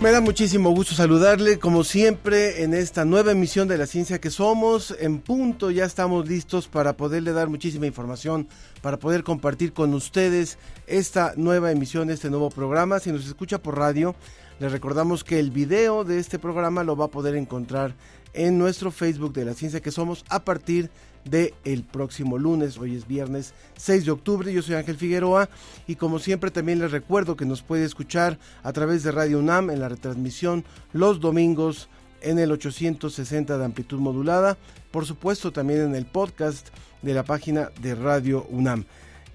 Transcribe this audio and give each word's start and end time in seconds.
Me 0.00 0.10
da 0.10 0.20
muchísimo 0.20 0.70
gusto 0.70 0.94
saludarle, 0.94 1.58
como 1.58 1.82
siempre, 1.82 2.62
en 2.62 2.74
esta 2.74 3.06
nueva 3.06 3.32
emisión 3.32 3.68
de 3.68 3.78
La 3.78 3.86
Ciencia 3.86 4.20
que 4.20 4.30
Somos. 4.30 4.94
En 4.98 5.20
punto 5.20 5.70
ya 5.70 5.86
estamos 5.86 6.28
listos 6.28 6.68
para 6.68 6.96
poderle 6.96 7.32
dar 7.32 7.48
muchísima 7.48 7.86
información, 7.86 8.46
para 8.82 8.98
poder 8.98 9.22
compartir 9.22 9.72
con 9.72 9.94
ustedes 9.94 10.58
esta 10.86 11.32
nueva 11.36 11.70
emisión, 11.70 12.10
este 12.10 12.28
nuevo 12.28 12.50
programa. 12.50 12.98
Si 13.00 13.12
nos 13.12 13.26
escucha 13.26 13.62
por 13.62 13.78
radio, 13.78 14.14
les 14.58 14.72
recordamos 14.72 15.24
que 15.24 15.38
el 15.38 15.50
video 15.50 16.04
de 16.04 16.18
este 16.18 16.38
programa 16.38 16.84
lo 16.84 16.96
va 16.96 17.06
a 17.06 17.10
poder 17.10 17.34
encontrar 17.34 17.94
en 18.34 18.58
nuestro 18.58 18.90
Facebook 18.90 19.32
de 19.32 19.46
La 19.46 19.54
Ciencia 19.54 19.80
que 19.80 19.90
Somos 19.90 20.24
a 20.28 20.44
partir 20.44 20.84
de 20.86 20.90
de 21.24 21.54
el 21.64 21.82
próximo 21.82 22.38
lunes. 22.38 22.78
Hoy 22.78 22.96
es 22.96 23.06
viernes 23.06 23.54
6 23.76 24.04
de 24.04 24.10
octubre. 24.10 24.52
Yo 24.52 24.62
soy 24.62 24.76
Ángel 24.76 24.96
Figueroa 24.96 25.48
y 25.86 25.96
como 25.96 26.18
siempre 26.18 26.50
también 26.50 26.78
les 26.78 26.90
recuerdo 26.90 27.36
que 27.36 27.46
nos 27.46 27.62
puede 27.62 27.84
escuchar 27.84 28.38
a 28.62 28.72
través 28.72 29.02
de 29.02 29.12
Radio 29.12 29.38
UNAM 29.38 29.70
en 29.70 29.80
la 29.80 29.88
retransmisión 29.88 30.64
los 30.92 31.20
domingos 31.20 31.88
en 32.20 32.38
el 32.38 32.52
860 32.52 33.58
de 33.58 33.64
amplitud 33.64 33.98
modulada. 33.98 34.56
Por 34.90 35.06
supuesto 35.06 35.52
también 35.52 35.80
en 35.80 35.94
el 35.94 36.06
podcast 36.06 36.68
de 37.02 37.14
la 37.14 37.24
página 37.24 37.70
de 37.80 37.94
Radio 37.94 38.46
UNAM. 38.50 38.84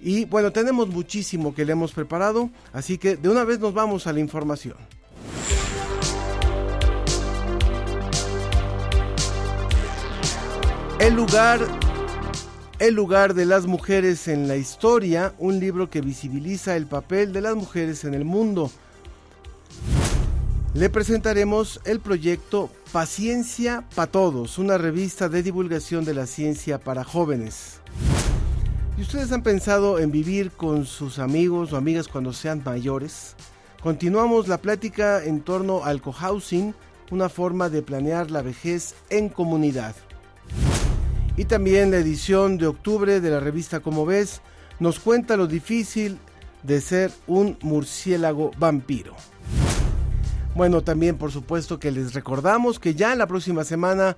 Y 0.02 0.26
bueno, 0.26 0.52
tenemos 0.52 0.88
muchísimo 0.88 1.54
que 1.54 1.66
le 1.66 1.74
hemos 1.74 1.92
preparado, 1.92 2.50
así 2.72 2.98
que 2.98 3.18
de 3.18 3.30
una 3.30 3.44
vez 3.44 3.60
nos 3.60 3.74
vamos 3.74 4.08
a 4.08 4.14
la 4.14 4.22
información. 4.22 4.78
El 11.00 11.14
lugar, 11.14 11.62
el 12.78 12.94
lugar 12.94 13.34
de 13.34 13.46
las 13.46 13.66
mujeres 13.66 14.28
en 14.28 14.50
la 14.50 14.58
historia, 14.58 15.34
un 15.40 15.58
libro 15.58 15.90
que 15.90 16.02
visibiliza 16.02 16.76
el 16.76 16.88
papel 16.88 17.32
de 17.32 17.40
las 17.40 17.56
mujeres 17.56 18.04
en 18.04 18.14
el 18.14 18.26
mundo. 18.26 18.70
Le 20.74 20.90
presentaremos 20.90 21.80
el 21.86 22.02
proyecto 22.02 22.70
Paciencia 22.92 23.86
para 23.96 24.12
Todos, 24.12 24.58
una 24.58 24.78
revista 24.78 25.30
de 25.30 25.42
divulgación 25.42 26.04
de 26.04 26.14
la 26.14 26.26
ciencia 26.26 26.80
para 26.80 27.06
jóvenes. 27.06 27.80
¿Y 28.98 29.04
ustedes 29.04 29.32
han 29.32 29.42
pensado 29.42 30.00
en 30.00 30.12
vivir 30.12 30.52
con 30.52 30.86
sus 30.86 31.18
amigos 31.18 31.72
o 31.72 31.78
amigas 31.78 32.10
cuando 32.10 32.34
sean 32.34 32.62
mayores? 32.66 33.38
Continuamos 33.82 34.50
la 34.50 34.58
plática 34.58 35.24
en 35.24 35.40
torno 35.40 35.86
al 35.86 36.02
cohousing, 36.02 36.76
una 37.10 37.30
forma 37.30 37.70
de 37.70 37.84
planear 37.84 38.30
la 38.30 38.42
vejez 38.42 38.96
en 39.10 39.30
comunidad. 39.30 39.96
Y 41.40 41.46
también 41.46 41.90
la 41.90 42.00
edición 42.00 42.58
de 42.58 42.68
octubre 42.68 43.22
de 43.22 43.30
la 43.30 43.40
revista 43.40 43.80
Como 43.80 44.06
ves 44.06 44.42
nos 44.78 45.00
cuenta 45.00 45.38
lo 45.38 45.48
difícil 45.48 46.20
de 46.64 46.82
ser 46.82 47.14
un 47.28 47.58
murciélago 47.62 48.52
vampiro. 48.58 49.16
Bueno, 50.54 50.84
también 50.84 51.18
por 51.18 51.32
supuesto 51.32 51.80
que 51.80 51.92
les 51.92 52.14
recordamos 52.14 52.78
que 52.78 52.94
ya 52.94 53.16
la 53.16 53.26
próxima 53.26 53.64
semana 53.64 54.18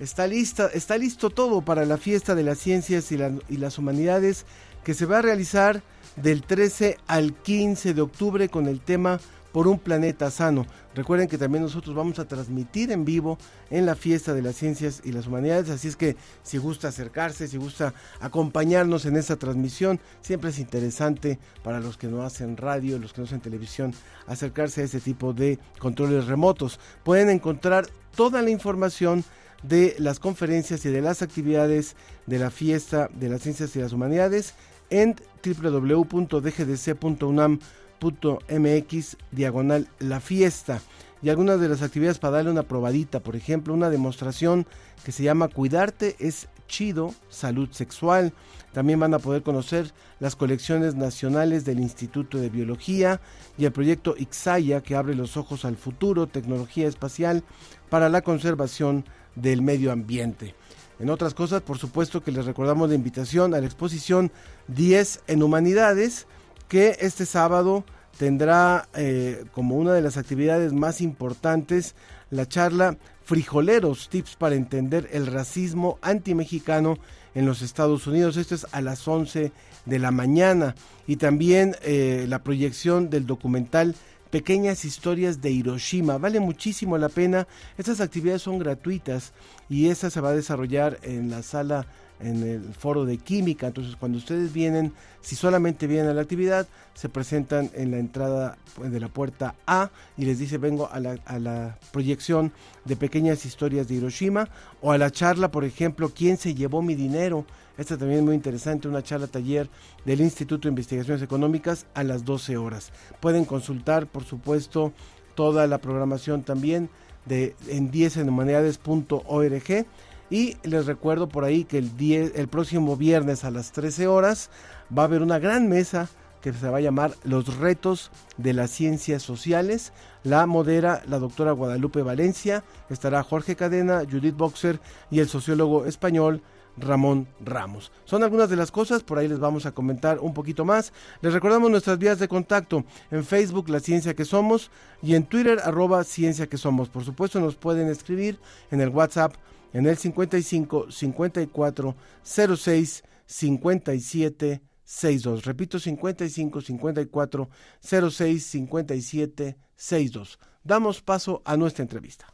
está, 0.00 0.26
lista, 0.26 0.66
está 0.74 0.98
listo 0.98 1.30
todo 1.30 1.62
para 1.62 1.84
la 1.84 1.98
fiesta 1.98 2.34
de 2.34 2.42
las 2.42 2.58
ciencias 2.58 3.12
y, 3.12 3.18
y 3.48 3.58
las 3.58 3.78
humanidades 3.78 4.44
que 4.82 4.94
se 4.94 5.06
va 5.06 5.18
a 5.18 5.22
realizar 5.22 5.84
del 6.16 6.42
13 6.42 6.98
al 7.06 7.32
15 7.32 7.94
de 7.94 8.00
octubre 8.00 8.48
con 8.48 8.66
el 8.66 8.80
tema 8.80 9.20
por 9.56 9.68
un 9.68 9.78
planeta 9.78 10.30
sano. 10.30 10.66
Recuerden 10.94 11.28
que 11.28 11.38
también 11.38 11.62
nosotros 11.62 11.96
vamos 11.96 12.18
a 12.18 12.28
transmitir 12.28 12.92
en 12.92 13.06
vivo 13.06 13.38
en 13.70 13.86
la 13.86 13.94
fiesta 13.94 14.34
de 14.34 14.42
las 14.42 14.54
ciencias 14.54 15.00
y 15.02 15.12
las 15.12 15.28
humanidades, 15.28 15.70
así 15.70 15.88
es 15.88 15.96
que 15.96 16.14
si 16.42 16.58
gusta 16.58 16.88
acercarse, 16.88 17.48
si 17.48 17.56
gusta 17.56 17.94
acompañarnos 18.20 19.06
en 19.06 19.16
esta 19.16 19.36
transmisión, 19.36 19.98
siempre 20.20 20.50
es 20.50 20.58
interesante 20.58 21.38
para 21.64 21.80
los 21.80 21.96
que 21.96 22.06
no 22.06 22.22
hacen 22.22 22.58
radio, 22.58 22.98
los 22.98 23.14
que 23.14 23.22
no 23.22 23.26
hacen 23.26 23.40
televisión, 23.40 23.94
acercarse 24.26 24.82
a 24.82 24.84
ese 24.84 25.00
tipo 25.00 25.32
de 25.32 25.58
controles 25.78 26.26
remotos. 26.26 26.78
Pueden 27.02 27.30
encontrar 27.30 27.86
toda 28.14 28.42
la 28.42 28.50
información 28.50 29.24
de 29.62 29.96
las 29.98 30.20
conferencias 30.20 30.84
y 30.84 30.90
de 30.90 31.00
las 31.00 31.22
actividades 31.22 31.96
de 32.26 32.38
la 32.38 32.50
fiesta 32.50 33.08
de 33.14 33.30
las 33.30 33.40
ciencias 33.40 33.74
y 33.74 33.78
las 33.78 33.94
humanidades 33.94 34.52
en 34.90 35.16
www.dgdc.unam.com 35.42 37.58
mx 38.00 39.16
diagonal 39.32 39.88
la 39.98 40.20
fiesta 40.20 40.80
y 41.22 41.30
algunas 41.30 41.60
de 41.60 41.68
las 41.68 41.82
actividades 41.82 42.18
para 42.18 42.36
darle 42.36 42.50
una 42.50 42.62
probadita, 42.62 43.20
por 43.20 43.36
ejemplo, 43.36 43.74
una 43.74 43.90
demostración 43.90 44.66
que 45.04 45.12
se 45.12 45.22
llama 45.22 45.48
Cuidarte 45.48 46.16
es 46.18 46.48
chido, 46.68 47.14
salud 47.28 47.68
sexual. 47.72 48.32
También 48.72 49.00
van 49.00 49.14
a 49.14 49.18
poder 49.18 49.42
conocer 49.42 49.92
las 50.20 50.36
colecciones 50.36 50.94
nacionales 50.94 51.64
del 51.64 51.80
Instituto 51.80 52.38
de 52.38 52.50
Biología 52.50 53.20
y 53.56 53.64
el 53.64 53.72
proyecto 53.72 54.14
Ixaya 54.18 54.82
que 54.82 54.94
abre 54.94 55.14
los 55.14 55.36
ojos 55.36 55.64
al 55.64 55.76
futuro, 55.76 56.26
tecnología 56.26 56.86
espacial 56.86 57.42
para 57.88 58.08
la 58.08 58.22
conservación 58.22 59.04
del 59.34 59.62
medio 59.62 59.92
ambiente. 59.92 60.54
En 60.98 61.10
otras 61.10 61.34
cosas, 61.34 61.62
por 61.62 61.78
supuesto 61.78 62.22
que 62.22 62.32
les 62.32 62.46
recordamos 62.46 62.88
la 62.88 62.94
invitación 62.94 63.54
a 63.54 63.60
la 63.60 63.66
exposición 63.66 64.30
10 64.68 65.22
en 65.26 65.42
Humanidades, 65.42 66.26
que 66.68 66.96
este 67.00 67.26
sábado 67.26 67.84
tendrá 68.18 68.88
eh, 68.94 69.44
como 69.52 69.76
una 69.76 69.92
de 69.92 70.02
las 70.02 70.16
actividades 70.16 70.72
más 70.72 71.00
importantes 71.00 71.94
la 72.30 72.46
charla 72.46 72.96
Frijoleros, 73.24 74.08
tips 74.08 74.36
para 74.36 74.54
entender 74.54 75.08
el 75.12 75.26
racismo 75.26 75.98
antimexicano 76.00 76.96
en 77.34 77.44
los 77.44 77.60
Estados 77.60 78.06
Unidos. 78.06 78.36
Esto 78.36 78.54
es 78.54 78.66
a 78.70 78.80
las 78.80 79.06
11 79.06 79.50
de 79.84 79.98
la 79.98 80.12
mañana. 80.12 80.76
Y 81.08 81.16
también 81.16 81.76
eh, 81.82 82.26
la 82.28 82.44
proyección 82.44 83.10
del 83.10 83.26
documental 83.26 83.96
Pequeñas 84.30 84.84
Historias 84.84 85.40
de 85.40 85.50
Hiroshima. 85.50 86.18
Vale 86.18 86.38
muchísimo 86.40 86.98
la 86.98 87.08
pena. 87.08 87.48
Estas 87.78 88.00
actividades 88.00 88.42
son 88.42 88.58
gratuitas 88.58 89.32
y 89.68 89.88
esta 89.88 90.08
se 90.10 90.20
va 90.20 90.30
a 90.30 90.34
desarrollar 90.34 90.98
en 91.02 91.30
la 91.30 91.42
sala 91.42 91.86
en 92.20 92.42
el 92.42 92.74
foro 92.74 93.04
de 93.04 93.18
química. 93.18 93.68
Entonces, 93.68 93.96
cuando 93.96 94.18
ustedes 94.18 94.52
vienen, 94.52 94.92
si 95.20 95.36
solamente 95.36 95.86
vienen 95.86 96.08
a 96.08 96.14
la 96.14 96.22
actividad, 96.22 96.66
se 96.94 97.08
presentan 97.08 97.70
en 97.74 97.90
la 97.90 97.98
entrada 97.98 98.58
de 98.82 99.00
la 99.00 99.08
puerta 99.08 99.54
A 99.66 99.90
y 100.16 100.24
les 100.24 100.38
dice 100.38 100.58
vengo 100.58 100.88
a 100.90 101.00
la, 101.00 101.18
a 101.24 101.38
la 101.38 101.78
proyección 101.92 102.52
de 102.84 102.96
pequeñas 102.96 103.44
historias 103.44 103.88
de 103.88 103.94
Hiroshima 103.96 104.48
o 104.80 104.92
a 104.92 104.98
la 104.98 105.10
charla, 105.10 105.50
por 105.50 105.64
ejemplo, 105.64 106.10
¿quién 106.14 106.36
se 106.36 106.54
llevó 106.54 106.82
mi 106.82 106.94
dinero? 106.94 107.44
Esta 107.78 107.98
también 107.98 108.20
es 108.20 108.24
muy 108.24 108.34
interesante, 108.34 108.88
una 108.88 109.02
charla 109.02 109.26
taller 109.26 109.68
del 110.04 110.20
Instituto 110.22 110.62
de 110.62 110.70
Investigaciones 110.70 111.22
Económicas 111.22 111.86
a 111.94 112.04
las 112.04 112.24
12 112.24 112.56
horas. 112.56 112.90
Pueden 113.20 113.44
consultar, 113.44 114.06
por 114.06 114.24
supuesto, 114.24 114.92
toda 115.34 115.66
la 115.66 115.78
programación 115.78 116.42
también 116.42 116.88
de 117.26 117.54
en 117.68 117.90
10enhumanidades.org 117.92 119.86
y 120.30 120.56
les 120.62 120.86
recuerdo 120.86 121.28
por 121.28 121.44
ahí 121.44 121.64
que 121.64 121.78
el, 121.78 121.96
10, 121.96 122.32
el 122.36 122.48
próximo 122.48 122.96
viernes 122.96 123.44
a 123.44 123.50
las 123.50 123.72
13 123.72 124.06
horas 124.06 124.50
va 124.96 125.02
a 125.02 125.06
haber 125.06 125.22
una 125.22 125.38
gran 125.38 125.68
mesa 125.68 126.08
que 126.40 126.52
se 126.52 126.68
va 126.68 126.78
a 126.78 126.80
llamar 126.80 127.12
Los 127.24 127.56
retos 127.56 128.10
de 128.36 128.52
las 128.52 128.70
ciencias 128.70 129.22
sociales. 129.22 129.92
La 130.22 130.46
modera 130.46 131.02
la 131.06 131.18
doctora 131.18 131.52
Guadalupe 131.52 132.02
Valencia, 132.02 132.62
estará 132.88 133.22
Jorge 133.22 133.56
Cadena, 133.56 134.02
Judith 134.08 134.36
Boxer 134.36 134.80
y 135.10 135.20
el 135.20 135.28
sociólogo 135.28 135.86
español 135.86 136.42
Ramón 136.76 137.26
Ramos. 137.40 137.90
Son 138.04 138.22
algunas 138.22 138.50
de 138.50 138.56
las 138.56 138.70
cosas, 138.70 139.02
por 139.02 139.18
ahí 139.18 139.28
les 139.28 139.38
vamos 139.38 139.66
a 139.66 139.72
comentar 139.72 140.18
un 140.20 140.34
poquito 140.34 140.64
más. 140.64 140.92
Les 141.20 141.32
recordamos 141.32 141.70
nuestras 141.70 141.98
vías 141.98 142.18
de 142.18 142.28
contacto 142.28 142.84
en 143.10 143.24
Facebook 143.24 143.68
La 143.68 143.80
Ciencia 143.80 144.14
que 144.14 144.24
Somos 144.24 144.70
y 145.02 145.14
en 145.14 145.24
Twitter 145.24 145.58
arroba 145.64 146.04
Ciencia 146.04 146.46
que 146.46 146.58
Somos. 146.58 146.88
Por 146.88 147.04
supuesto 147.04 147.40
nos 147.40 147.56
pueden 147.56 147.88
escribir 147.88 148.38
en 148.70 148.80
el 148.80 148.90
WhatsApp 148.90 149.34
en 149.76 149.84
el 149.86 149.98
55 149.98 150.90
54 150.90 151.96
06 152.24 153.04
57 153.26 154.62
62. 154.84 155.44
Repito, 155.44 155.78
55 155.78 156.60
54 156.62 157.48
06 157.82 158.46
57 158.46 159.56
62. 159.76 160.38
Damos 160.64 161.02
paso 161.02 161.42
a 161.44 161.58
nuestra 161.58 161.82
entrevista. 161.82 162.26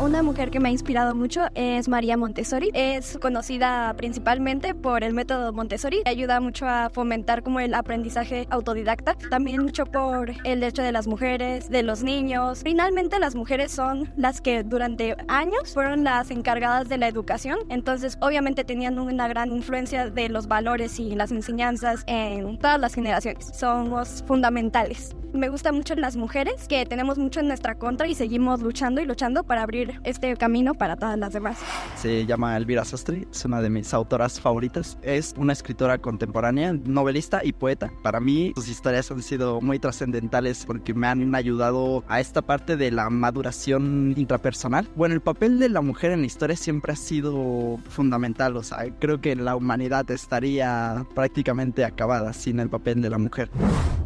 Una 0.00 0.22
mujer 0.22 0.50
que 0.50 0.60
me 0.60 0.70
ha 0.70 0.72
inspirado 0.72 1.14
mucho 1.14 1.42
es 1.54 1.86
María 1.86 2.16
Montessori. 2.16 2.70
Es 2.72 3.18
conocida 3.20 3.92
principalmente 3.98 4.74
por 4.74 5.04
el 5.04 5.12
método 5.12 5.52
Montessori. 5.52 6.00
Ayuda 6.06 6.40
mucho 6.40 6.66
a 6.66 6.88
fomentar 6.88 7.42
como 7.42 7.60
el 7.60 7.74
aprendizaje 7.74 8.46
autodidacta. 8.48 9.14
También 9.28 9.62
mucho 9.62 9.84
por 9.84 10.30
el 10.44 10.60
derecho 10.60 10.80
de 10.80 10.92
las 10.92 11.06
mujeres, 11.06 11.68
de 11.68 11.82
los 11.82 12.02
niños. 12.02 12.62
Finalmente 12.64 13.18
las 13.18 13.34
mujeres 13.34 13.72
son 13.72 14.10
las 14.16 14.40
que 14.40 14.62
durante 14.62 15.16
años 15.28 15.74
fueron 15.74 16.02
las 16.02 16.30
encargadas 16.30 16.88
de 16.88 16.96
la 16.96 17.06
educación. 17.06 17.58
Entonces 17.68 18.16
obviamente 18.22 18.64
tenían 18.64 18.98
una 18.98 19.28
gran 19.28 19.52
influencia 19.52 20.08
de 20.08 20.30
los 20.30 20.48
valores 20.48 20.98
y 20.98 21.14
las 21.14 21.30
enseñanzas 21.30 22.04
en 22.06 22.58
todas 22.58 22.80
las 22.80 22.94
generaciones. 22.94 23.50
Somos 23.52 24.24
fundamentales. 24.26 25.14
Me 25.32 25.48
gusta 25.48 25.70
mucho 25.70 25.94
en 25.94 26.00
las 26.00 26.16
mujeres 26.16 26.66
que 26.66 26.84
tenemos 26.86 27.16
mucho 27.16 27.38
en 27.38 27.46
nuestra 27.46 27.76
contra 27.76 28.08
y 28.08 28.16
seguimos 28.16 28.60
luchando 28.62 29.00
y 29.00 29.06
luchando 29.06 29.44
para 29.44 29.62
abrir 29.62 30.00
este 30.02 30.36
camino 30.36 30.74
para 30.74 30.96
todas 30.96 31.16
las 31.18 31.32
demás. 31.32 31.58
Se 31.96 32.26
llama 32.26 32.56
Elvira 32.56 32.84
Sastri, 32.84 33.28
es 33.30 33.44
una 33.44 33.62
de 33.62 33.70
mis 33.70 33.94
autoras 33.94 34.40
favoritas. 34.40 34.98
Es 35.02 35.34
una 35.36 35.52
escritora 35.52 35.98
contemporánea, 35.98 36.72
novelista 36.72 37.42
y 37.44 37.52
poeta. 37.52 37.92
Para 38.02 38.18
mí 38.18 38.52
sus 38.56 38.68
historias 38.68 39.10
han 39.12 39.22
sido 39.22 39.60
muy 39.60 39.78
trascendentales 39.78 40.64
porque 40.66 40.94
me 40.94 41.06
han 41.06 41.32
ayudado 41.34 42.02
a 42.08 42.18
esta 42.18 42.42
parte 42.42 42.76
de 42.76 42.90
la 42.90 43.08
maduración 43.08 44.14
intrapersonal. 44.16 44.88
Bueno, 44.96 45.14
el 45.14 45.20
papel 45.20 45.60
de 45.60 45.68
la 45.68 45.80
mujer 45.80 46.10
en 46.10 46.20
la 46.20 46.26
historia 46.26 46.56
siempre 46.56 46.92
ha 46.92 46.96
sido 46.96 47.78
fundamental, 47.88 48.56
o 48.56 48.64
sea, 48.64 48.78
creo 48.98 49.20
que 49.20 49.36
la 49.36 49.54
humanidad 49.54 50.10
estaría 50.10 51.06
prácticamente 51.14 51.84
acabada 51.84 52.32
sin 52.32 52.58
el 52.58 52.68
papel 52.68 53.00
de 53.00 53.10
la 53.10 53.18
mujer. 53.18 53.48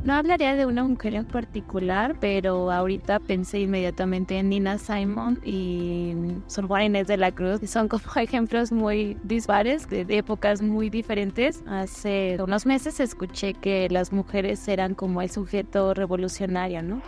No 0.05 0.13
hablaría 0.13 0.55
de 0.55 0.67
una 0.67 0.85
mujer 0.85 1.14
en 1.19 1.25
particular, 1.25 2.17
pero 2.21 2.71
ahorita 2.71 3.21
pensé 3.21 3.61
inmediatamente 3.61 4.39
en 4.39 4.49
Nina 4.49 4.79
Simon 4.79 5.41
y 5.45 6.15
Sor 6.47 6.67
Juana 6.67 6.85
Inés 6.87 7.07
de 7.07 7.17
la 7.17 7.33
Cruz, 7.33 7.61
son 7.69 7.89
como 7.89 8.03
ejemplos 8.17 8.73
muy 8.73 9.17
dispares 9.23 9.89
de, 9.89 10.07
épocas 10.09 10.63
muy 10.63 10.91
diferentes. 10.91 11.63
Hace 11.67 12.37
unos 12.41 12.67
meses 12.67 13.01
escuché 13.01 13.55
que 13.55 13.89
las 13.91 14.13
mujeres 14.13 14.67
eran 14.69 14.95
como 14.95 15.23
el 15.23 15.31
sujeto 15.31 15.95
revolucionario, 15.95 16.83
¿no? 16.83 17.03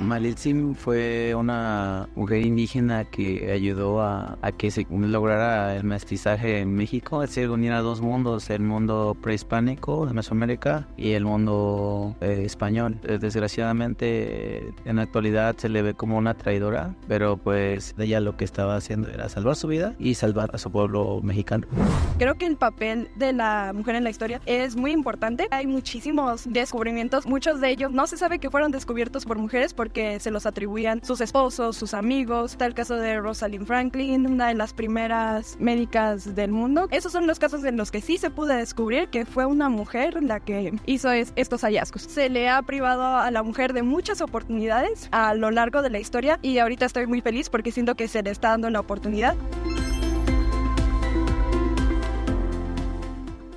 Malitzin 0.00 0.74
fue 0.74 1.34
una 1.34 2.08
mujer 2.14 2.44
indígena 2.44 3.04
que 3.04 3.50
ayudó 3.52 4.00
a, 4.00 4.38
que 4.56 4.70
se 4.70 4.86
lograra 4.90 5.76
el 5.76 5.84
mestizaje 5.84 6.60
en 6.60 6.74
México, 6.74 7.22
es 7.22 7.30
decir, 7.30 7.50
unir 7.50 7.72
a 7.72 7.80
dos 7.80 8.00
mundos, 8.00 8.50
el 8.50 8.62
mundo 8.62 9.16
prehispánico 9.20 10.06
de 10.06 10.14
Mesoamérica 10.14 10.86
y 10.96 11.12
el 11.12 11.24
mundo 11.24 12.16
eh, 12.20 12.42
español. 12.44 12.98
Eh, 13.04 13.18
desgraciadamente 13.52 14.72
en 14.86 14.96
la 14.96 15.02
actualidad 15.02 15.56
se 15.58 15.68
le 15.68 15.82
ve 15.82 15.92
como 15.92 16.16
una 16.16 16.32
traidora, 16.32 16.94
pero 17.06 17.36
pues 17.36 17.94
ella 17.98 18.18
lo 18.20 18.36
que 18.38 18.46
estaba 18.46 18.76
haciendo 18.76 19.08
era 19.08 19.28
salvar 19.28 19.56
su 19.56 19.68
vida 19.68 19.94
y 19.98 20.14
salvar 20.14 20.50
a 20.54 20.58
su 20.58 20.72
pueblo 20.72 21.20
mexicano. 21.22 21.66
Creo 22.18 22.36
que 22.36 22.46
el 22.46 22.56
papel 22.56 23.10
de 23.16 23.34
la 23.34 23.72
mujer 23.74 23.96
en 23.96 24.04
la 24.04 24.10
historia 24.10 24.40
es 24.46 24.74
muy 24.74 24.92
importante. 24.92 25.48
Hay 25.50 25.66
muchísimos 25.66 26.50
descubrimientos, 26.50 27.26
muchos 27.26 27.60
de 27.60 27.70
ellos 27.70 27.92
no 27.92 28.06
se 28.06 28.16
sabe 28.16 28.38
que 28.38 28.48
fueron 28.48 28.72
descubiertos 28.72 29.26
por 29.26 29.36
mujeres 29.36 29.74
porque 29.74 30.18
se 30.18 30.30
los 30.30 30.46
atribuían 30.46 31.04
sus 31.04 31.20
esposos, 31.20 31.76
sus 31.76 31.92
amigos. 31.92 32.52
Está 32.52 32.64
el 32.64 32.74
caso 32.74 32.96
de 32.96 33.20
Rosalind 33.20 33.66
Franklin, 33.66 34.26
una 34.26 34.48
de 34.48 34.54
las 34.54 34.72
primeras 34.72 35.58
médicas 35.60 36.34
del 36.34 36.52
mundo. 36.52 36.88
Esos 36.90 37.12
son 37.12 37.26
los 37.26 37.38
casos 37.38 37.64
en 37.64 37.76
los 37.76 37.90
que 37.90 38.00
sí 38.00 38.16
se 38.16 38.30
pudo 38.30 38.54
descubrir 38.54 39.08
que 39.08 39.26
fue 39.26 39.44
una 39.44 39.68
mujer 39.68 40.22
la 40.22 40.40
que 40.40 40.72
hizo 40.86 41.10
estos 41.10 41.60
hallazgos. 41.62 42.02
Se 42.02 42.30
le 42.30 42.48
ha 42.48 42.62
privado 42.62 43.02
a 43.02 43.30
la 43.30 43.41
mujer 43.42 43.72
de 43.72 43.82
muchas 43.82 44.20
oportunidades 44.20 45.08
a 45.10 45.34
lo 45.34 45.50
largo 45.50 45.82
de 45.82 45.90
la 45.90 45.98
historia 45.98 46.38
y 46.42 46.58
ahorita 46.58 46.86
estoy 46.86 47.06
muy 47.06 47.20
feliz 47.20 47.50
porque 47.50 47.72
siento 47.72 47.94
que 47.94 48.08
se 48.08 48.22
le 48.22 48.30
está 48.30 48.50
dando 48.50 48.70
la 48.70 48.80
oportunidad. 48.80 49.36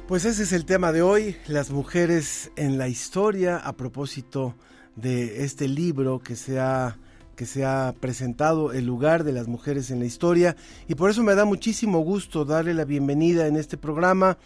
Pues 0.07 0.23
ese 0.25 0.43
es 0.43 0.53
el 0.53 0.65
tema 0.65 0.91
de 0.91 1.01
hoy, 1.01 1.35
las 1.47 1.71
mujeres 1.71 2.51
en 2.55 2.77
la 2.77 2.87
historia, 2.87 3.57
a 3.57 3.73
propósito 3.73 4.55
de 4.95 5.43
este 5.43 5.67
libro 5.67 6.19
que 6.19 6.35
se 6.35 6.59
ha 6.59 6.97
que 7.35 7.45
se 7.45 7.65
ha 7.65 7.93
presentado 7.99 8.71
el 8.71 8.85
lugar 8.85 9.25
de 9.25 9.33
las 9.33 9.47
mujeres 9.47 9.91
en 9.91 9.99
la 9.99 10.05
historia 10.05 10.55
y 10.87 10.95
por 10.95 11.09
eso 11.09 11.21
me 11.21 11.35
da 11.35 11.43
muchísimo 11.43 11.99
gusto 11.99 12.45
darle 12.45 12.73
la 12.73 12.85
bienvenida 12.85 13.47
en 13.47 13.57
este 13.57 13.77
programa 13.77 14.37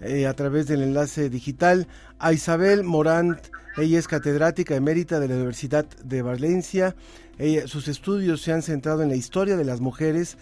eh, 0.00 0.26
a 0.26 0.34
través 0.34 0.66
del 0.66 0.82
enlace 0.82 1.30
digital 1.30 1.86
a 2.18 2.32
Isabel 2.32 2.84
Morant. 2.84 3.38
Ella 3.76 3.98
es 3.98 4.08
catedrática 4.08 4.74
emérita 4.74 5.20
de 5.20 5.28
la 5.28 5.34
Universidad 5.34 5.86
de 6.04 6.22
Valencia. 6.22 6.96
sus 7.66 7.86
estudios 7.88 8.42
se 8.42 8.52
han 8.52 8.62
centrado 8.62 9.02
en 9.02 9.08
la 9.08 9.16
historia 9.16 9.56
de 9.56 9.64
las 9.64 9.80
mujeres 9.80 10.36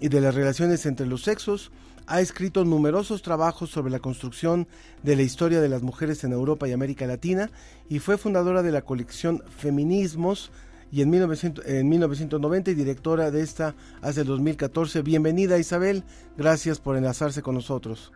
y 0.00 0.08
de 0.08 0.20
las 0.20 0.34
relaciones 0.34 0.84
entre 0.84 1.06
los 1.06 1.22
sexos, 1.22 1.70
ha 2.06 2.20
escrito 2.20 2.64
numerosos 2.64 3.22
trabajos 3.22 3.70
sobre 3.70 3.92
la 3.92 4.00
construcción 4.00 4.66
de 5.02 5.16
la 5.16 5.22
historia 5.22 5.60
de 5.60 5.68
las 5.68 5.82
mujeres 5.82 6.24
en 6.24 6.32
Europa 6.32 6.68
y 6.68 6.72
América 6.72 7.06
Latina 7.06 7.50
y 7.88 8.00
fue 8.00 8.18
fundadora 8.18 8.62
de 8.62 8.72
la 8.72 8.82
colección 8.82 9.42
Feminismos 9.56 10.50
y 10.90 11.00
en, 11.00 11.08
1990 11.08 12.70
y 12.70 12.74
directora 12.74 13.30
de 13.30 13.42
esta 13.42 13.74
hace 14.02 14.22
el 14.22 14.26
2014. 14.26 15.02
Bienvenida 15.02 15.58
Isabel, 15.58 16.04
gracias 16.36 16.80
por 16.80 16.96
enlazarse 16.96 17.40
con 17.40 17.54
nosotros. 17.54 18.12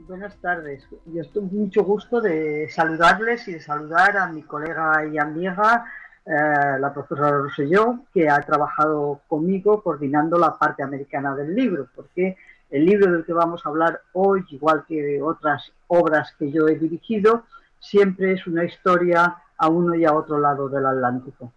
Buenas 0.00 0.36
tardes, 0.36 0.86
yo 1.06 1.22
estoy 1.22 1.42
mucho 1.42 1.82
gusto 1.82 2.20
de 2.20 2.68
saludarles 2.68 3.48
y 3.48 3.54
de 3.54 3.60
saludar 3.60 4.16
a 4.16 4.28
mi 4.28 4.42
colega 4.42 5.04
y 5.06 5.18
amiga 5.18 5.84
eh, 6.24 6.78
la 6.78 6.92
profesora 6.92 7.30
Rosselló, 7.30 8.00
que 8.12 8.28
ha 8.28 8.40
trabajado 8.40 9.22
conmigo 9.26 9.82
coordinando 9.82 10.38
la 10.38 10.56
parte 10.56 10.82
americana 10.82 11.34
del 11.34 11.54
libro, 11.54 11.88
porque 11.94 12.36
el 12.70 12.84
libro 12.84 13.10
del 13.10 13.24
que 13.24 13.32
vamos 13.32 13.64
a 13.64 13.68
hablar 13.68 14.02
hoy, 14.12 14.44
igual 14.50 14.84
que 14.86 15.20
otras 15.22 15.72
obras 15.88 16.32
que 16.38 16.50
yo 16.52 16.68
he 16.68 16.76
dirigido, 16.76 17.44
siempre 17.80 18.32
es 18.32 18.46
una 18.46 18.64
historia 18.64 19.36
a 19.56 19.68
uno 19.68 19.94
y 19.94 20.04
a 20.04 20.12
otro 20.12 20.38
lado 20.38 20.68
del 20.68 20.86
Atlántico. 20.86 21.52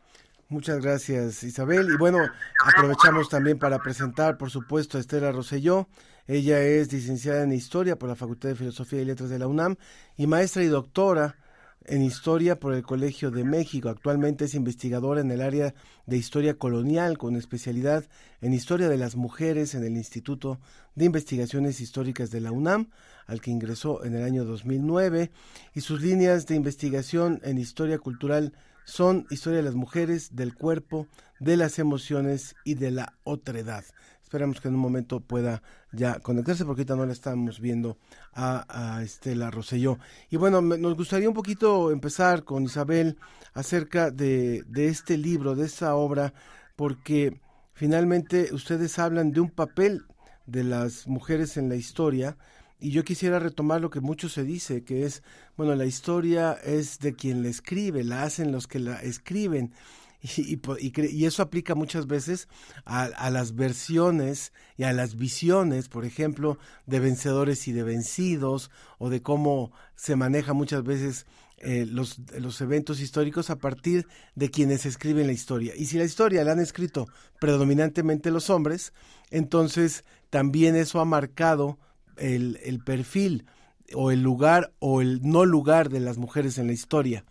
Muchas 0.47 0.79
gracias 0.79 1.43
Isabel. 1.43 1.87
Y 1.93 1.97
bueno, 1.97 2.19
aprovechamos 2.65 3.29
también 3.29 3.59
para 3.59 3.79
presentar, 3.79 4.37
por 4.37 4.49
supuesto, 4.49 4.97
a 4.97 5.01
Estela 5.01 5.31
Rosselló. 5.31 5.87
Ella 6.29 6.61
es 6.61 6.93
licenciada 6.93 7.41
en 7.41 7.51
Historia 7.51 7.97
por 7.97 8.07
la 8.07 8.15
Facultad 8.15 8.49
de 8.49 8.55
Filosofía 8.55 9.01
y 9.01 9.05
Letras 9.05 9.31
de 9.31 9.39
la 9.39 9.47
UNAM 9.47 9.77
y 10.15 10.27
maestra 10.27 10.61
y 10.61 10.67
doctora 10.67 11.37
en 11.85 12.03
Historia 12.03 12.59
por 12.59 12.75
el 12.75 12.83
Colegio 12.83 13.31
de 13.31 13.43
México. 13.43 13.89
Actualmente 13.89 14.45
es 14.45 14.53
investigadora 14.53 15.21
en 15.21 15.31
el 15.31 15.41
área 15.41 15.73
de 16.05 16.17
Historia 16.17 16.53
Colonial 16.53 17.17
con 17.17 17.35
especialidad 17.35 18.05
en 18.41 18.53
Historia 18.53 18.89
de 18.89 18.97
las 18.97 19.15
Mujeres 19.15 19.73
en 19.73 19.83
el 19.83 19.97
Instituto 19.97 20.59
de 20.93 21.05
Investigaciones 21.05 21.81
Históricas 21.81 22.29
de 22.29 22.41
la 22.41 22.51
UNAM, 22.51 22.91
al 23.25 23.41
que 23.41 23.49
ingresó 23.49 24.05
en 24.05 24.13
el 24.13 24.21
año 24.21 24.45
2009, 24.45 25.31
y 25.73 25.81
sus 25.81 25.99
líneas 25.99 26.45
de 26.45 26.53
investigación 26.53 27.41
en 27.43 27.57
Historia 27.57 27.97
Cultural 27.97 28.53
son 28.85 29.25
Historia 29.31 29.57
de 29.57 29.63
las 29.63 29.75
Mujeres, 29.75 30.35
del 30.35 30.53
Cuerpo, 30.53 31.07
de 31.39 31.57
las 31.57 31.79
Emociones 31.79 32.55
y 32.65 32.75
de 32.75 32.91
la 32.91 33.17
Otredad. 33.23 33.83
Esperamos 34.29 34.61
que 34.61 34.67
en 34.67 34.75
un 34.75 34.81
momento 34.81 35.21
pueda 35.21 35.63
ya 35.91 36.19
conectarse 36.19 36.63
porque 36.63 36.81
ahorita 36.81 36.95
no 36.95 37.07
la 37.07 37.13
estamos 37.13 37.59
viendo 37.59 37.97
a, 38.35 39.01
Estela 39.03 39.49
Rosselló. 39.49 39.97
Y 40.29 40.37
bueno, 40.37 40.61
nos 40.61 40.95
gustaría 40.95 41.27
un 41.27 41.33
poquito 41.33 41.89
empezar 41.89 42.43
con 42.43 42.61
Isabel 42.61 43.17
acerca 43.55 44.11
de, 44.11 44.61
de 44.67 44.87
este 44.87 45.17
libro, 45.17 45.55
de 45.55 45.65
esta 45.65 45.95
obra, 45.95 46.35
porque 46.75 47.41
finalmente 47.73 48.53
ustedes 48.53 48.99
hablan 48.99 49.31
de 49.31 49.39
un 49.39 49.49
papel 49.49 50.05
de 50.45 50.63
las 50.63 51.07
mujeres 51.07 51.57
en 51.57 51.67
la 51.67 51.75
historia, 51.75 52.37
y 52.79 52.91
yo 52.91 53.03
quisiera 53.03 53.39
retomar 53.39 53.81
lo 53.81 53.89
que 53.89 53.99
mucho 53.99 54.29
se 54.29 54.43
dice, 54.43 54.83
que 54.83 55.05
es, 55.05 55.23
bueno, 55.57 55.73
la 55.73 55.85
historia 55.85 56.53
es 56.53 56.99
de 56.99 57.15
quien 57.15 57.41
la 57.41 57.49
escribe, 57.49 58.03
la 58.03 58.21
hacen 58.21 58.51
los 58.51 58.67
que 58.67 58.77
la 58.77 59.01
escriben. 59.01 59.73
Y, 60.21 60.59
y, 60.81 61.25
eso 61.25 61.41
aplica 61.41 61.75
muchas 61.75 62.05
veces 62.05 62.49
a, 62.83 63.29
las 63.29 63.55
versiones 63.55 64.51
y 64.75 64.83
a 64.83 64.91
las 64.91 65.15
visiones, 65.15 65.87
por 65.87 66.03
ejemplo, 66.03 66.57
de 66.85 66.99
vencedores 66.99 67.69
y 67.69 67.71
de 67.71 67.83
vencidos, 67.83 68.69
o 68.97 69.09
de 69.09 69.21
cómo 69.21 69.71
se 69.95 70.17
maneja 70.17 70.51
muchas 70.51 70.83
veces 70.83 71.25
eh, 71.59 71.85
los, 71.85 72.19
eventos 72.59 72.99
históricos 72.99 73.49
a 73.49 73.59
partir 73.59 74.07
de 74.35 74.51
quienes 74.51 74.85
escriben 74.85 75.27
la 75.27 75.33
historia. 75.33 75.73
Y 75.75 75.85
si 75.85 75.97
la 75.97 76.03
historia 76.03 76.43
la 76.43 76.51
han 76.51 76.59
escrito 76.59 77.07
predominantemente 77.39 78.29
los 78.29 78.49
hombres, 78.49 78.91
entonces 79.29 80.03
también 80.29 80.75
eso 80.75 80.99
ha 80.99 81.05
marcado 81.05 81.79
el 82.17 82.81
perfil 82.85 83.45
o 83.93 84.11
el 84.11 84.21
lugar 84.21 84.73
o 84.79 85.01
el 85.01 85.21
no 85.23 85.45
lugar 85.45 85.89
de 85.89 86.01
las 86.01 86.17
mujeres 86.17 86.57
en 86.57 86.67
la 86.67 86.73
historia. 86.73 87.23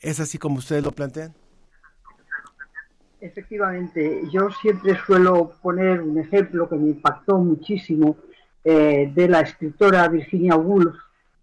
¿Es 0.00 0.20
así 0.20 0.38
como 0.38 0.58
ustedes 0.58 0.84
lo 0.84 0.92
plantean? 0.92 1.34
Efectivamente, 3.20 4.22
yo 4.30 4.50
siempre 4.50 4.96
suelo 5.04 5.52
poner 5.60 6.00
un 6.00 6.18
ejemplo 6.18 6.68
que 6.68 6.76
me 6.76 6.90
impactó 6.90 7.38
muchísimo 7.38 8.16
eh, 8.62 9.10
de 9.12 9.28
la 9.28 9.40
escritora 9.40 10.06
Virginia 10.08 10.56
Woolf 10.56 10.96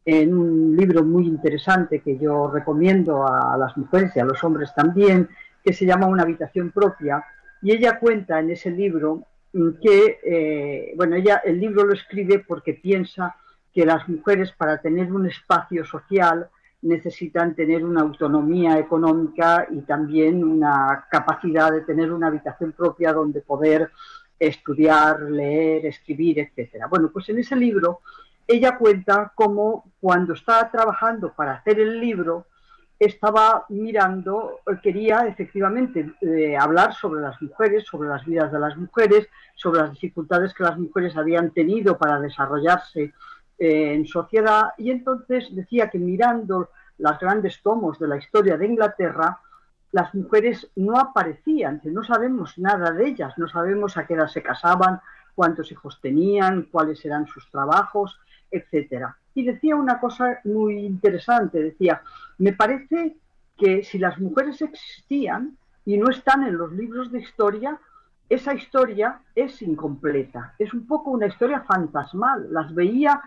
en 0.05 0.33
un 0.33 0.77
libro 0.77 1.03
muy 1.03 1.25
interesante 1.25 1.99
que 1.99 2.17
yo 2.17 2.49
recomiendo 2.49 3.27
a 3.27 3.57
las 3.57 3.75
mujeres 3.75 4.15
y 4.15 4.19
a 4.19 4.25
los 4.25 4.41
hombres 4.43 4.73
también, 4.75 5.27
que 5.63 5.73
se 5.73 5.85
llama 5.85 6.05
Una 6.07 6.23
habitación 6.23 6.71
propia. 6.71 7.25
Y 7.61 7.71
ella 7.71 7.99
cuenta 7.99 8.39
en 8.39 8.51
ese 8.51 8.69
libro 8.69 9.23
que, 9.81 10.19
eh, 10.23 10.93
bueno, 10.95 11.15
ella 11.15 11.41
el 11.43 11.59
libro 11.59 11.83
lo 11.83 11.93
escribe 11.93 12.39
porque 12.39 12.73
piensa 12.73 13.35
que 13.73 13.85
las 13.85 14.07
mujeres 14.07 14.51
para 14.51 14.79
tener 14.79 15.11
un 15.11 15.25
espacio 15.25 15.83
social 15.85 16.49
necesitan 16.85 17.55
tener 17.55 17.83
una 17.83 18.01
autonomía 18.01 18.77
económica 18.77 19.67
y 19.71 19.81
también 19.81 20.43
una 20.43 21.07
capacidad 21.09 21.71
de 21.71 21.81
tener 21.81 22.11
una 22.11 22.27
habitación 22.27 22.73
propia 22.73 23.11
donde 23.11 23.41
poder 23.41 23.91
estudiar, 24.39 25.21
leer, 25.21 25.87
escribir, 25.87 26.39
etcétera. 26.39 26.87
Bueno, 26.87 27.09
pues 27.11 27.27
en 27.29 27.39
ese 27.39 27.55
libro 27.55 28.01
ella 28.47 28.77
cuenta 28.77 29.31
cómo 29.33 29.91
cuando 29.99 30.33
estaba 30.33 30.69
trabajando 30.69 31.33
para 31.33 31.53
hacer 31.53 31.79
el 31.79 31.99
libro 31.99 32.45
estaba 32.99 33.65
mirando, 33.69 34.59
quería 34.81 35.25
efectivamente 35.27 36.13
eh, 36.21 36.55
hablar 36.55 36.93
sobre 36.93 37.21
las 37.21 37.41
mujeres, 37.41 37.85
sobre 37.85 38.07
las 38.07 38.23
vidas 38.23 38.51
de 38.51 38.59
las 38.59 38.77
mujeres, 38.77 39.27
sobre 39.55 39.81
las 39.81 39.91
dificultades 39.91 40.53
que 40.53 40.63
las 40.63 40.77
mujeres 40.77 41.17
habían 41.17 41.51
tenido 41.51 41.97
para 41.97 42.21
desarrollarse 42.21 43.13
en 43.57 44.05
sociedad. 44.05 44.69
Y 44.77 44.91
entonces 44.91 45.53
decía 45.55 45.89
que 45.89 45.99
mirando 45.99 46.69
los 46.97 47.19
grandes 47.19 47.61
tomos 47.61 47.99
de 47.99 48.07
la 48.07 48.17
historia 48.17 48.57
de 48.57 48.67
Inglaterra, 48.67 49.39
las 49.91 50.13
mujeres 50.13 50.69
no 50.75 50.97
aparecían, 50.97 51.79
que 51.79 51.89
no 51.89 52.03
sabemos 52.03 52.57
nada 52.57 52.91
de 52.91 53.07
ellas, 53.07 53.33
no 53.37 53.47
sabemos 53.47 53.97
a 53.97 54.05
qué 54.05 54.15
edad 54.15 54.27
se 54.27 54.43
casaban, 54.43 54.99
cuántos 55.33 55.71
hijos 55.71 55.99
tenían, 56.01 56.63
cuáles 56.71 57.03
eran 57.05 57.27
sus 57.27 57.49
trabajos, 57.49 58.19
etcétera. 58.51 59.17
Y 59.33 59.45
decía 59.45 59.75
una 59.75 59.99
cosa 59.99 60.39
muy 60.45 60.79
interesante, 60.79 61.61
decía, 61.61 62.01
me 62.37 62.53
parece 62.53 63.17
que 63.57 63.83
si 63.83 63.97
las 63.97 64.19
mujeres 64.19 64.61
existían 64.61 65.57
y 65.85 65.97
no 65.97 66.09
están 66.09 66.43
en 66.43 66.57
los 66.57 66.71
libros 66.71 67.11
de 67.11 67.19
historia, 67.19 67.79
esa 68.27 68.53
historia 68.53 69.19
es 69.35 69.61
incompleta, 69.61 70.55
es 70.57 70.73
un 70.73 70.87
poco 70.87 71.11
una 71.11 71.27
historia 71.27 71.61
fantasmal, 71.61 72.47
las 72.51 72.73
veía, 72.73 73.21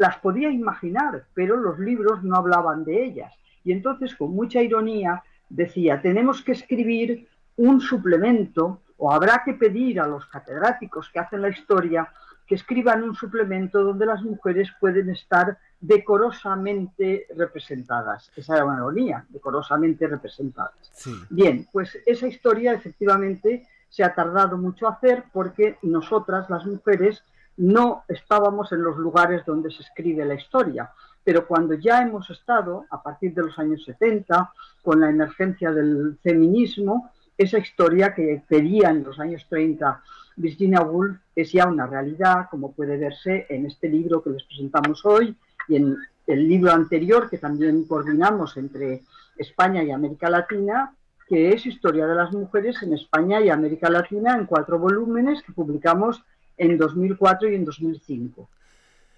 las 0.00 0.16
podía 0.16 0.50
imaginar, 0.50 1.24
pero 1.34 1.58
los 1.58 1.78
libros 1.78 2.24
no 2.24 2.36
hablaban 2.36 2.84
de 2.84 3.04
ellas. 3.04 3.34
Y 3.64 3.72
entonces, 3.72 4.14
con 4.14 4.30
mucha 4.30 4.62
ironía, 4.62 5.22
decía, 5.50 6.00
tenemos 6.00 6.40
que 6.42 6.52
escribir 6.52 7.28
un 7.58 7.82
suplemento 7.82 8.80
o 8.96 9.12
habrá 9.12 9.42
que 9.44 9.52
pedir 9.52 10.00
a 10.00 10.06
los 10.06 10.24
catedráticos 10.24 11.10
que 11.10 11.18
hacen 11.18 11.42
la 11.42 11.50
historia 11.50 12.08
que 12.46 12.54
escriban 12.54 13.02
un 13.02 13.14
suplemento 13.14 13.84
donde 13.84 14.06
las 14.06 14.22
mujeres 14.22 14.70
pueden 14.80 15.10
estar 15.10 15.58
decorosamente 15.78 17.26
representadas. 17.36 18.32
Esa 18.34 18.56
era 18.56 18.64
una 18.64 18.78
ironía, 18.78 19.26
decorosamente 19.28 20.06
representadas. 20.06 20.90
Bien, 21.28 21.68
pues 21.70 21.98
esa 22.06 22.26
historia 22.26 22.72
efectivamente 22.72 23.68
se 23.90 24.02
ha 24.02 24.14
tardado 24.14 24.56
mucho 24.56 24.88
a 24.88 24.92
hacer 24.92 25.24
porque 25.30 25.76
nosotras, 25.82 26.48
las 26.48 26.64
mujeres, 26.64 27.22
no 27.60 28.04
estábamos 28.08 28.72
en 28.72 28.82
los 28.82 28.96
lugares 28.96 29.44
donde 29.44 29.70
se 29.70 29.82
escribe 29.82 30.24
la 30.24 30.34
historia. 30.34 30.90
Pero 31.22 31.46
cuando 31.46 31.74
ya 31.74 32.00
hemos 32.00 32.30
estado, 32.30 32.86
a 32.90 33.02
partir 33.02 33.34
de 33.34 33.42
los 33.42 33.58
años 33.58 33.84
70, 33.84 34.50
con 34.82 35.00
la 35.00 35.10
emergencia 35.10 35.70
del 35.70 36.18
feminismo, 36.22 37.10
esa 37.36 37.58
historia 37.58 38.14
que 38.14 38.42
pedía 38.48 38.90
en 38.90 39.04
los 39.04 39.18
años 39.20 39.46
30 39.48 40.02
Virginia 40.36 40.80
Woolf 40.80 41.18
es 41.36 41.52
ya 41.52 41.66
una 41.66 41.86
realidad, 41.86 42.48
como 42.50 42.72
puede 42.72 42.96
verse 42.96 43.46
en 43.50 43.66
este 43.66 43.88
libro 43.88 44.22
que 44.22 44.30
les 44.30 44.44
presentamos 44.44 45.04
hoy 45.04 45.36
y 45.68 45.76
en 45.76 45.96
el 46.26 46.48
libro 46.48 46.72
anterior 46.72 47.28
que 47.28 47.36
también 47.36 47.84
coordinamos 47.84 48.56
entre 48.56 49.02
España 49.36 49.82
y 49.82 49.90
América 49.90 50.30
Latina, 50.30 50.94
que 51.28 51.50
es 51.50 51.66
Historia 51.66 52.06
de 52.06 52.14
las 52.14 52.32
Mujeres 52.32 52.82
en 52.82 52.94
España 52.94 53.40
y 53.40 53.50
América 53.50 53.90
Latina 53.90 54.34
en 54.34 54.46
cuatro 54.46 54.78
volúmenes 54.78 55.42
que 55.42 55.52
publicamos 55.52 56.24
en 56.60 56.76
2004 56.76 57.48
y 57.48 57.54
en 57.54 57.64
2005. 57.64 58.48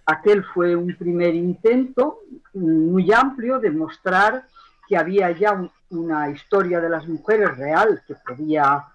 Aquel 0.06 0.44
fue 0.44 0.76
un 0.76 0.94
primer 0.96 1.34
intento 1.34 2.20
muy 2.54 3.12
amplio 3.12 3.58
de 3.58 3.70
mostrar 3.70 4.46
que 4.88 4.96
había 4.96 5.30
ya 5.32 5.68
una 5.90 6.30
historia 6.30 6.80
de 6.80 6.88
las 6.88 7.06
mujeres 7.06 7.56
real 7.56 8.02
que 8.06 8.14
podía 8.14 8.86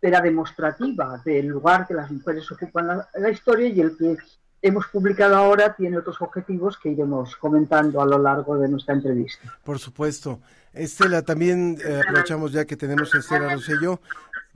era 0.00 0.20
demostrativa 0.20 1.20
del 1.24 1.46
lugar 1.48 1.86
que 1.86 1.94
las 1.94 2.10
mujeres 2.10 2.50
ocupan 2.52 3.02
en 3.14 3.22
la, 3.22 3.30
historia 3.30 3.66
y 3.68 3.80
el 3.80 3.96
que 3.96 4.16
hemos 4.62 4.86
publicado 4.86 5.36
ahora 5.36 5.74
tiene 5.74 5.98
otros 5.98 6.22
objetivos 6.22 6.78
que 6.78 6.90
iremos 6.90 7.34
comentando 7.36 8.00
a 8.00 8.06
lo 8.06 8.18
largo 8.18 8.56
de 8.58 8.68
nuestra 8.68 8.94
entrevista. 8.94 9.58
Por 9.64 9.78
supuesto. 9.78 10.40
Estela, 10.72 11.22
también 11.22 11.76
eh, 11.84 12.00
aprovechamos 12.00 12.52
ya 12.52 12.64
que 12.64 12.76
tenemos 12.76 13.12
a 13.14 13.18
Estela 13.18 13.52
Rosselló. 13.52 14.00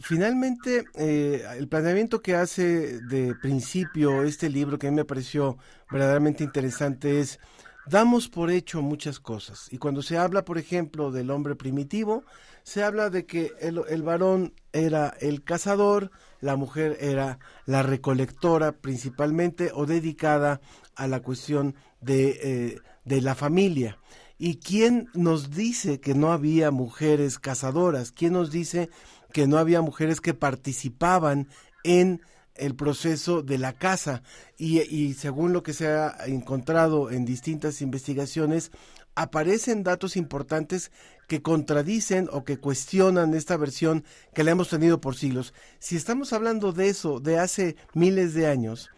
Finalmente, 0.02 0.85
eh, 0.97 1.44
el 1.56 1.68
planteamiento 1.68 2.23
que 2.23 2.35
hace 2.35 3.00
de 3.02 3.37
principio 3.37 4.25
este 4.25 4.50
libro, 4.50 4.76
que 4.76 4.88
a 4.88 4.90
mí 4.90 4.97
me 4.97 5.04
pareció 5.04 5.59
verdaderamente 5.90 6.42
interesante, 6.42 7.21
es 7.21 7.38
damos 7.87 8.28
por 8.28 8.50
hecho 8.50 8.82
muchas 8.82 9.21
cosas. 9.21 9.68
Y 9.71 9.78
cuando 9.78 10.02
se 10.02 10.18
habla, 10.18 10.44
por 10.44 10.59
ejemplo, 10.59 11.12
del 11.12 11.30
hombre 11.30 11.54
primitivo, 11.54 12.25
se 12.64 12.82
habla 12.82 13.11
de 13.11 13.26
que 13.26 13.52
el, 13.61 14.02
varón 14.02 14.54
era 14.73 15.14
el 15.21 15.44
cazador, 15.44 16.11
la 16.40 16.56
mujer 16.56 16.97
era 17.00 17.38
la 17.64 17.85
recolectora 17.85 18.73
principalmente 18.73 19.71
o 19.73 19.87
dedicada 19.87 20.61
a 20.97 21.06
la 21.06 21.21
cuestión 21.21 21.76
de, 22.00 22.40
eh, 22.42 22.80
de 23.04 23.21
la 23.21 23.37
familia. 23.37 23.99
¿Y 24.37 24.56
quién 24.56 25.09
nos 25.14 25.50
dice 25.50 26.00
que 26.00 26.14
no 26.14 26.32
había 26.32 26.73
mujeres 26.73 27.38
cazadoras? 27.38 28.11
¿Quién 28.11 28.32
nos 28.32 28.50
dice 28.50 28.90
que 29.32 29.46
no 29.46 29.58
había 29.58 29.80
mujeres 29.80 30.20
que 30.20 30.34
participaban 30.34 31.48
en 31.84 32.20
el 32.54 32.74
proceso 32.74 33.42
de 33.42 33.58
la 33.58 33.72
caza 33.72 34.22
y, 34.58 35.14
según 35.14 35.52
lo 35.52 35.62
que 35.62 35.72
se 35.72 35.88
ha 35.88 36.16
encontrado 36.26 37.10
en 37.10 37.24
distintas 37.24 37.80
investigaciones, 37.80 38.70
aparecen 39.14 39.82
datos 39.82 40.16
importantes 40.16 40.90
que 41.28 41.42
contradicen 41.42 42.28
o 42.30 42.44
que 42.44 42.58
cuestionan 42.58 43.34
esta 43.34 43.56
versión 43.56 44.04
que 44.34 44.44
la 44.44 44.52
hemos 44.52 44.68
tenido 44.68 45.00
por 45.00 45.16
siglos. 45.16 45.54
Si 45.78 45.96
estamos 45.96 46.32
hablando 46.32 46.72
de 46.72 46.88
eso 46.88 47.20
de 47.20 47.38
hace 47.38 47.76
miles 47.94 48.34
de 48.34 48.46
años, 48.46 48.90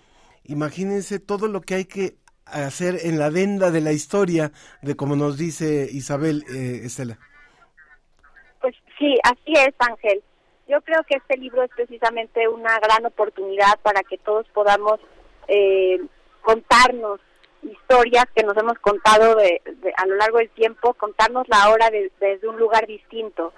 imagínense 0.44 1.18
todo 1.18 1.48
lo 1.48 1.60
que 1.60 1.74
hay 1.74 1.84
que 1.84 2.18
hacer 2.44 3.00
en 3.02 3.18
la 3.18 3.30
venda 3.30 3.70
de 3.70 3.80
la 3.80 3.92
historia 3.92 4.52
de 4.82 4.96
como 4.96 5.16
nos 5.16 5.38
dice 5.38 5.88
Isabel 5.90 6.44
eh, 6.48 6.82
Estela. 6.84 7.18
Sí, 8.98 9.18
así 9.24 9.52
es, 9.52 9.74
Ángel. 9.78 10.22
Yo 10.66 10.80
creo 10.82 11.02
que 11.04 11.16
este 11.16 11.36
libro 11.36 11.62
es 11.62 11.70
precisamente 11.70 12.48
una 12.48 12.78
gran 12.78 13.04
oportunidad 13.04 13.78
para 13.82 14.02
que 14.02 14.18
todos 14.18 14.46
podamos 14.48 14.98
eh, 15.48 16.00
contarnos 16.40 17.20
historias 17.62 18.24
que 18.34 18.42
nos 18.42 18.56
hemos 18.56 18.78
contado 18.78 19.36
de, 19.36 19.60
a 19.96 20.06
lo 20.06 20.16
largo 20.16 20.38
del 20.38 20.50
tiempo, 20.50 20.94
contarnos 20.94 21.48
la 21.48 21.70
hora 21.70 21.90
desde 21.90 22.48
un 22.48 22.58
lugar 22.58 22.86
distinto. 22.86 23.52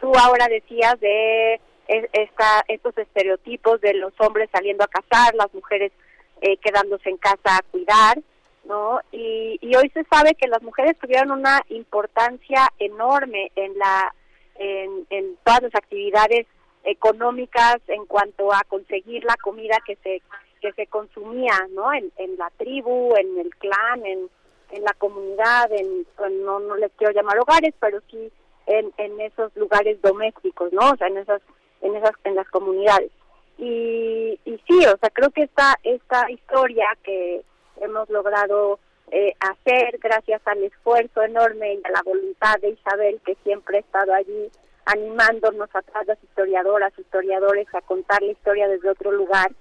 Tú 0.00 0.12
ahora 0.16 0.46
decías 0.48 0.98
de 1.00 1.60
esta, 1.88 2.64
estos 2.68 2.96
estereotipos 2.96 3.80
de 3.80 3.94
los 3.94 4.12
hombres 4.18 4.48
saliendo 4.52 4.84
a 4.84 4.88
cazar, 4.88 5.34
las 5.34 5.52
mujeres 5.54 5.92
eh, 6.40 6.56
quedándose 6.58 7.08
en 7.08 7.16
casa 7.16 7.56
a 7.56 7.62
cuidar, 7.70 8.18
¿no? 8.64 9.00
Y, 9.10 9.58
y 9.60 9.74
hoy 9.74 9.90
se 9.90 10.04
sabe 10.04 10.34
que 10.34 10.46
las 10.46 10.62
mujeres 10.62 10.96
tuvieron 10.98 11.30
una 11.30 11.60
importancia 11.68 12.68
enorme 12.78 13.50
en 13.56 13.76
la 13.78 14.14
en, 14.58 15.06
en 15.10 15.36
todas 15.44 15.62
las 15.62 15.74
actividades 15.74 16.46
económicas 16.84 17.78
en 17.88 18.06
cuanto 18.06 18.52
a 18.52 18.62
conseguir 18.68 19.24
la 19.24 19.36
comida 19.36 19.78
que 19.86 19.96
se 19.96 20.22
que 20.60 20.72
se 20.72 20.86
consumía 20.86 21.54
no 21.70 21.92
en, 21.92 22.10
en 22.16 22.36
la 22.36 22.50
tribu 22.56 23.14
en 23.16 23.38
el 23.38 23.50
clan 23.56 24.04
en, 24.04 24.28
en 24.70 24.82
la 24.82 24.92
comunidad 24.94 25.70
en, 25.72 26.06
no 26.44 26.60
no 26.60 26.76
les 26.76 26.90
quiero 26.92 27.12
llamar 27.12 27.38
hogares 27.38 27.74
pero 27.78 28.00
sí 28.10 28.30
en, 28.66 28.92
en 28.96 29.20
esos 29.20 29.54
lugares 29.56 30.00
domésticos 30.02 30.72
no 30.72 30.90
o 30.90 30.96
sea 30.96 31.08
en 31.08 31.18
esas 31.18 31.42
en 31.80 31.96
esas 31.96 32.12
en 32.24 32.34
las 32.34 32.48
comunidades. 32.48 33.10
Y, 33.58 34.38
y 34.44 34.60
sí 34.68 34.86
o 34.86 34.96
sea 34.98 35.10
creo 35.12 35.30
que 35.30 35.42
esta 35.42 35.76
esta 35.82 36.30
historia 36.30 36.86
que 37.02 37.42
hemos 37.80 38.08
logrado 38.08 38.78
eh, 39.10 39.34
hacer 39.40 39.98
gracias 40.02 40.40
al 40.46 40.62
esfuerzo 40.64 41.22
enorme 41.22 41.74
y 41.74 41.80
a 41.84 41.90
la 41.90 42.02
voluntad 42.02 42.58
de 42.60 42.70
Isabel 42.70 43.20
que 43.24 43.36
siempre 43.42 43.78
ha 43.78 43.80
estado 43.80 44.12
allí 44.12 44.50
animándonos 44.84 45.68
a 45.74 45.82
todas 45.82 46.06
las 46.06 46.24
historiadoras, 46.24 46.98
historiadores 46.98 47.66
a 47.74 47.82
contar 47.82 48.22
la 48.22 48.32
historia 48.32 48.68
desde 48.68 48.88
otro 48.88 49.12
lugar, 49.12 49.52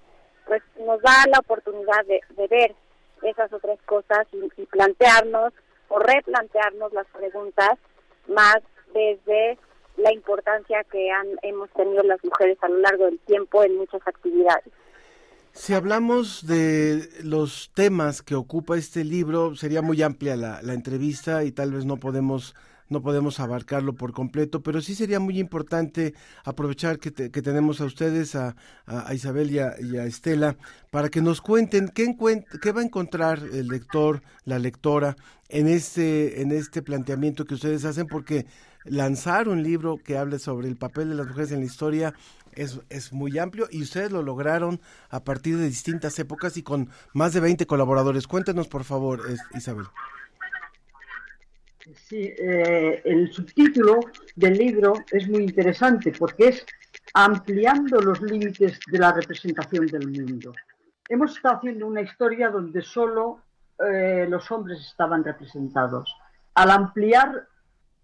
pues 0.46 0.64
nos 0.80 1.02
da 1.02 1.26
la 1.30 1.40
oportunidad 1.40 2.06
de, 2.06 2.22
ver 2.48 2.74
esas 3.22 3.52
otras 3.52 3.78
cosas 3.84 4.26
y, 4.32 4.66
plantearnos 4.68 5.54
o 5.90 6.00
replantearnos 6.00 6.94
las 6.94 7.08
preguntas 7.08 7.78
más 8.28 8.58
desde 8.94 9.58
la 9.98 10.14
importancia 10.14 10.84
que 10.86 11.12
han, 11.12 11.28
hemos 11.42 11.70
tenido 11.72 12.04
las 12.04 12.24
mujeres 12.24 12.58
a 12.62 12.70
lo 12.70 12.78
largo 12.80 13.06
del 13.06 13.20
tiempo 13.20 13.64
en 13.64 13.76
muchas 13.78 14.02
actividades. 14.06 14.72
Si 15.58 15.74
hablamos 15.74 16.46
de 16.46 17.10
los 17.24 17.72
temas 17.74 18.22
que 18.22 18.36
ocupa 18.36 18.78
este 18.78 19.04
libro, 19.04 19.56
sería 19.56 19.82
muy 19.82 20.02
amplia 20.04 20.38
la, 20.38 20.62
la 20.62 20.74
entrevista 20.74 21.44
y 21.44 21.52
tal 21.52 21.74
vez 21.74 21.84
no 21.84 21.98
podemos 21.98 22.56
no 22.90 23.02
podemos 23.02 23.42
abarcarlo 23.42 23.94
por 23.94 24.14
completo, 24.14 24.62
pero 24.62 24.82
sí 24.82 24.96
sería 24.96 25.20
muy 25.20 25.40
importante 25.40 26.14
aprovechar 26.46 27.00
que, 27.00 27.12
tenemos 27.12 27.82
a 27.82 27.86
ustedes, 27.86 28.34
a, 28.36 28.56
a 28.86 29.14
Isabel 29.14 29.52
y 29.52 29.60
a, 29.60 29.76
y 29.82 29.98
a, 29.98 30.06
Estela, 30.06 30.56
para 30.90 31.10
que 31.10 31.22
nos 31.22 31.42
cuenten 31.42 31.90
qué, 31.90 32.16
qué 32.62 32.72
va 32.72 32.80
a 32.80 32.86
encontrar 32.86 33.40
el 33.40 33.68
lector, 33.68 34.22
la 34.46 34.58
lectora, 34.58 35.18
en 35.50 35.68
este, 35.68 36.42
en 36.42 36.54
este 36.54 36.82
planteamiento 36.82 37.44
que 37.44 37.56
ustedes 37.56 37.84
hacen, 37.84 38.08
porque 38.08 38.46
lanzar 38.86 39.50
un 39.50 39.64
libro 39.64 39.98
que 39.98 40.18
hable 40.18 40.40
sobre 40.40 40.68
el 40.70 40.78
papel 40.78 41.10
de 41.10 41.16
las 41.16 41.28
mujeres 41.28 41.52
en 41.52 41.60
la 41.60 41.66
historia 41.66 42.14
es, 42.58 42.80
es, 42.90 43.14
muy 43.14 43.38
amplio 43.38 43.68
y 43.72 43.82
ustedes 43.82 44.12
lo 44.12 44.22
lograron 44.22 44.80
a 45.10 45.24
partir 45.24 45.58
de 45.58 45.66
distintas 45.66 46.18
épocas 46.20 46.58
y 46.58 46.64
con 46.64 46.90
más 47.14 47.34
de 47.34 47.40
20 47.40 47.66
colaboradores. 47.68 48.28
Cuéntenos, 48.28 48.68
por 48.68 48.84
favor, 48.84 49.22
Isabel. 49.54 49.86
Sí, 51.96 52.34
eh, 52.38 53.02
el 53.06 53.32
subtítulo 53.32 54.00
del 54.36 54.58
libro 54.58 54.94
es 55.12 55.28
muy 55.30 55.44
interesante 55.44 56.12
porque 56.18 56.50
es 56.50 56.66
ampliando 57.14 58.02
los 58.02 58.22
límites 58.22 58.80
de 58.92 59.00
la 59.00 59.14
representación 59.14 59.88
del 59.88 60.08
mundo. 60.08 60.54
Hemos 61.08 61.36
estado 61.36 61.58
haciendo 61.58 61.88
una 61.88 62.02
historia 62.02 62.50
donde 62.50 62.82
solo 62.82 63.42
eh, 63.80 64.26
los 64.30 64.52
hombres 64.52 64.82
estaban 64.82 65.24
representados. 65.24 66.14
Al 66.56 66.72
ampliar 66.72 67.48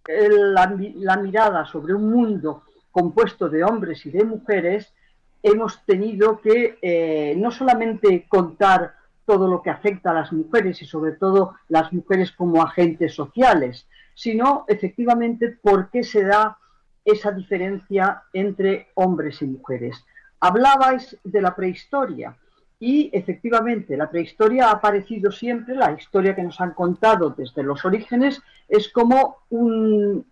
la, 0.08 0.78
la 0.96 1.18
mirada 1.18 1.66
sobre 1.66 1.94
un 1.94 2.10
mundo 2.10 2.64
compuesto 2.94 3.50
de 3.50 3.64
hombres 3.66 4.06
y 4.06 4.12
de 4.12 4.24
mujeres, 4.24 4.94
hemos 5.42 5.84
tenido 5.84 6.40
que 6.40 6.78
eh, 6.82 7.36
no 7.36 7.52
solamente 7.52 8.26
contar 8.30 8.94
todo 9.26 9.48
lo 9.48 9.62
que 9.62 9.72
afecta 9.72 10.12
a 10.12 10.14
las 10.14 10.32
mujeres 10.32 10.82
y 10.82 10.86
sobre 10.86 11.14
todo 11.14 11.56
las 11.68 11.92
mujeres 11.92 12.32
como 12.32 12.62
agentes 12.62 13.14
sociales, 13.14 13.88
sino 14.14 14.64
efectivamente 14.68 15.50
por 15.50 15.90
qué 15.90 16.04
se 16.04 16.24
da 16.24 16.58
esa 17.04 17.32
diferencia 17.32 18.24
entre 18.32 18.90
hombres 18.94 19.42
y 19.42 19.48
mujeres. 19.48 20.06
Hablabais 20.40 21.18
de 21.24 21.42
la 21.42 21.56
prehistoria 21.56 22.36
y 22.80 23.10
efectivamente 23.12 23.98
la 23.98 24.10
prehistoria 24.10 24.68
ha 24.68 24.74
aparecido 24.74 25.32
siempre, 25.32 25.76
la 25.76 25.94
historia 25.94 26.36
que 26.36 26.44
nos 26.44 26.62
han 26.62 26.74
contado 26.74 27.32
desde 27.32 27.64
los 27.64 27.84
orígenes 27.86 28.42
es 28.68 28.90
como 28.90 29.38
un 29.50 30.26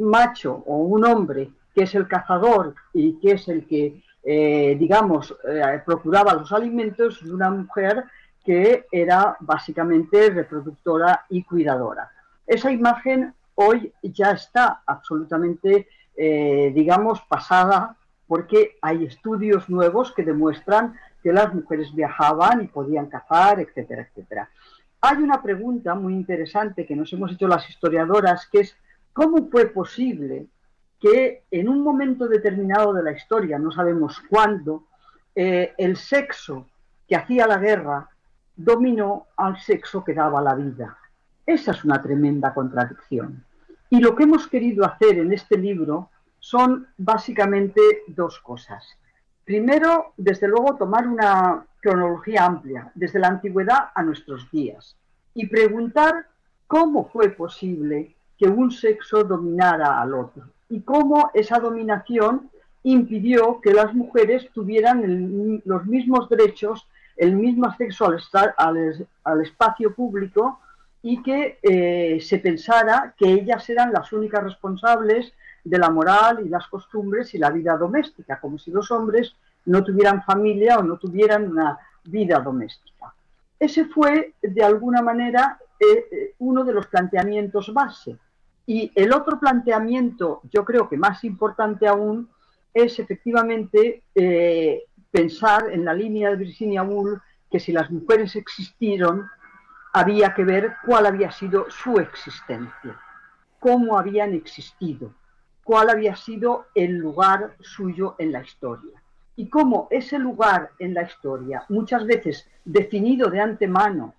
macho 0.00 0.64
o 0.66 0.78
un 0.78 1.04
hombre 1.04 1.50
que 1.78 1.84
es 1.84 1.94
el 1.94 2.08
cazador 2.08 2.74
y 2.92 3.20
que 3.20 3.32
es 3.34 3.46
el 3.46 3.64
que, 3.64 4.02
eh, 4.24 4.76
digamos, 4.80 5.32
eh, 5.48 5.80
procuraba 5.86 6.34
los 6.34 6.50
alimentos 6.52 7.22
y 7.22 7.28
una 7.30 7.50
mujer 7.50 8.02
que 8.44 8.86
era 8.90 9.36
básicamente 9.38 10.28
reproductora 10.30 11.24
y 11.28 11.44
cuidadora. 11.44 12.10
Esa 12.44 12.72
imagen 12.72 13.32
hoy 13.54 13.92
ya 14.02 14.32
está 14.32 14.82
absolutamente, 14.84 15.86
eh, 16.16 16.72
digamos, 16.74 17.20
pasada 17.28 17.94
porque 18.26 18.76
hay 18.82 19.04
estudios 19.04 19.68
nuevos 19.68 20.10
que 20.10 20.24
demuestran 20.24 20.94
que 21.22 21.32
las 21.32 21.54
mujeres 21.54 21.94
viajaban 21.94 22.64
y 22.64 22.66
podían 22.66 23.06
cazar, 23.06 23.60
etcétera, 23.60 24.02
etcétera. 24.02 24.50
Hay 25.00 25.18
una 25.18 25.40
pregunta 25.40 25.94
muy 25.94 26.14
interesante 26.14 26.84
que 26.84 26.96
nos 26.96 27.12
hemos 27.12 27.30
hecho 27.30 27.46
las 27.46 27.70
historiadoras, 27.70 28.48
que 28.50 28.62
es 28.62 28.76
¿cómo 29.12 29.48
fue 29.48 29.66
posible 29.66 30.48
que 31.00 31.44
en 31.50 31.68
un 31.68 31.82
momento 31.82 32.26
determinado 32.28 32.92
de 32.92 33.02
la 33.02 33.12
historia, 33.12 33.58
no 33.58 33.70
sabemos 33.70 34.20
cuándo, 34.28 34.84
eh, 35.34 35.74
el 35.78 35.96
sexo 35.96 36.66
que 37.06 37.16
hacía 37.16 37.46
la 37.46 37.58
guerra 37.58 38.08
dominó 38.56 39.26
al 39.36 39.58
sexo 39.60 40.02
que 40.02 40.14
daba 40.14 40.42
la 40.42 40.54
vida. 40.54 40.98
Esa 41.46 41.70
es 41.70 41.84
una 41.84 42.02
tremenda 42.02 42.52
contradicción. 42.52 43.44
Y 43.90 44.00
lo 44.00 44.14
que 44.16 44.24
hemos 44.24 44.48
querido 44.48 44.84
hacer 44.84 45.18
en 45.18 45.32
este 45.32 45.56
libro 45.56 46.10
son 46.40 46.88
básicamente 46.96 47.80
dos 48.08 48.40
cosas. 48.40 48.84
Primero, 49.44 50.12
desde 50.16 50.48
luego, 50.48 50.76
tomar 50.76 51.06
una 51.06 51.64
cronología 51.80 52.44
amplia, 52.44 52.90
desde 52.94 53.20
la 53.20 53.28
antigüedad 53.28 53.90
a 53.94 54.02
nuestros 54.02 54.50
días, 54.50 54.96
y 55.32 55.46
preguntar 55.46 56.26
cómo 56.66 57.08
fue 57.08 57.30
posible 57.30 58.14
que 58.36 58.46
un 58.46 58.70
sexo 58.70 59.24
dominara 59.24 60.02
al 60.02 60.14
otro 60.14 60.44
y 60.68 60.80
cómo 60.80 61.30
esa 61.34 61.58
dominación 61.58 62.50
impidió 62.82 63.60
que 63.60 63.72
las 63.72 63.94
mujeres 63.94 64.48
tuvieran 64.52 65.62
los 65.64 65.86
mismos 65.86 66.28
derechos 66.28 66.86
el 67.16 67.34
mismo 67.34 67.66
acceso 67.66 68.06
al, 68.06 68.54
al, 68.56 69.08
al 69.24 69.40
espacio 69.42 69.92
público 69.92 70.60
y 71.02 71.22
que 71.22 71.58
eh, 71.62 72.20
se 72.20 72.38
pensara 72.38 73.14
que 73.16 73.26
ellas 73.26 73.68
eran 73.68 73.92
las 73.92 74.12
únicas 74.12 74.42
responsables 74.42 75.32
de 75.64 75.78
la 75.78 75.90
moral 75.90 76.44
y 76.44 76.48
las 76.48 76.66
costumbres 76.68 77.34
y 77.34 77.38
la 77.38 77.50
vida 77.50 77.76
doméstica, 77.76 78.40
como 78.40 78.58
si 78.58 78.70
los 78.70 78.90
hombres 78.90 79.34
no 79.66 79.84
tuvieran 79.84 80.22
familia 80.22 80.78
o 80.78 80.82
no 80.82 80.96
tuvieran 80.96 81.50
una 81.50 81.78
vida 82.04 82.38
doméstica. 82.40 83.12
Ese 83.58 83.86
fue, 83.86 84.34
de 84.40 84.64
alguna 84.64 85.02
manera, 85.02 85.58
eh, 85.78 86.06
eh 86.10 86.34
uno 86.38 86.64
de 86.64 86.72
los 86.72 86.86
planteamientos 86.86 87.72
base. 87.74 88.16
Y 88.68 88.92
el 88.94 89.14
otro 89.14 89.40
planteamiento, 89.40 90.42
yo 90.52 90.62
creo 90.62 90.90
que 90.90 90.98
más 90.98 91.24
importante 91.24 91.88
aún, 91.88 92.28
es 92.74 92.98
efectivamente 92.98 94.02
eh, 94.14 94.82
pensar 95.10 95.72
en 95.72 95.86
la 95.86 95.94
línea 95.94 96.28
de 96.28 96.36
Virginia 96.36 96.82
Woolf 96.82 97.18
que 97.50 97.60
si 97.60 97.72
las 97.72 97.90
mujeres 97.90 98.36
existieron, 98.36 99.26
había 99.94 100.34
que 100.34 100.44
ver 100.44 100.76
cuál 100.84 101.06
había 101.06 101.32
sido 101.32 101.70
su 101.70 101.98
existencia, 101.98 103.00
cómo 103.58 103.98
habían 103.98 104.34
existido, 104.34 105.14
cuál 105.64 105.88
había 105.88 106.14
sido 106.14 106.66
el 106.74 106.98
lugar 106.98 107.56
suyo 107.60 108.16
en 108.18 108.32
la 108.32 108.42
historia. 108.42 109.02
Y 109.34 109.48
cómo 109.48 109.88
ese 109.90 110.18
lugar 110.18 110.72
en 110.78 110.92
la 110.92 111.04
historia, 111.04 111.64
muchas 111.70 112.06
veces 112.06 112.46
definido 112.66 113.30
de 113.30 113.40
antemano 113.40 114.14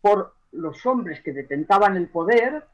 por 0.00 0.32
los 0.52 0.86
hombres 0.86 1.20
que 1.20 1.34
detentaban 1.34 1.98
el 1.98 2.08
poder, 2.08 2.64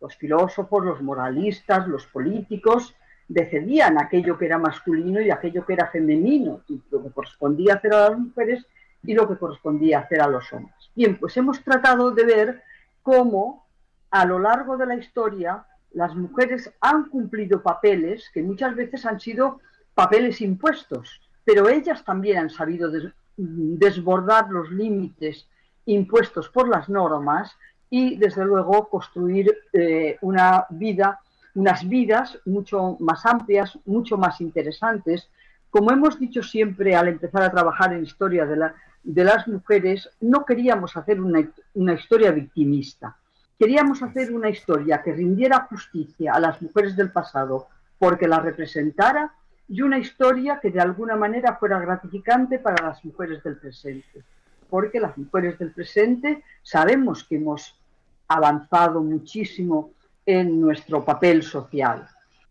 los 0.00 0.16
filósofos, 0.16 0.84
los 0.84 1.02
moralistas, 1.02 1.86
los 1.88 2.06
políticos, 2.06 2.94
decidían 3.28 3.98
aquello 3.98 4.38
que 4.38 4.46
era 4.46 4.58
masculino 4.58 5.20
y 5.20 5.30
aquello 5.30 5.64
que 5.64 5.74
era 5.74 5.88
femenino, 5.88 6.62
y 6.68 6.80
lo 6.90 7.02
que 7.02 7.10
correspondía 7.10 7.74
hacer 7.74 7.92
a 7.94 8.10
las 8.10 8.18
mujeres 8.18 8.66
y 9.04 9.14
lo 9.14 9.28
que 9.28 9.36
correspondía 9.36 10.00
hacer 10.00 10.20
a 10.20 10.28
los 10.28 10.52
hombres. 10.52 10.90
Bien, 10.94 11.16
pues 11.18 11.36
hemos 11.36 11.62
tratado 11.62 12.10
de 12.10 12.24
ver 12.24 12.62
cómo 13.02 13.66
a 14.10 14.24
lo 14.24 14.38
largo 14.38 14.76
de 14.76 14.86
la 14.86 14.96
historia 14.96 15.66
las 15.92 16.14
mujeres 16.14 16.72
han 16.80 17.08
cumplido 17.08 17.62
papeles 17.62 18.30
que 18.32 18.42
muchas 18.42 18.74
veces 18.74 19.04
han 19.06 19.20
sido 19.20 19.60
papeles 19.94 20.40
impuestos, 20.40 21.20
pero 21.44 21.68
ellas 21.68 22.04
también 22.04 22.38
han 22.38 22.50
sabido 22.50 22.90
des 22.90 23.12
desbordar 23.36 24.50
los 24.50 24.68
límites 24.70 25.48
impuestos 25.86 26.48
por 26.48 26.68
las 26.68 26.88
normas 26.88 27.56
y 27.90 28.16
desde 28.16 28.44
luego 28.44 28.88
construir 28.88 29.56
eh, 29.72 30.18
una 30.20 30.66
vida 30.70 31.20
unas 31.58 31.88
vidas 31.88 32.38
mucho 32.44 32.96
más 33.00 33.26
amplias, 33.26 33.78
mucho 33.84 34.16
más 34.16 34.40
interesantes. 34.40 35.28
Como 35.70 35.90
hemos 35.90 36.18
dicho 36.18 36.42
siempre 36.42 36.94
al 36.94 37.08
empezar 37.08 37.42
a 37.42 37.50
trabajar 37.50 37.92
en 37.92 38.04
historia 38.04 38.46
de, 38.46 38.56
la, 38.56 38.74
de 39.02 39.24
las 39.24 39.48
mujeres, 39.48 40.08
no 40.20 40.44
queríamos 40.44 40.96
hacer 40.96 41.20
una, 41.20 41.50
una 41.74 41.94
historia 41.94 42.30
victimista. 42.30 43.16
Queríamos 43.58 44.02
hacer 44.02 44.32
una 44.32 44.50
historia 44.50 45.02
que 45.02 45.12
rindiera 45.12 45.66
justicia 45.68 46.32
a 46.32 46.40
las 46.40 46.62
mujeres 46.62 46.94
del 46.96 47.10
pasado 47.10 47.66
porque 47.98 48.28
la 48.28 48.38
representara 48.38 49.34
y 49.68 49.82
una 49.82 49.98
historia 49.98 50.60
que 50.60 50.70
de 50.70 50.80
alguna 50.80 51.16
manera 51.16 51.56
fuera 51.56 51.80
gratificante 51.80 52.60
para 52.60 52.86
las 52.86 53.04
mujeres 53.04 53.42
del 53.42 53.56
presente. 53.56 54.22
Porque 54.70 55.00
las 55.00 55.18
mujeres 55.18 55.58
del 55.58 55.72
presente 55.72 56.44
sabemos 56.62 57.24
que 57.24 57.36
hemos 57.36 57.77
avanzado 58.28 59.00
muchísimo 59.00 59.92
en 60.24 60.60
nuestro 60.60 61.04
papel 61.04 61.42
social. 61.42 62.06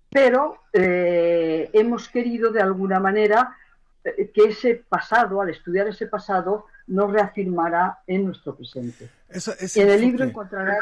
Pero 0.09 0.63
eh, 0.73 1.69
hemos 1.73 2.09
querido 2.09 2.51
de 2.51 2.61
alguna 2.61 2.99
manera 2.99 3.55
eh, 4.03 4.31
que 4.33 4.45
ese 4.45 4.83
pasado, 4.89 5.41
al 5.41 5.49
estudiar 5.49 5.87
ese 5.87 6.07
pasado, 6.07 6.65
nos 6.87 7.11
reafirmará 7.11 7.99
en 8.07 8.25
nuestro 8.25 8.55
presente. 8.55 9.09
Eso, 9.29 9.53
en 9.59 9.89
el 9.89 10.01
libro 10.01 10.23
encontrará 10.23 10.77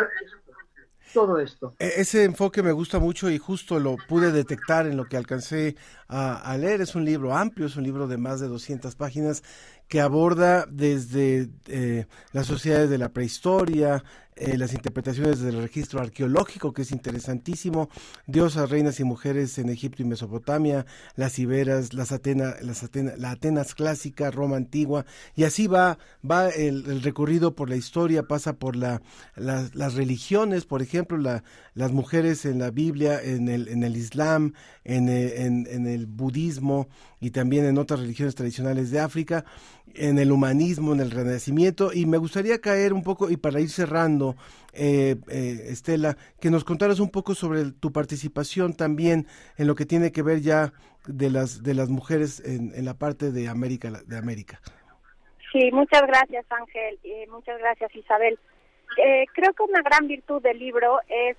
todo 1.13 1.39
esto. 1.39 1.73
E, 1.79 1.93
ese 2.01 2.23
enfoque 2.23 2.61
me 2.61 2.71
gusta 2.71 2.99
mucho 2.99 3.29
y 3.29 3.39
justo 3.39 3.79
lo 3.79 3.95
pude 3.95 4.31
detectar 4.31 4.85
en 4.85 4.97
lo 4.97 5.05
que 5.05 5.17
alcancé 5.17 5.75
a, 6.07 6.55
leer. 6.59 6.81
Es 6.81 6.93
un 6.93 7.05
libro 7.05 7.35
amplio, 7.35 7.65
es 7.65 7.75
un 7.75 7.83
libro 7.83 8.07
de 8.07 8.17
más 8.17 8.39
de 8.39 8.47
200 8.47 8.95
páginas 8.95 9.41
que 9.87 10.01
aborda 10.01 10.65
desde 10.69 11.49
eh, 11.67 12.05
las 12.31 12.47
sociedades 12.47 12.89
de 12.89 12.97
la 12.97 13.09
prehistoria, 13.09 14.03
eh, 14.37 14.57
las 14.57 14.73
interpretaciones 14.73 15.39
del 15.39 15.61
registro 15.61 16.01
arqueológico, 16.01 16.73
que 16.73 16.81
es 16.81 16.91
interesantísimo, 16.91 17.87
diosas, 18.27 18.69
reinas 18.69 18.99
y 18.99 19.05
mujeres 19.05 19.57
en 19.59 19.69
Egipto 19.69 20.01
y 20.01 20.05
Mesopotamia, 20.05 20.85
las 21.15 21.39
Iberas, 21.39 21.93
las 21.93 22.11
Atenas, 22.11 22.61
las 22.61 22.83
Atenas, 22.83 23.17
la 23.17 23.31
Atenas 23.31 23.75
clásica, 23.75 24.31
Roma 24.31 24.57
antigua, 24.57 25.05
y 25.37 25.45
así 25.45 25.67
va, 25.67 25.99
va 26.29 26.49
el, 26.49 27.01
recorrido 27.01 27.55
por 27.55 27.69
la 27.69 27.77
historia, 27.77 28.23
pasa 28.23 28.57
por 28.59 28.75
la, 28.75 29.01
las 29.37 29.93
religiones, 29.93 30.65
por 30.65 30.81
ejemplo, 30.81 31.17
la, 31.17 31.45
las 31.73 31.93
mujeres 31.93 32.43
en 32.43 32.59
la 32.59 32.71
Biblia, 32.71 33.21
en 33.23 33.47
el, 33.47 33.69
en 33.69 33.83
el 33.83 33.95
Islam, 33.95 34.53
en, 34.83 35.07
eh, 35.07 35.43
en, 35.43 35.65
en 35.69 35.87
el 35.87 36.07
budismo 36.07 36.89
y 37.21 37.31
también 37.31 37.65
en 37.65 37.77
otras 37.77 38.01
religiones 38.01 38.35
tradicionales 38.35 38.91
de 38.91 38.99
África, 38.99 39.45
en 39.93 40.19
el 40.19 40.31
humanismo, 40.31 40.93
en 40.93 40.99
el 40.99 41.11
renacimiento, 41.11 41.91
y 41.93 42.05
me 42.05 42.17
gustaría 42.17 42.59
caer 42.59 42.93
un 42.93 43.03
poco, 43.03 43.29
y 43.29 43.37
para 43.37 43.59
ir 43.59 43.69
cerrando, 43.69 44.35
eh, 44.73 45.15
eh, 45.29 45.67
Estela, 45.69 46.17
que 46.41 46.49
nos 46.49 46.63
contaras 46.63 46.99
un 46.99 47.09
poco 47.09 47.35
sobre 47.35 47.71
tu 47.71 47.91
participación 47.91 48.75
también 48.75 49.27
en 49.57 49.67
lo 49.67 49.75
que 49.75 49.85
tiene 49.85 50.11
que 50.11 50.21
ver 50.21 50.41
ya 50.41 50.73
de 51.07 51.29
las 51.29 51.61
de 51.63 51.75
las 51.75 51.89
mujeres 51.89 52.41
en, 52.43 52.73
en 52.75 52.83
la 52.83 52.95
parte 52.95 53.31
de 53.31 53.47
América 53.47 53.91
de 54.05 54.17
América. 54.17 54.59
Sí, 55.51 55.69
muchas 55.71 56.01
gracias 56.01 56.45
Ángel 56.49 56.99
y 57.03 57.29
muchas 57.29 57.59
gracias 57.59 57.95
Isabel. 57.95 58.37
Eh, 58.97 59.25
creo 59.33 59.53
que 59.53 59.63
una 59.63 59.81
gran 59.81 60.07
virtud 60.07 60.41
del 60.41 60.59
libro 60.59 60.99
es 61.07 61.37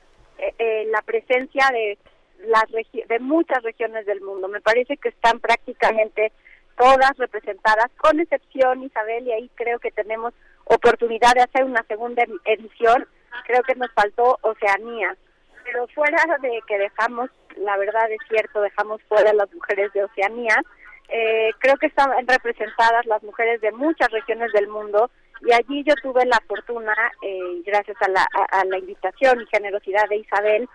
la 0.93 1.01
presencia 1.03 1.69
de 1.73 1.99
las 2.47 2.65
de 2.71 3.19
muchas 3.19 3.63
regiones 3.63 4.07
del 4.07 4.21
mundo. 4.21 4.49
Me 4.49 4.61
parece 4.61 4.97
que 4.97 5.09
están 5.09 5.41
prácticamente 5.41 6.33
todas 6.77 7.17
representadas, 7.17 7.91
con 7.97 8.21
excepción 8.21 8.83
Isabel, 8.83 9.27
y 9.27 9.33
ahí 9.33 9.51
creo 9.55 9.79
que 9.79 9.91
tenemos 9.91 10.33
oportunidad 10.65 11.35
de 11.35 11.43
hacer 11.43 11.65
una 11.65 11.83
segunda 11.85 12.25
edición, 12.45 13.07
creo 13.47 13.63
que 13.63 13.75
nos 13.75 13.91
faltó 13.93 14.39
Oceanía, 14.43 15.17
pero 15.65 15.87
fuera 15.89 16.23
de 16.41 16.61
que 16.67 16.79
dejamos, 16.79 17.31
la 17.57 17.77
verdad 17.77 18.11
es 18.11 18.19
cierto, 18.29 18.61
dejamos 18.61 19.03
fuera 19.05 19.33
las 19.33 19.53
mujeres 19.53 19.93
de 19.93 20.05
Oceanía, 20.05 20.63
eh, 21.09 21.51
creo 21.59 21.77
que 21.77 21.87
están 21.87 22.11
representadas 22.27 23.07
las 23.07 23.23
mujeres 23.23 23.61
de 23.61 23.71
muchas 23.73 24.11
regiones 24.11 24.53
del 24.53 24.69
mundo 24.69 25.11
y 25.43 25.53
allí 25.53 25.85
yo 25.85 25.95
tuve 26.03 26.25
la 26.27 26.41
fortuna, 26.49 26.95
eh, 27.23 27.63
gracias 27.65 27.97
a 28.03 28.65
la 28.65 28.79
invitación 28.79 29.41
y 29.41 29.47
generosidad 29.47 30.09
de 30.09 30.17
Isabel, 30.17 30.69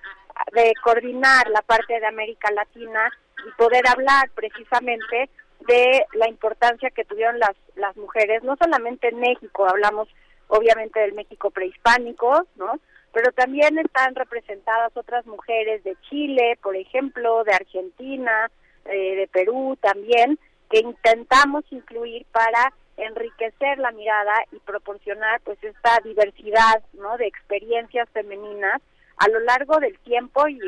de 0.54 0.74
coordinar 0.84 1.50
la 1.50 1.62
parte 1.62 2.00
de 2.00 2.06
América 2.06 2.50
Latina 2.52 3.12
y 3.46 3.52
poder 3.52 3.88
hablar 3.88 4.30
precisamente 4.36 5.30
de 5.68 6.06
la 6.14 6.28
importancia 6.30 6.90
que 6.90 7.06
tuvieron 7.06 7.40
las, 7.40 7.56
las 7.76 7.96
mujeres, 7.98 8.44
no 8.44 8.56
solamente 8.62 9.10
en 9.10 9.20
México, 9.20 9.68
hablamos 9.68 10.08
obviamente 10.48 11.00
del 11.00 11.14
México 11.14 11.50
prehispánico, 11.52 12.46
¿no? 12.56 12.80
Pero 13.14 13.32
también 13.32 13.78
están 13.78 14.16
representadas 14.16 14.96
otras 14.96 15.26
mujeres 15.26 15.84
de 15.84 15.96
Chile, 16.10 16.58
por 16.62 16.76
ejemplo, 16.76 17.44
de 17.44 17.54
Argentina, 17.54 18.50
eh, 18.86 19.16
de 19.16 19.28
Perú 19.28 19.78
también, 19.82 20.40
que 20.70 20.80
intentamos 20.80 21.64
incluir 21.72 22.26
para 22.32 22.74
enriquecer 22.98 23.80
la 23.80 23.92
mirada 23.92 24.34
y 24.52 24.60
proporcionar 24.60 25.42
pues 25.42 25.62
esta 25.64 26.00
diversidad, 26.04 26.84
¿no? 26.94 27.18
De 27.18 27.28
experiencias 27.28 28.10
femeninas 28.10 28.82
a 29.22 29.30
lo 29.30 29.40
largo 29.42 29.80
del 29.80 29.98
tiempo 30.00 30.48
y, 30.48 30.60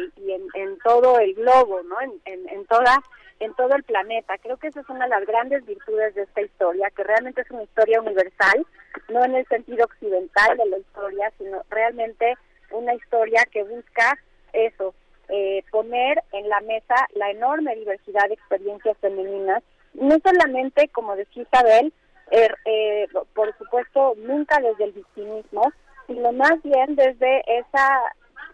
en, 0.53 0.77
todo 0.83 1.19
el 1.19 1.33
globo, 1.33 1.81
¿no? 1.83 1.99
En, 2.01 2.21
en, 2.25 2.49
en 2.49 2.65
toda 2.67 3.01
en 3.39 3.53
todo 3.55 3.75
el 3.75 3.83
planeta. 3.83 4.37
Creo 4.37 4.57
que 4.57 4.67
esa 4.67 4.81
es 4.81 4.89
una 4.89 5.05
de 5.05 5.09
las 5.09 5.25
grandes 5.25 5.65
virtudes 5.65 6.13
de 6.15 6.21
esta 6.21 6.41
historia, 6.41 6.91
que 6.95 7.03
realmente 7.03 7.41
es 7.41 7.51
una 7.51 7.63
historia 7.63 7.99
universal, 7.99 8.65
no 9.09 9.25
en 9.25 9.35
el 9.35 9.45
sentido 9.47 9.85
occidental 9.85 10.55
de 10.55 10.65
la 10.67 10.77
historia, 10.77 11.31
sino 11.37 11.61
realmente 11.69 12.35
una 12.71 12.93
historia 12.93 13.43
que 13.51 13.63
busca 13.63 14.17
eso, 14.53 14.93
eh, 15.29 15.63
poner 15.71 16.23
en 16.31 16.47
la 16.47 16.61
mesa 16.61 16.95
la 17.15 17.31
enorme 17.31 17.75
diversidad 17.75 18.27
de 18.27 18.35
experiencias 18.35 18.97
femeninas, 18.99 19.63
no 19.93 20.15
solamente, 20.23 20.87
como 20.89 21.15
decía 21.15 21.43
Isabel, 21.43 21.91
er, 22.31 22.55
eh, 22.65 23.07
por 23.33 23.57
supuesto, 23.57 24.13
nunca 24.17 24.59
desde 24.59 24.85
el 24.85 24.91
victimismo, 24.91 25.71
sino 26.07 26.31
más 26.31 26.61
bien 26.63 26.95
desde 26.95 27.43
esa 27.59 28.13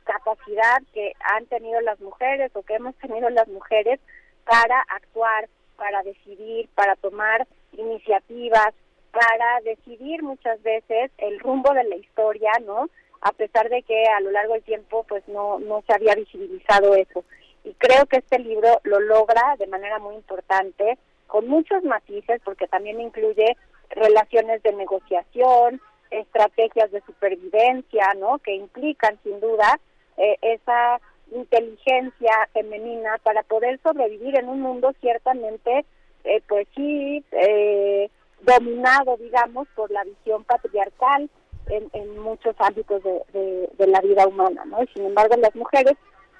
capacidad 0.09 0.81
que 0.93 1.13
han 1.19 1.45
tenido 1.45 1.79
las 1.81 1.99
mujeres 1.99 2.51
o 2.55 2.63
que 2.63 2.75
hemos 2.75 2.95
tenido 2.95 3.29
las 3.29 3.47
mujeres 3.47 3.99
para 4.43 4.81
actuar, 4.81 5.47
para 5.77 6.01
decidir, 6.01 6.67
para 6.73 6.95
tomar 6.95 7.47
iniciativas, 7.73 8.73
para 9.11 9.61
decidir 9.63 10.23
muchas 10.23 10.61
veces 10.63 11.11
el 11.19 11.39
rumbo 11.39 11.73
de 11.73 11.83
la 11.83 11.95
historia, 11.95 12.51
¿no? 12.65 12.89
A 13.21 13.31
pesar 13.33 13.69
de 13.69 13.83
que 13.83 14.05
a 14.05 14.19
lo 14.21 14.31
largo 14.31 14.53
del 14.53 14.63
tiempo 14.63 15.05
pues 15.07 15.27
no 15.27 15.59
no 15.59 15.83
se 15.85 15.93
había 15.93 16.15
visibilizado 16.15 16.95
eso. 16.95 17.23
Y 17.63 17.73
creo 17.73 18.05
que 18.07 18.17
este 18.17 18.39
libro 18.39 18.79
lo 18.83 18.99
logra 18.99 19.55
de 19.59 19.67
manera 19.67 19.99
muy 19.99 20.15
importante, 20.15 20.97
con 21.27 21.47
muchos 21.47 21.83
matices 21.83 22.41
porque 22.43 22.67
también 22.67 22.99
incluye 22.99 23.57
relaciones 23.89 24.63
de 24.63 24.73
negociación, 24.73 25.81
estrategias 26.09 26.91
de 26.91 27.01
supervivencia, 27.01 28.13
¿no? 28.17 28.39
Que 28.39 28.55
implican 28.55 29.19
sin 29.23 29.39
duda 29.39 29.79
eh, 30.19 30.37
esa 30.41 30.99
inteligencia 31.31 32.49
femenina 32.53 33.17
para 33.23 33.43
poder 33.43 33.79
sobrevivir 33.81 34.37
en 34.37 34.49
un 34.49 34.61
mundo 34.61 34.93
ciertamente, 34.99 35.85
eh, 36.23 36.41
pues 36.47 36.67
sí, 36.75 37.23
eh, 37.31 38.09
dominado, 38.41 39.17
digamos, 39.17 39.67
por 39.75 39.89
la 39.91 40.03
visión 40.03 40.43
patriarcal 40.43 41.29
en, 41.67 41.89
en 41.93 42.19
muchos 42.19 42.55
ámbitos 42.59 43.01
de, 43.03 43.69
de, 43.77 43.87
la 43.87 44.01
vida 44.01 44.27
humana, 44.27 44.65
¿no? 44.65 44.83
Y 44.83 44.87
sin 44.87 45.05
embargo, 45.05 45.35
las 45.37 45.55
mujeres 45.55 45.93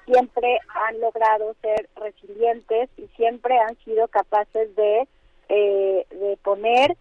siempre 0.06 0.58
han 0.86 1.00
logrado 1.00 1.54
ser 1.62 1.88
resilientes 1.96 2.90
y 2.96 3.06
siempre 3.16 3.56
han 3.58 3.76
sido 3.84 4.08
capaces 4.08 4.74
de, 4.76 5.08
eh, 5.48 6.06
de 6.10 6.36
poner 6.42 6.96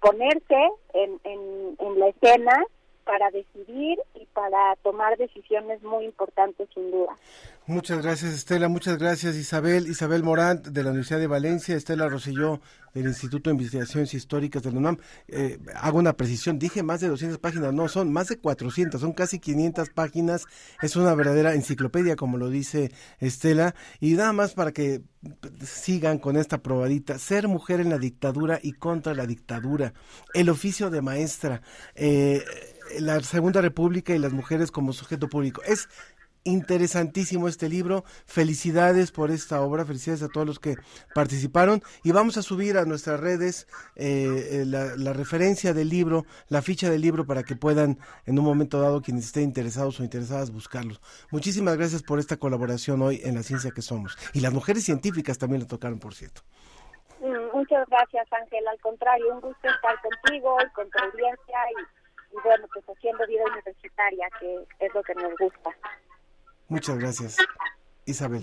ponerse 0.00 0.70
en, 0.94 1.20
en, 1.24 1.76
en 1.78 1.98
la 1.98 2.08
escena 2.08 2.64
para 3.04 3.30
decidir 3.30 3.98
y 4.14 4.26
para 4.26 4.76
tomar 4.82 5.16
decisiones 5.16 5.82
muy 5.82 6.04
importantes 6.04 6.68
sin 6.74 6.90
duda. 6.90 7.16
Muchas 7.66 8.02
gracias 8.02 8.34
Estela, 8.34 8.68
muchas 8.68 8.98
gracias 8.98 9.36
Isabel, 9.36 9.86
Isabel 9.86 10.22
Morant 10.22 10.66
de 10.66 10.82
la 10.82 10.90
Universidad 10.90 11.18
de 11.18 11.26
Valencia, 11.26 11.76
Estela 11.76 12.08
Roselló 12.08 12.60
del 12.92 13.06
Instituto 13.06 13.50
de 13.50 13.54
Investigaciones 13.54 14.14
Históricas 14.14 14.62
del 14.62 14.76
UNAM. 14.76 14.98
Eh, 15.28 15.58
hago 15.74 15.98
una 15.98 16.12
precisión, 16.12 16.58
dije 16.58 16.82
más 16.82 17.00
de 17.00 17.08
200 17.08 17.38
páginas, 17.38 17.72
no, 17.72 17.88
son 17.88 18.12
más 18.12 18.28
de 18.28 18.38
400, 18.38 19.00
son 19.00 19.12
casi 19.12 19.40
500 19.40 19.90
páginas, 19.90 20.44
es 20.80 20.94
una 20.96 21.14
verdadera 21.14 21.54
enciclopedia 21.54 22.16
como 22.16 22.38
lo 22.38 22.50
dice 22.50 22.92
Estela, 23.18 23.74
y 24.00 24.12
nada 24.12 24.32
más 24.32 24.54
para 24.54 24.72
que 24.72 25.02
sigan 25.64 26.18
con 26.18 26.36
esta 26.36 26.58
probadita, 26.58 27.18
ser 27.18 27.48
mujer 27.48 27.80
en 27.80 27.90
la 27.90 27.98
dictadura 27.98 28.60
y 28.62 28.72
contra 28.72 29.14
la 29.14 29.26
dictadura, 29.26 29.94
el 30.34 30.48
oficio 30.50 30.90
de 30.90 31.02
maestra, 31.02 31.62
eh, 31.94 32.44
la 33.00 33.20
Segunda 33.20 33.60
República 33.60 34.14
y 34.14 34.18
las 34.18 34.32
mujeres 34.32 34.70
como 34.70 34.92
sujeto 34.92 35.28
público. 35.28 35.62
Es 35.62 35.88
interesantísimo 36.44 37.48
este 37.48 37.68
libro. 37.68 38.04
Felicidades 38.26 39.10
por 39.10 39.30
esta 39.30 39.60
obra, 39.62 39.84
felicidades 39.84 40.22
a 40.22 40.28
todos 40.28 40.46
los 40.46 40.60
que 40.60 40.76
participaron 41.14 41.82
y 42.02 42.12
vamos 42.12 42.36
a 42.36 42.42
subir 42.42 42.76
a 42.78 42.84
nuestras 42.84 43.18
redes 43.18 43.66
eh, 43.96 44.62
eh, 44.62 44.64
la, 44.66 45.12
referencia 45.12 45.72
del 45.72 45.88
libro, 45.88 46.24
la 46.48 46.62
ficha 46.62 46.90
del 46.90 47.00
libro 47.00 47.26
para 47.26 47.42
que 47.42 47.56
puedan 47.56 47.98
en 48.26 48.38
un 48.38 48.44
momento 48.44 48.80
dado 48.80 49.00
quienes 49.00 49.26
estén 49.26 49.44
interesados 49.44 49.98
o 49.98 50.04
interesadas 50.04 50.50
buscarlos. 50.50 51.00
Muchísimas 51.30 51.76
gracias 51.76 52.02
por 52.02 52.18
esta 52.18 52.36
colaboración 52.36 53.02
hoy 53.02 53.20
en 53.24 53.34
la 53.34 53.42
ciencia 53.42 53.70
que 53.70 53.82
somos. 53.82 54.16
Y 54.32 54.40
las 54.40 54.52
mujeres 54.52 54.84
científicas 54.84 55.38
también 55.38 55.62
lo 55.62 55.66
tocaron, 55.66 55.98
por 55.98 56.14
cierto. 56.14 56.42
Mm, 57.20 57.56
muchas 57.56 57.88
gracias, 57.88 58.26
Ángel. 58.32 58.66
Al 58.68 58.78
contrario, 58.80 59.34
un 59.34 59.40
gusto 59.40 59.68
estar 59.68 59.94
contigo 60.02 60.56
y 60.60 60.70
con 60.72 60.90
tu 60.90 60.98
audiencia 60.98 61.58
y, 61.70 62.03
y 62.34 62.48
bueno, 62.48 62.66
pues 62.72 62.84
haciendo 62.86 63.26
vida 63.26 63.42
universitaria, 63.50 64.28
que 64.40 64.66
es 64.80 64.94
lo 64.94 65.02
que 65.02 65.14
nos 65.14 65.32
gusta. 65.38 65.70
Muchas 66.68 66.98
gracias, 66.98 67.36
Isabel. 68.04 68.42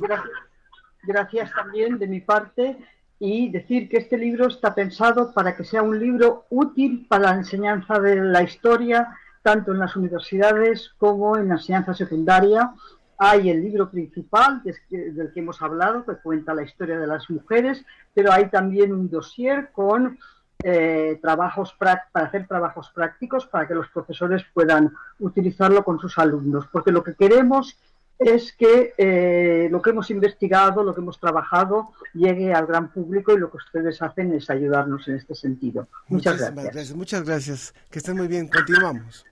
Gracias, 1.03 1.51
también 1.53 1.97
de 1.97 2.07
mi 2.07 2.21
parte 2.21 2.77
y 3.19 3.51
decir 3.51 3.89
que 3.89 3.97
este 3.97 4.17
libro 4.17 4.47
está 4.47 4.73
pensado 4.73 5.33
para 5.33 5.55
que 5.55 5.63
sea 5.63 5.83
un 5.83 5.99
libro 5.99 6.45
útil 6.49 7.05
para 7.07 7.31
la 7.31 7.35
enseñanza 7.35 7.99
de 7.99 8.15
la 8.15 8.43
historia, 8.43 9.15
tanto 9.43 9.71
en 9.71 9.79
las 9.79 9.95
universidades 9.95 10.93
como 10.97 11.37
en 11.37 11.49
la 11.49 11.55
enseñanza 11.55 11.93
secundaria. 11.93 12.73
Hay 13.17 13.49
el 13.49 13.61
libro 13.61 13.91
principal 13.91 14.63
del 14.63 15.31
que 15.33 15.39
hemos 15.39 15.61
hablado, 15.61 16.05
que 16.05 16.15
cuenta 16.15 16.55
la 16.55 16.63
historia 16.63 16.97
de 16.97 17.05
las 17.05 17.29
mujeres, 17.29 17.85
pero 18.13 18.31
hay 18.31 18.49
también 18.49 18.93
un 18.93 19.09
dossier 19.09 19.71
con 19.71 20.17
eh, 20.63 21.19
trabajos 21.21 21.73
para 21.77 22.07
hacer 22.13 22.47
trabajos 22.47 22.91
prácticos 22.93 23.45
para 23.45 23.67
que 23.67 23.75
los 23.75 23.87
profesores 23.89 24.43
puedan 24.53 24.93
utilizarlo 25.19 25.83
con 25.83 25.99
sus 25.99 26.17
alumnos, 26.17 26.67
porque 26.71 26.91
lo 26.91 27.03
que 27.03 27.15
queremos 27.15 27.77
es 28.21 28.53
que 28.53 28.93
eh, 28.97 29.67
lo 29.71 29.81
que 29.81 29.89
hemos 29.89 30.11
investigado, 30.11 30.83
lo 30.83 30.93
que 30.93 31.01
hemos 31.01 31.19
trabajado, 31.19 31.89
llegue 32.13 32.53
al 32.53 32.67
gran 32.67 32.91
público 32.91 33.33
y 33.33 33.39
lo 33.39 33.49
que 33.49 33.57
ustedes 33.57 33.99
hacen 34.01 34.31
es 34.33 34.49
ayudarnos 34.51 35.07
en 35.07 35.15
este 35.15 35.33
sentido. 35.33 35.87
Muchas 36.07 36.37
gracias. 36.53 36.93
Muchas 36.93 37.23
gracias. 37.23 37.73
Que 37.89 37.97
estén 37.97 38.17
muy 38.17 38.27
bien. 38.27 38.47
Continuamos. 38.47 39.25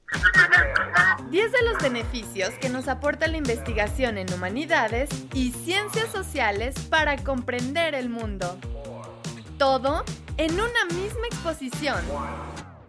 10 1.29 1.51
de 1.51 1.61
los 1.71 1.77
beneficios 1.83 2.49
que 2.59 2.69
nos 2.69 2.87
aporta 2.87 3.27
la 3.27 3.37
investigación 3.37 4.17
en 4.17 4.33
humanidades 4.33 5.09
y 5.35 5.51
ciencias 5.51 6.09
sociales 6.09 6.73
para 6.89 7.17
comprender 7.17 7.93
el 7.93 8.09
mundo. 8.09 8.57
Todo 9.59 10.05
en 10.37 10.53
una 10.53 10.85
misma 10.85 11.27
exposición. 11.29 12.01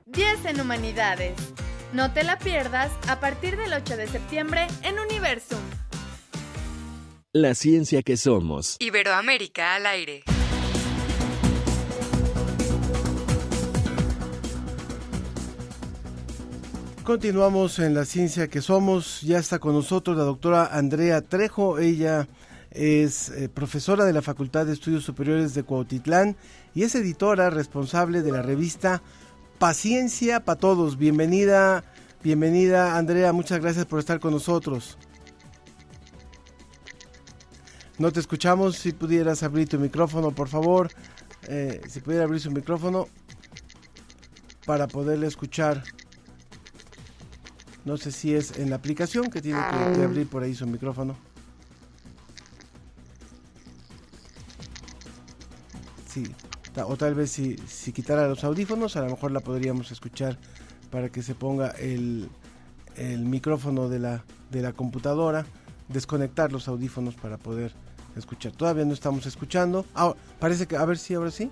10 0.06 0.44
en 0.44 0.61
humanidades. 0.61 1.33
No 1.92 2.12
te 2.12 2.22
la 2.22 2.38
pierdas 2.38 2.92
a 3.09 3.18
partir 3.18 3.56
del 3.56 3.72
8 3.72 3.96
de 3.96 4.06
septiembre 4.06 4.68
en 4.85 5.00
Universum. 5.00 5.59
La 7.33 7.56
ciencia 7.56 8.02
que 8.02 8.16
somos. 8.16 8.76
Iberoamérica 8.78 9.74
al 9.74 9.87
aire. 9.87 10.22
Continuamos 17.02 17.80
en 17.80 17.94
la 17.94 18.04
ciencia 18.04 18.46
que 18.46 18.62
somos. 18.62 19.22
Ya 19.22 19.38
está 19.38 19.59
con 19.59 19.74
nosotros 19.74 20.16
la 20.16 20.22
doctora 20.22 20.66
Andrea 20.66 21.20
Trejo. 21.20 21.80
Ella 21.80 22.28
es 22.70 23.30
eh, 23.30 23.48
profesora 23.48 24.04
de 24.04 24.12
la 24.12 24.22
Facultad 24.22 24.66
de 24.66 24.72
Estudios 24.72 25.02
Superiores 25.02 25.54
de 25.54 25.64
Cuautitlán 25.64 26.37
y 26.74 26.85
es 26.85 26.94
editora 26.94 27.50
responsable 27.50 28.22
de 28.22 28.33
la 28.33 28.42
revista 28.42 29.02
Paciencia 29.59 30.40
para 30.40 30.59
Todos. 30.59 30.96
Bienvenida, 30.96 31.85
bienvenida 32.22 32.96
Andrea. 32.96 33.33
Muchas 33.33 33.61
gracias 33.61 33.87
por 33.87 33.98
estar 33.98 34.20
con 34.20 34.33
nosotros. 34.33 34.96
No 37.98 38.11
te 38.12 38.20
escuchamos. 38.20 38.76
Si 38.76 38.92
pudieras 38.92 39.42
abrir 39.42 39.68
tu 39.68 39.78
micrófono, 39.78 40.30
por 40.30 40.48
favor. 40.48 40.90
Eh, 41.48 41.83
si 41.88 42.00
pudiera 42.00 42.24
abrir 42.24 42.40
su 42.40 42.50
micrófono 42.50 43.09
para 44.64 44.88
poderle 44.88 45.26
escuchar. 45.26 45.83
No 47.85 47.96
sé 47.96 48.12
si 48.12 48.35
es 48.35 48.59
en 48.59 48.70
la 48.70 48.76
aplicación 48.76 49.30
que 49.30 49.42
tiene 49.42 49.61
que, 49.94 50.02
abrir 50.02 50.26
por 50.26 50.42
ahí 50.42 50.54
su 50.54 50.66
micrófono. 50.66 51.16
Sí, 56.09 56.24
o 56.76 56.96
tal 56.96 57.14
vez 57.14 57.30
si, 57.30 57.56
si 57.66 57.92
quitara 57.92 58.28
los 58.28 58.44
audífonos, 58.44 58.96
a 58.96 59.00
lo 59.02 59.11
mejor 59.11 59.33
la 59.33 59.40
podríamos 59.40 59.90
escuchar 59.90 60.38
para 60.90 61.09
que 61.09 61.22
se 61.22 61.35
ponga 61.35 61.70
el, 61.70 62.28
el 62.96 63.24
micrófono 63.24 63.88
de 63.88 63.98
la, 63.98 64.24
de 64.50 64.62
la 64.62 64.72
computadora, 64.72 65.46
desconectar 65.88 66.52
los 66.52 66.68
audífonos 66.68 67.14
para 67.14 67.38
poder 67.38 67.72
escuchar. 68.16 68.52
Todavía 68.52 68.85
no 68.85 68.94
estamos 68.94 69.26
escuchando. 69.26 69.85
Ah, 69.94 70.14
parece 70.38 70.66
que, 70.66 70.76
a 70.76 70.85
ver 70.85 70.98
si, 70.98 71.14
ahora 71.14 71.30
sí. 71.30 71.50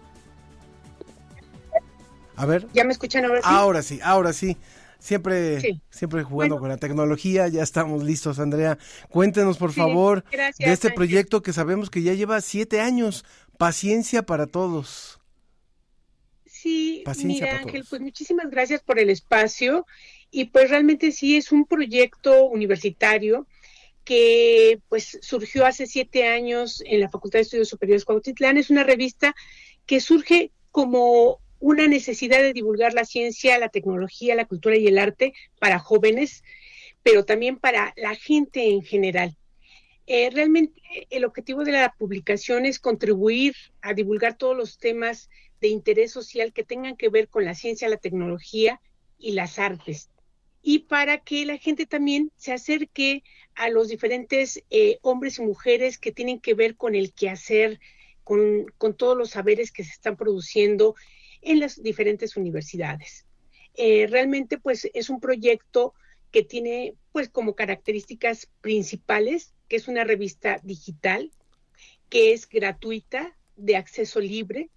A 2.37 2.46
ver. 2.46 2.66
¿Ya 2.72 2.85
me 2.85 2.92
escuchan 2.92 3.24
ahora 3.24 3.40
sí? 3.40 3.48
Ahora 3.48 3.83
sí, 3.83 4.00
ahora 4.02 4.33
sí. 4.33 4.57
Siempre, 5.00 5.81
siempre 5.90 6.24
jugando 6.24 6.59
con 6.59 6.68
la 6.68 6.76
tecnología. 6.76 7.46
Ya 7.46 7.62
estamos 7.62 8.02
listos, 8.02 8.40
Andrea. 8.40 8.78
Cuéntenos, 9.09 9.57
por 9.57 9.72
favor, 9.72 10.24
de 10.31 10.72
este 10.72 10.90
proyecto 10.90 11.42
que 11.42 11.52
sabemos 11.52 11.88
que 11.90 12.02
ya 12.02 12.14
lleva 12.14 12.40
siete 12.40 12.81
años. 12.81 13.24
Paciencia 13.59 14.23
para 14.23 14.47
todos. 14.47 15.18
Sí, 16.47 17.03
Paciencia 17.05 17.47
mira, 17.47 17.59
Ángel, 17.59 17.85
pues 17.88 18.01
muchísimas 18.01 18.49
gracias 18.51 18.83
por 18.83 18.99
el 18.99 19.11
espacio. 19.11 19.85
Y 20.31 20.47
pues 20.47 20.71
realmente 20.71 21.11
sí 21.12 21.37
es 21.37 21.53
un 21.53 21.66
proyecto 21.66 22.44
universitario 22.44 23.47
que 24.05 24.81
pues 24.88 25.18
surgió 25.21 25.66
hace 25.66 25.87
siete 25.87 26.27
años 26.27 26.83
en 26.87 27.01
la 27.01 27.11
Facultad 27.11 27.40
de 27.40 27.42
Estudios 27.42 27.68
Superiores 27.68 28.05
Cuautitlán. 28.05 28.59
Es 28.59 28.71
una 28.71 28.85
revista 28.85 29.35
que 29.87 30.01
surge 30.01 30.53
como 30.71 31.40
una 31.59 31.88
necesidad 31.88 32.38
de 32.38 32.53
divulgar 32.53 32.94
la 32.94 33.05
ciencia, 33.05 33.59
la 33.59 33.68
tecnología, 33.68 34.35
la 34.35 34.47
cultura 34.47 34.77
y 34.77 34.87
el 34.87 34.99
arte 34.99 35.35
para 35.59 35.79
jóvenes, 35.79 36.44
pero 37.03 37.25
también 37.25 37.59
para 37.59 37.92
la 37.97 38.14
gente 38.14 38.71
en 38.71 38.83
general. 38.83 39.37
Eh, 40.11 40.31
realmente 40.31 40.81
el 41.11 41.27
objetivo 41.27 41.64
de 41.64 41.73
la 41.73 41.94
publicación 41.99 42.64
es 42.64 42.79
contribuir 42.79 43.55
a 43.83 43.92
divulgar 43.92 44.38
todos 44.38 44.57
los 44.57 44.79
temas 44.79 45.29
de 45.61 45.68
interés 45.68 46.12
social 46.12 46.53
que 46.53 46.64
tengan 46.64 46.97
que 46.97 47.11
ver 47.11 47.29
con 47.29 47.44
la 47.44 47.55
ciencia, 47.55 47.88
la 47.88 47.99
tecnología 47.99 48.81
y 49.18 49.33
las 49.33 49.59
artes 49.59 50.09
y 50.62 50.81
para 50.81 51.18
que 51.18 51.47
la 51.47 51.57
gente 51.57 51.87
también 51.87 52.33
se 52.37 52.53
acerque 52.53 53.23
a 53.55 53.68
los 53.68 53.88
diferentes 53.88 54.62
eh, 54.71 54.99
hombres 55.03 55.38
y 55.38 55.42
mujeres 55.42 55.99
que 55.99 56.12
tienen 56.12 56.40
que 56.40 56.55
ver 56.55 56.77
con 56.77 56.94
el 56.94 57.12
quehacer, 57.12 57.81
con, 58.25 58.66
todos 58.97 59.16
los 59.16 59.31
saberes 59.31 59.73
que 59.73 59.85
se 59.85 59.92
están 59.92 60.16
produciendo 60.16 60.94
en 61.40 61.61
las 61.61 61.83
diferentes 61.83 62.37
universidades. 62.37 63.25
Eh, 63.75 64.07
realmente, 64.09 64.59
pues, 64.59 64.88
es 64.92 65.09
un 65.09 65.21
proyecto 65.21 65.94
que 66.31 66.43
tiene, 66.43 66.95
pues, 67.12 67.29
como 67.29 67.55
características 67.55 68.49
principales, 68.61 69.55
que 69.69 69.77
es 69.77 69.88
una 69.88 70.05
revista 70.05 70.61
digital, 70.62 71.31
que 72.09 72.33
es 72.33 72.49
gratuita, 72.49 73.35
de 73.59 73.77
acceso 73.77 74.21
libre 74.21 74.71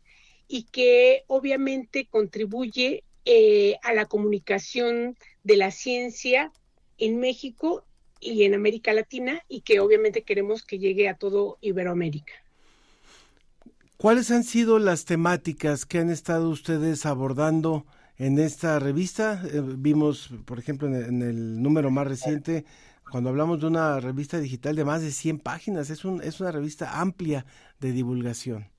y 0.47 0.63
que 0.63 1.23
obviamente 1.27 2.07
contribuye 2.09 3.03
eh, 3.25 3.75
a 3.83 3.93
la 3.93 4.05
comunicación 4.05 5.15
de 5.43 5.55
la 5.55 5.71
ciencia 5.71 6.51
en 6.97 7.19
México 7.19 7.85
y 8.19 8.43
en 8.43 8.53
América 8.53 8.91
Latina 8.93 9.43
y 9.47 9.61
que 9.61 9.79
obviamente 9.79 10.23
queremos 10.23 10.63
que 10.63 10.79
llegue 10.79 11.07
a 11.07 11.15
todo 11.15 11.57
Iberoamérica. 11.61 12.33
¿Cuáles 13.97 14.31
han 14.31 14.43
sido 14.43 14.79
las 14.79 15.05
temáticas 15.05 15.85
que 15.85 15.99
han 15.99 16.09
estado 16.09 16.49
ustedes 16.49 17.05
abordando 17.05 17.85
en 18.21 18.37
esta 18.37 18.77
revista? 18.77 19.41
Eh, 19.51 19.61
vimos, 19.63 20.29
por 20.45 20.59
ejemplo, 20.59 20.87
en 20.87 21.23
el, 21.23 21.59
número 21.59 21.89
más 21.89 22.07
reciente, 22.07 22.65
cuando 23.09 23.31
hablamos 23.31 23.59
de 23.59 23.65
una 23.65 23.99
revista 23.99 24.39
digital 24.39 24.75
de 24.75 24.85
más 24.85 25.01
de 25.01 25.11
100 25.11 25.39
páginas, 25.39 25.89
es, 25.89 26.05
un, 26.05 26.21
es 26.21 26.39
una 26.39 26.51
revista 26.51 27.01
amplia 27.01 27.47
de 27.79 27.91
divulgación. 27.91 28.69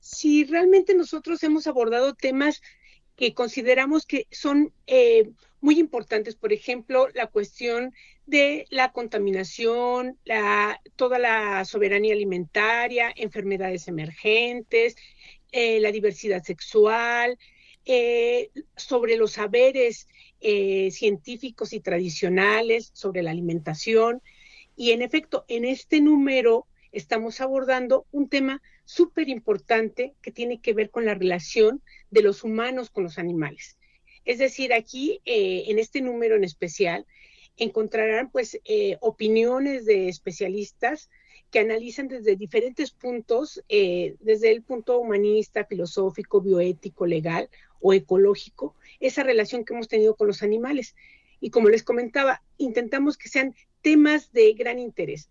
Sí, 0.00 0.44
realmente 0.44 0.94
nosotros 0.94 1.42
hemos 1.42 1.66
abordado 1.66 2.14
temas 2.14 2.62
que 3.14 3.34
consideramos 3.34 4.06
que 4.06 4.26
son 4.30 4.72
eh, 4.86 5.30
muy 5.60 5.78
importantes, 5.78 6.34
por 6.34 6.54
ejemplo, 6.54 7.08
la 7.14 7.26
cuestión 7.26 7.92
de 8.24 8.66
la 8.70 8.92
contaminación, 8.92 10.18
la, 10.24 10.80
toda 10.96 11.18
la 11.18 11.64
soberanía 11.66 12.14
alimentaria, 12.14 13.12
enfermedades 13.16 13.86
emergentes, 13.86 14.96
eh, 15.52 15.78
la 15.80 15.92
diversidad 15.92 16.42
sexual, 16.42 17.38
eh, 17.86 18.50
sobre 18.76 19.16
los 19.16 19.32
saberes 19.32 20.06
científicos 20.38 21.72
y 21.72 21.80
tradicionales, 21.80 22.90
sobre 22.92 23.22
la 23.22 23.32
alimentación. 23.32 24.22
Y 24.76 24.92
en 24.92 25.02
efecto, 25.02 25.44
en 25.48 25.64
este 25.64 26.00
número 26.00 26.66
estamos 26.92 27.40
abordando 27.40 28.06
un 28.12 28.28
tema 28.28 28.62
súper 28.84 29.28
importante 29.28 30.14
que 30.22 30.30
tiene 30.30 30.60
que 30.60 30.72
ver 30.72 30.90
con 30.90 31.04
la 31.04 31.14
relación 31.14 31.82
de 32.10 32.22
los 32.22 32.44
humanos 32.44 32.90
con 32.90 33.04
los 33.04 33.18
animales. 33.18 33.76
Es 34.24 34.38
decir, 34.38 34.72
aquí 34.72 35.20
eh, 35.24 35.64
en 35.68 35.78
este 35.78 36.00
número 36.00 36.36
en 36.36 36.44
especial 36.44 37.06
encontrarán 37.56 38.30
pues 38.30 38.60
eh, 38.64 38.96
opiniones 39.00 39.84
de 39.84 40.08
especialistas 40.08 41.10
que 41.50 41.60
analizan 41.60 42.08
desde 42.08 42.36
diferentes 42.36 42.90
puntos, 42.90 43.62
eh, 43.68 44.16
desde 44.20 44.50
el 44.50 44.62
punto 44.62 44.98
humanista, 44.98 45.64
filosófico, 45.64 46.40
bioético, 46.40 47.06
legal 47.06 47.48
o 47.80 47.92
ecológico, 47.92 48.74
esa 49.00 49.22
relación 49.22 49.64
que 49.64 49.74
hemos 49.74 49.88
tenido 49.88 50.16
con 50.16 50.26
los 50.26 50.42
animales. 50.42 50.94
Y 51.40 51.50
como 51.50 51.68
les 51.68 51.82
comentaba, 51.82 52.42
intentamos 52.58 53.16
que 53.16 53.28
sean 53.28 53.54
temas 53.82 54.32
de 54.32 54.52
gran 54.54 54.78
interés. 54.78 55.28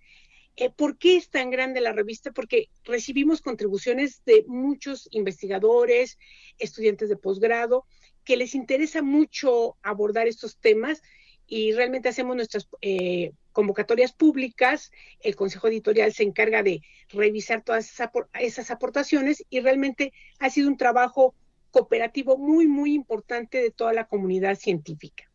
Eh, 0.58 0.70
¿Por 0.70 0.98
qué 0.98 1.18
es 1.18 1.30
tan 1.30 1.50
grande 1.50 1.82
la 1.82 1.92
revista? 1.92 2.32
Porque 2.32 2.70
recibimos 2.86 3.42
contribuciones 3.42 4.24
de 4.26 4.46
muchos 4.48 5.10
investigadores, 5.12 6.18
estudiantes 6.60 7.10
de 7.10 7.18
posgrado, 7.18 7.86
que 8.24 8.38
les 8.38 8.56
interesa 8.56 9.02
mucho 9.02 9.76
abordar 9.84 10.28
estos 10.28 10.58
temas 10.58 11.02
y 11.48 11.74
realmente 11.74 12.10
hacemos 12.10 12.36
nuestras 12.36 12.68
eh, 12.82 13.34
convocatorias 13.52 14.14
públicas. 14.14 14.92
El 15.20 15.36
Consejo 15.36 15.68
Editorial 15.68 16.14
se 16.14 16.24
encarga 16.24 16.64
de 16.64 16.82
revisar 17.10 17.62
todas 17.62 17.92
esas 18.40 18.72
aportaciones 18.72 19.46
y 19.50 19.60
realmente 19.60 20.14
ha 20.40 20.50
sido 20.50 20.70
un 20.70 20.78
trabajo 20.78 21.36
cooperativo 21.76 22.38
muy, 22.38 22.68
muy 22.68 22.94
importante 22.94 23.62
de 23.62 23.70
toda 23.70 23.92
la 23.92 24.08
comunidad 24.08 24.58
científica. 24.58 25.30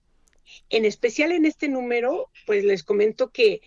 En 0.71 0.87
especial 0.87 1.33
en 1.33 1.45
este 1.45 1.69
número, 1.69 2.31
pues 2.47 2.65
les 2.65 2.83
comento 2.83 3.31
que 3.31 3.61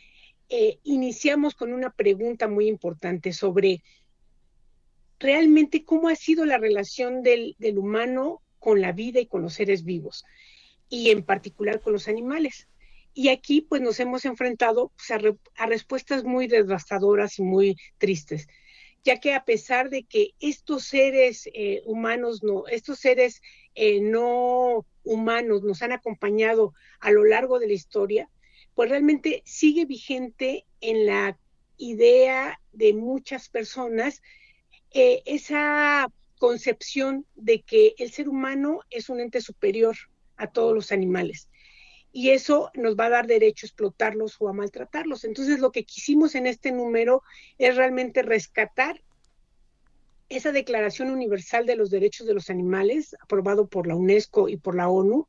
eh, 0.50 0.80
iniciamos 0.82 1.54
con 1.54 1.72
una 1.72 1.92
pregunta 1.92 2.48
muy 2.48 2.68
importante 2.68 3.32
sobre 3.32 3.84
realmente 5.20 5.86
cómo 5.86 6.10
ha 6.10 6.16
sido 6.16 6.46
la 6.46 6.58
relación 6.58 7.22
del, 7.22 7.56
humano 7.78 8.42
con 8.58 8.82
la 8.82 8.92
vida 8.92 9.20
y 9.20 9.28
con 9.28 9.44
los 9.44 9.54
seres 9.54 9.84
vivos, 9.84 10.26
y 10.90 11.12
en 11.12 11.22
particular 11.22 11.80
con 11.80 11.94
los 11.94 12.08
animales. 12.08 12.68
Y 13.14 13.30
aquí 13.30 13.62
pues 13.62 13.84
nos 13.84 14.00
hemos 14.00 14.26
enfrentado 14.26 14.92
pues, 14.96 15.12
a, 15.12 15.66
respuestas 15.68 16.24
muy 16.24 16.48
devastadoras 16.48 17.38
y 17.38 17.44
muy 17.44 17.78
tristes, 18.00 18.48
ya 19.04 19.20
que 19.20 19.34
a 19.34 19.44
pesar 19.44 19.90
de 19.90 20.04
que 20.04 20.34
estos 20.40 20.86
seres 20.86 21.50
eh, 21.54 21.82
humanos, 21.86 22.44
no, 22.44 22.68
estos 22.68 23.00
seres 23.00 23.42
eh, 23.76 24.00
no 24.00 24.86
humanos 25.04 25.64
nos 25.64 25.82
han 25.82 25.92
acompañado 25.92 26.74
a 27.00 27.12
lo 27.12 27.26
largo 27.26 27.60
de 27.60 27.68
la 27.68 27.74
historia, 27.74 28.30
pues 28.76 28.90
realmente 28.90 29.44
sigue 29.46 29.86
vigente 29.86 30.66
en 30.80 31.06
la 31.06 31.38
idea 31.78 32.60
de 32.72 32.94
muchas 32.94 33.50
personas 33.50 34.22
eh, 34.92 35.22
esa 35.26 36.12
concepción 36.38 37.26
de 37.36 37.62
que 37.62 37.96
el 37.98 38.12
ser 38.12 38.30
humano 38.30 38.82
es 38.90 39.10
un 39.10 39.20
ente 39.20 39.42
superior 39.42 39.96
a 40.38 40.48
todos 40.48 40.74
los 40.74 40.92
animales 40.92 41.50
y 42.16 42.30
eso 42.30 42.70
nos 42.76 42.96
va 42.96 43.08
a 43.08 43.10
dar 43.10 43.28
derecho 43.28 43.66
a 43.66 43.68
explotarlos 43.68 44.38
o 44.40 44.48
a 44.48 44.54
maltratarlos. 44.54 45.24
Entonces 45.24 45.60
lo 45.60 45.72
que 45.72 45.84
quisimos 45.84 46.36
en 46.36 46.46
este 46.46 46.72
número 46.72 47.24
es 47.58 47.76
realmente 47.76 48.22
rescatar 48.22 49.02
esa 50.30 50.52
Declaración 50.52 51.10
Universal 51.10 51.66
de 51.66 51.76
los 51.76 51.90
Derechos 51.90 52.28
de 52.28 52.36
los 52.36 52.52
Animales, 52.52 53.16
aprobado 53.20 53.68
por 53.68 53.88
la 53.88 53.96
UNESCO 53.96 54.48
y 54.48 54.58
por 54.58 54.76
la 54.76 54.90
ONU, 54.90 55.28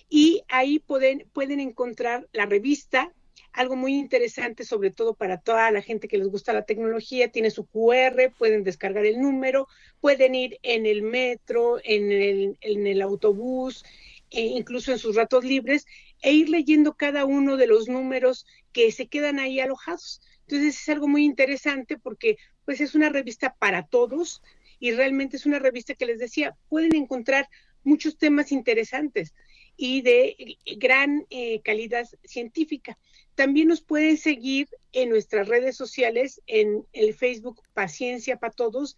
y 0.10 0.44
ahí 0.50 0.80
pueden, 0.80 1.30
pueden 1.32 1.62
encontrar 1.62 2.28
la 2.34 2.46
revista, 2.46 3.14
algo 3.54 3.78
muy 3.78 3.96
interesante, 3.96 4.66
sobre 4.66 4.92
todo 4.92 5.14
para 5.14 5.40
toda 5.40 5.72
la 5.72 5.82
gente 5.82 6.10
que 6.10 6.18
les 6.18 6.28
gusta 6.28 6.52
la 6.54 6.66
tecnología, 6.66 7.32
tiene 7.32 7.50
su 7.50 7.66
QR, 7.66 8.34
pueden 8.38 8.64
descargar 8.64 9.06
el 9.06 9.22
número, 9.22 9.68
pueden 10.02 10.36
ir 10.36 10.60
en 10.62 10.86
el 10.86 11.04
metro, 11.04 11.80
en 11.84 12.12
el, 12.12 12.58
en 12.62 12.86
el 12.86 13.02
autobús, 13.02 13.86
e 14.34 14.42
incluso 14.42 14.92
en 14.92 15.00
sus 15.00 15.16
ratos 15.16 15.46
libres, 15.46 15.86
e 16.22 16.34
ir 16.34 16.50
leyendo 16.50 16.96
cada 16.96 17.26
uno 17.26 17.56
de 17.56 17.68
los 17.68 17.88
números 17.88 18.46
que 18.72 18.92
se 18.92 19.08
quedan 19.08 19.40
ahí 19.40 19.60
alojados. 19.60 20.22
Entonces 20.48 20.82
es 20.82 20.90
algo 20.90 21.08
muy 21.08 21.24
interesante 21.24 21.98
porque 21.98 22.38
pues 22.66 22.82
es 22.82 22.96
una 22.96 23.10
revista 23.10 23.56
para 23.58 23.86
todos 23.86 24.42
y 24.80 24.92
realmente 24.92 25.38
es 25.38 25.46
una 25.46 25.60
revista 25.60 25.94
que 25.94 26.06
les 26.06 26.20
decía, 26.20 26.58
pueden 26.68 26.96
encontrar 26.96 27.48
muchos 27.84 28.18
temas 28.18 28.52
interesantes 28.52 29.34
y 29.78 30.02
de 30.02 30.58
gran 30.78 31.26
eh, 31.30 31.62
calidad 31.62 32.08
científica. 32.24 32.98
También 33.36 33.68
nos 33.68 33.82
pueden 33.82 34.18
seguir 34.18 34.68
en 34.92 35.10
nuestras 35.10 35.48
redes 35.48 35.76
sociales, 35.76 36.42
en 36.48 36.86
el 36.94 37.14
Facebook 37.14 37.62
Paciencia 37.74 38.38
para 38.38 38.54
Todos, 38.54 38.96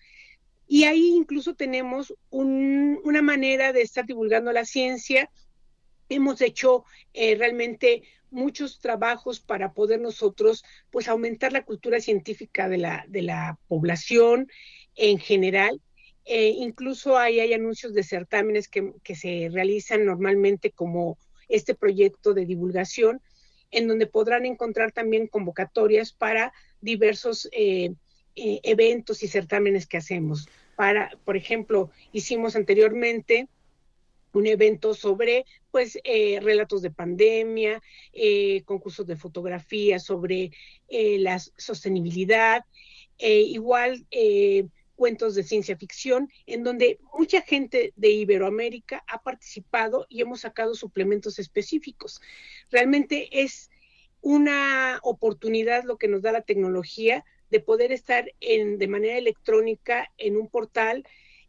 y 0.67 0.85
ahí 0.85 1.13
incluso 1.15 1.55
tenemos 1.55 2.13
una 2.29 3.21
manera 3.21 3.71
de 3.71 3.81
estar 3.81 4.05
divulgando 4.05 4.51
la 4.51 4.65
ciencia. 4.65 5.29
Hemos 6.09 6.41
hecho 6.41 6.85
eh, 7.13 7.35
realmente 7.35 8.03
muchos 8.31 8.79
trabajos 8.79 9.39
para 9.39 9.73
poder 9.73 10.01
nosotros 10.01 10.63
pues 10.89 11.07
aumentar 11.07 11.53
la 11.53 11.63
cultura 11.63 11.99
científica 11.99 12.67
de 12.67 12.77
la, 12.77 13.05
de 13.07 13.21
la 13.21 13.59
población 13.67 14.49
en 14.95 15.19
general. 15.19 15.81
Eh, 16.25 16.55
incluso 16.57 17.17
ahí 17.17 17.39
hay 17.39 17.53
anuncios 17.53 17.93
de 17.93 18.03
certámenes 18.03 18.67
que, 18.67 18.93
que, 19.03 19.15
se 19.15 19.49
realizan 19.51 20.05
normalmente 20.05 20.71
como 20.71 21.19
este 21.47 21.75
proyecto 21.75 22.33
de 22.33 22.47
divulgación, 22.47 23.21
en 23.69 23.87
donde 23.87 24.07
podrán 24.07 24.47
encontrar 24.47 24.91
también 24.91 25.27
convocatorias 25.27 26.13
para 26.13 26.51
diversos 26.81 27.47
eh, 27.51 27.93
eh, 28.35 28.59
eventos 28.63 29.23
y 29.23 29.27
certámenes 29.27 29.87
que 29.87 29.97
hacemos. 29.97 30.49
Para, 30.75 31.11
por 31.23 31.37
ejemplo, 31.37 31.89
hicimos 32.11 32.55
anteriormente 32.55 33.47
un 34.33 34.45
evento 34.45 34.93
sobre 34.93 35.45
pues 35.71 35.97
eh, 36.03 36.39
relatos 36.41 36.81
de 36.81 36.91
pandemia, 36.91 37.81
eh, 38.11 38.63
concursos 38.65 39.07
de 39.07 39.15
fotografía 39.15 39.99
sobre 39.99 40.51
la 40.89 41.39
sostenibilidad, 41.39 42.65
igual 43.17 44.05
cuentos 44.95 45.35
de 45.35 45.43
ciencia 45.43 45.77
ficción, 45.77 46.29
en 46.45 46.63
donde 46.63 46.99
mucha 47.17 47.41
gente 47.41 47.93
de 47.95 48.09
Iberoamérica 48.11 49.03
ha 49.07 49.21
participado 49.21 50.05
y 50.09 50.21
hemos 50.21 50.41
sacado 50.41 50.75
suplementos 50.75 51.39
específicos. 51.39 52.21
Realmente 52.69 53.29
es 53.43 53.69
una 54.21 54.99
oportunidad 55.03 55.83
lo 55.83 55.97
que 55.97 56.07
nos 56.07 56.21
da 56.21 56.31
la 56.31 56.41
tecnología 56.41 57.23
de 57.49 57.59
poder 57.59 57.91
estar 57.91 58.31
en, 58.39 58.77
de 58.77 58.87
manera 58.87 59.17
electrónica 59.17 60.11
en 60.17 60.37
un 60.37 60.47
portal 60.47 61.05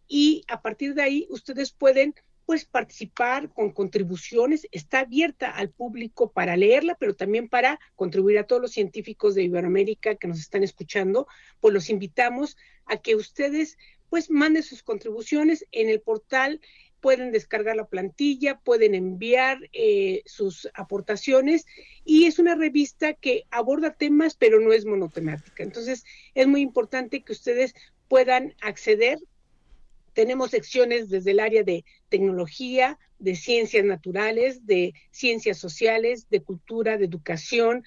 y 0.09 0.45
a 0.49 0.63
partir 0.63 0.95
de 0.95 1.03
ahí 1.03 1.27
ustedes 1.31 1.73
pueden 1.73 2.15
pues 2.47 2.65
participar 2.65 3.53
con 3.53 3.73
contribuciones, 3.73 4.69
está 4.71 5.01
abierta 5.01 5.51
al 5.51 5.71
público 5.71 6.31
para 6.31 6.57
leerla, 6.57 6.95
pero 6.95 7.15
también 7.15 7.49
para 7.49 7.81
contribuir 7.97 8.39
a 8.39 8.47
todos 8.47 8.63
los 8.63 8.71
científicos 8.71 9.35
de 9.35 9.43
Iberoamérica 9.43 10.15
que 10.15 10.29
nos 10.29 10.39
están 10.39 10.63
escuchando, 10.63 11.27
pues 11.59 11.75
los 11.75 11.91
invitamos 11.91 12.57
a 12.85 12.99
que 12.99 13.17
ustedes 13.17 13.77
pues 14.09 14.31
manden 14.31 14.63
sus 14.63 14.85
contribuciones 14.85 15.67
en 15.73 15.89
el 15.91 16.01
portal 16.01 16.61
pueden 17.01 17.33
descargar 17.33 17.77
la 17.77 17.87
plantilla, 17.87 18.59
pueden 18.59 18.95
enviar 18.95 19.59
eh, 19.73 20.23
sus 20.27 20.69
aportaciones 20.75 21.67
y 22.05 22.27
es 22.27 22.39
una 22.39 22.55
revista 22.55 23.15
que 23.15 23.45
aborda 23.51 23.95
temas 23.95 24.35
pero 24.35 24.61
no 24.61 24.73
es 24.73 24.85
monotemática. 24.85 25.63
Entonces 25.63 26.05
es 26.35 26.47
muy 26.47 26.61
importante 26.61 27.23
que 27.23 27.33
ustedes 27.33 27.75
puedan 28.09 28.55
acceder. 28.61 29.19
Tenemos 30.13 30.51
secciones 30.51 31.11
desde 31.11 31.33
el 31.33 31.41
área 31.41 31.63
de 31.63 31.85
tecnología, 32.09 32.99
de 33.19 33.37
ciencias 33.37 33.85
naturales, 33.85 34.67
de 34.67 34.95
ciencias 35.11 35.59
sociales, 35.59 36.29
de 36.31 36.43
cultura, 36.43 36.97
de 36.97 37.05
educación, 37.05 37.85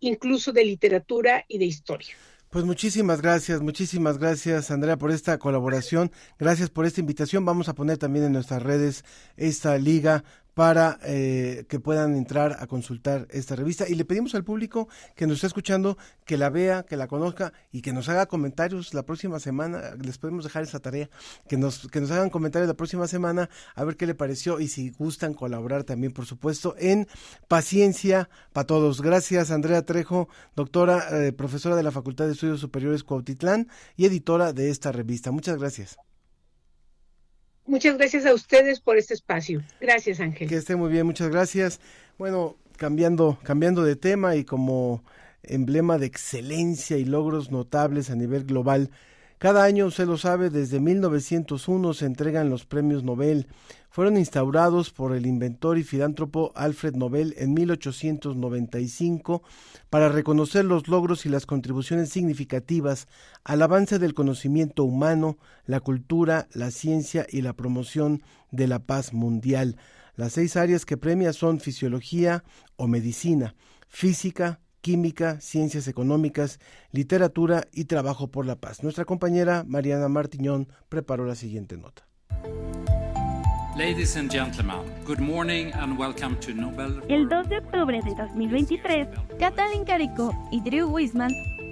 incluso 0.00 0.52
de 0.52 0.64
literatura 0.64 1.44
y 1.48 1.58
de 1.58 1.66
historia. 1.66 2.16
Pues 2.50 2.64
muchísimas 2.64 3.22
gracias, 3.22 3.60
muchísimas 3.60 4.18
gracias 4.18 4.72
Andrea 4.72 4.96
por 4.96 5.12
esta 5.12 5.38
colaboración, 5.38 6.10
gracias 6.36 6.68
por 6.68 6.84
esta 6.84 6.98
invitación. 6.98 7.44
Vamos 7.44 7.68
a 7.68 7.76
poner 7.76 7.96
también 7.96 8.24
en 8.24 8.32
nuestras 8.32 8.60
redes 8.60 9.04
esta 9.36 9.78
liga 9.78 10.24
para 10.54 10.98
eh, 11.04 11.64
que 11.68 11.80
puedan 11.80 12.16
entrar 12.16 12.56
a 12.60 12.66
consultar 12.66 13.26
esta 13.30 13.56
revista. 13.56 13.88
Y 13.88 13.94
le 13.94 14.04
pedimos 14.04 14.34
al 14.34 14.44
público 14.44 14.88
que 15.14 15.26
nos 15.26 15.36
está 15.36 15.48
escuchando 15.48 15.96
que 16.24 16.36
la 16.36 16.50
vea, 16.50 16.82
que 16.82 16.96
la 16.96 17.08
conozca 17.08 17.52
y 17.72 17.82
que 17.82 17.92
nos 17.92 18.08
haga 18.08 18.26
comentarios 18.26 18.94
la 18.94 19.04
próxima 19.04 19.40
semana. 19.40 19.94
Les 20.02 20.18
podemos 20.18 20.44
dejar 20.44 20.62
esa 20.62 20.80
tarea, 20.80 21.10
que 21.48 21.56
nos, 21.56 21.88
que 21.88 22.00
nos 22.00 22.10
hagan 22.10 22.30
comentarios 22.30 22.68
la 22.68 22.74
próxima 22.74 23.06
semana 23.06 23.48
a 23.74 23.84
ver 23.84 23.96
qué 23.96 24.06
le 24.06 24.14
pareció 24.14 24.60
y 24.60 24.68
si 24.68 24.90
gustan 24.90 25.34
colaborar 25.34 25.84
también, 25.84 26.12
por 26.12 26.26
supuesto, 26.26 26.74
en 26.78 27.08
Paciencia 27.48 28.28
para 28.52 28.66
Todos. 28.66 29.02
Gracias, 29.02 29.50
Andrea 29.50 29.84
Trejo, 29.84 30.28
doctora, 30.56 31.26
eh, 31.26 31.32
profesora 31.32 31.76
de 31.76 31.82
la 31.82 31.90
Facultad 31.90 32.26
de 32.26 32.32
Estudios 32.32 32.60
Superiores 32.60 33.04
Cuautitlán 33.04 33.68
y 33.96 34.06
editora 34.06 34.52
de 34.52 34.70
esta 34.70 34.92
revista. 34.92 35.30
Muchas 35.30 35.58
gracias. 35.58 36.09
Muchas 37.66 37.96
gracias 37.96 38.26
a 38.26 38.34
ustedes 38.34 38.80
por 38.80 38.96
este 38.96 39.14
espacio. 39.14 39.62
Gracias, 39.80 40.20
Ángel. 40.20 40.48
Que 40.48 40.56
esté 40.56 40.76
muy 40.76 40.90
bien, 40.90 41.06
muchas 41.06 41.28
gracias. 41.28 41.80
Bueno, 42.18 42.56
cambiando, 42.76 43.38
cambiando 43.42 43.84
de 43.84 43.96
tema 43.96 44.36
y 44.36 44.44
como 44.44 45.04
emblema 45.42 45.98
de 45.98 46.06
excelencia 46.06 46.96
y 46.96 47.04
logros 47.04 47.50
notables 47.50 48.10
a 48.10 48.16
nivel 48.16 48.44
global, 48.44 48.90
cada 49.40 49.64
año, 49.64 49.86
usted 49.86 50.06
lo 50.06 50.18
sabe, 50.18 50.50
desde 50.50 50.80
1901 50.80 51.94
se 51.94 52.04
entregan 52.04 52.50
los 52.50 52.66
premios 52.66 53.04
Nobel. 53.04 53.46
Fueron 53.88 54.18
instaurados 54.18 54.90
por 54.90 55.16
el 55.16 55.24
inventor 55.24 55.78
y 55.78 55.82
filántropo 55.82 56.52
Alfred 56.54 56.94
Nobel 56.94 57.34
en 57.38 57.54
1895 57.54 59.42
para 59.88 60.10
reconocer 60.10 60.66
los 60.66 60.88
logros 60.88 61.24
y 61.24 61.30
las 61.30 61.46
contribuciones 61.46 62.10
significativas 62.10 63.08
al 63.42 63.62
avance 63.62 63.98
del 63.98 64.12
conocimiento 64.12 64.84
humano, 64.84 65.38
la 65.64 65.80
cultura, 65.80 66.46
la 66.52 66.70
ciencia 66.70 67.26
y 67.26 67.40
la 67.40 67.54
promoción 67.54 68.22
de 68.50 68.66
la 68.66 68.80
paz 68.80 69.14
mundial. 69.14 69.78
Las 70.16 70.34
seis 70.34 70.54
áreas 70.56 70.84
que 70.84 70.98
premia 70.98 71.32
son 71.32 71.60
fisiología 71.60 72.44
o 72.76 72.88
medicina, 72.88 73.54
física, 73.88 74.60
química, 74.80 75.40
ciencias 75.40 75.88
económicas, 75.88 76.58
literatura 76.92 77.64
y 77.72 77.84
trabajo 77.84 78.28
por 78.28 78.46
la 78.46 78.56
paz. 78.56 78.82
Nuestra 78.82 79.04
compañera 79.04 79.64
Mariana 79.66 80.08
Martiñón 80.08 80.68
preparó 80.88 81.24
la 81.24 81.34
siguiente 81.34 81.76
nota. 81.76 82.06
Ladies 83.76 84.16
and 84.16 84.30
gentlemen, 84.30 84.80
good 85.06 85.20
morning 85.20 85.72
and 85.74 85.98
welcome 85.98 86.36
to 86.40 86.52
Nobel. 86.52 87.00
El 87.08 87.28
2 87.28 87.48
de 87.48 87.58
octubre 87.58 88.00
de 88.02 88.14
2023, 88.14 89.08
Katalin 89.38 89.84
Karikó 89.84 90.34
y 90.50 90.60
Drew 90.60 90.88
Wiseman 90.88 91.30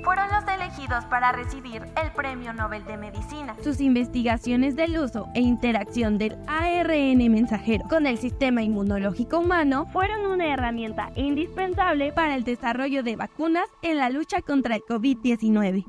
fueron 0.09 0.31
los 0.31 0.55
elegidos 0.55 1.05
para 1.05 1.33
recibir 1.33 1.83
el 2.03 2.11
Premio 2.17 2.55
Nobel 2.55 2.83
de 2.87 2.97
Medicina. 2.97 3.55
Sus 3.63 3.79
investigaciones 3.79 4.75
del 4.75 4.99
uso 4.99 5.29
e 5.35 5.43
interacción 5.43 6.17
del 6.17 6.35
ARN 6.47 7.19
mensajero 7.31 7.85
con 7.91 8.07
el 8.07 8.17
sistema 8.17 8.63
inmunológico 8.63 9.41
humano 9.41 9.85
fueron 9.93 10.25
una 10.25 10.47
herramienta 10.47 11.13
indispensable 11.15 12.11
para 12.15 12.37
el 12.37 12.45
desarrollo 12.45 13.03
de 13.03 13.17
vacunas 13.17 13.69
en 13.83 13.99
la 13.99 14.09
lucha 14.09 14.41
contra 14.41 14.77
el 14.77 14.81
COVID-19. 14.89 15.85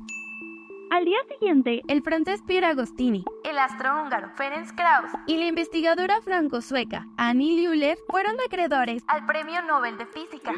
Al 0.90 1.04
día 1.06 1.18
siguiente, 1.30 1.80
el 1.88 2.02
francés 2.02 2.42
Pierre 2.46 2.66
Agostini, 2.66 3.24
el 3.50 3.58
astrohúngaro 3.58 4.30
Ferenc 4.36 4.74
Krauss 4.74 5.10
y 5.26 5.36
la 5.36 5.46
investigadora 5.46 6.20
franco-sueca 6.22 7.06
Annie 7.16 7.62
Lüller 7.62 7.98
fueron 8.08 8.36
acreedores 8.44 9.02
al 9.06 9.26
Premio 9.26 9.62
Nobel 9.62 9.96
de 9.98 10.06
Física. 10.06 10.52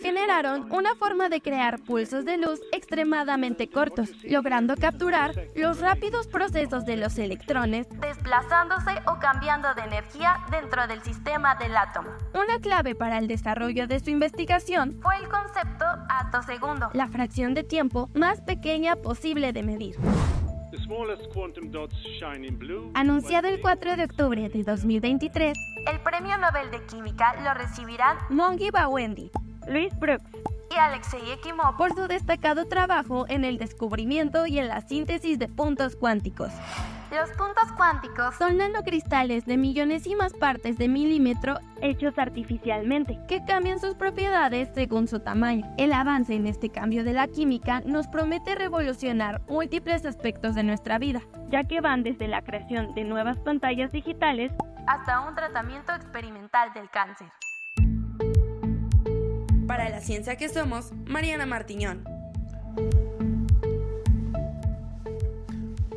Generaron 0.00 0.70
una 0.72 0.94
forma 0.94 1.28
de 1.28 1.40
crear 1.40 1.80
pulsos 1.80 2.24
de 2.24 2.36
luz 2.36 2.60
extremadamente 2.72 3.68
cortos, 3.68 4.10
logrando 4.24 4.74
capturar 4.76 5.34
los 5.54 5.80
rápidos 5.80 6.26
procesos 6.28 6.84
de 6.84 6.96
los 6.96 7.18
electrones 7.18 7.88
desplazándose 8.00 8.92
o 9.06 9.18
cambiando 9.18 9.72
de 9.74 9.82
energía 9.82 10.38
dentro 10.50 10.86
del 10.86 11.02
sistema 11.02 11.54
del 11.54 11.76
átomo. 11.76 12.10
Una 12.34 12.58
clave 12.60 12.94
para 12.94 13.18
el 13.18 13.28
desarrollo 13.28 13.86
de 13.86 14.00
su 14.00 14.10
investigación 14.10 14.98
fue 15.02 15.16
el 15.16 15.28
concepto 15.28 15.84
ato 16.08 16.42
segundo, 16.42 16.90
la 16.92 17.08
fracción 17.08 17.54
de 17.54 17.64
tiempo 17.64 18.10
más 18.14 18.40
pequeña 18.42 18.58
pequeña 18.58 18.96
posible 18.96 19.52
de 19.52 19.62
medir. 19.62 19.96
Anunciado 22.94 23.48
el 23.48 23.60
4 23.60 23.96
de 23.96 24.04
octubre 24.04 24.48
de 24.48 24.62
2023, 24.62 25.56
el 25.90 26.00
Premio 26.00 26.36
Nobel 26.38 26.70
de 26.70 26.84
Química 26.86 27.34
lo 27.42 27.54
recibirán 27.54 28.16
Mongi 28.30 28.70
Bawendi, 28.70 29.30
Luis 29.66 29.96
Brooks 29.98 30.57
y 30.70 30.74
Alexei 30.76 31.30
Ekimov 31.30 31.76
por 31.76 31.94
su 31.94 32.06
destacado 32.08 32.66
trabajo 32.66 33.26
en 33.28 33.44
el 33.44 33.58
descubrimiento 33.58 34.46
y 34.46 34.58
en 34.58 34.68
la 34.68 34.80
síntesis 34.80 35.38
de 35.38 35.48
puntos 35.48 35.96
cuánticos. 35.96 36.52
Los 37.10 37.30
puntos 37.30 37.72
cuánticos 37.76 38.34
son 38.34 38.58
nanocristales 38.58 39.46
de 39.46 39.56
millonésimas 39.56 40.34
partes 40.34 40.76
de 40.76 40.88
milímetro 40.88 41.58
hechos 41.80 42.18
artificialmente, 42.18 43.18
que 43.26 43.42
cambian 43.46 43.80
sus 43.80 43.94
propiedades 43.94 44.68
según 44.74 45.08
su 45.08 45.20
tamaño. 45.20 45.64
El 45.78 45.94
avance 45.94 46.34
en 46.34 46.46
este 46.46 46.68
cambio 46.68 47.04
de 47.04 47.14
la 47.14 47.26
química 47.26 47.80
nos 47.86 48.08
promete 48.08 48.54
revolucionar 48.54 49.40
múltiples 49.48 50.04
aspectos 50.04 50.54
de 50.54 50.64
nuestra 50.64 50.98
vida, 50.98 51.22
ya 51.48 51.64
que 51.64 51.80
van 51.80 52.02
desde 52.02 52.28
la 52.28 52.42
creación 52.42 52.94
de 52.94 53.04
nuevas 53.04 53.38
pantallas 53.38 53.90
digitales 53.90 54.52
hasta 54.86 55.20
un 55.20 55.34
tratamiento 55.34 55.92
experimental 55.94 56.72
del 56.74 56.90
cáncer. 56.90 57.28
Para 59.68 59.90
la 59.90 60.00
ciencia 60.00 60.36
que 60.36 60.48
somos, 60.48 60.92
Mariana 61.04 61.44
Martiñón. 61.44 62.02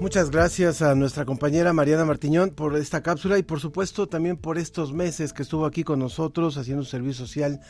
Muchas 0.02 0.30
gracias 0.30 0.82
a 0.82 0.94
nuestra 0.94 1.24
compañera 1.24 1.72
Mariana 1.72 2.04
Martiñón 2.04 2.50
por 2.50 2.76
esta 2.76 3.02
cápsula 3.02 3.38
y 3.38 3.44
por 3.44 3.62
supuesto 3.62 4.08
también 4.08 4.36
por 4.36 4.58
estos 4.58 4.92
meses 4.92 5.32
que 5.32 5.44
estuvo 5.44 5.66
aquí 5.66 5.86
con 5.86 6.00
nosotros 6.00 6.58
haciendo 6.58 6.82
un 6.82 6.86
servicio 6.86 7.26
social. 7.26 7.62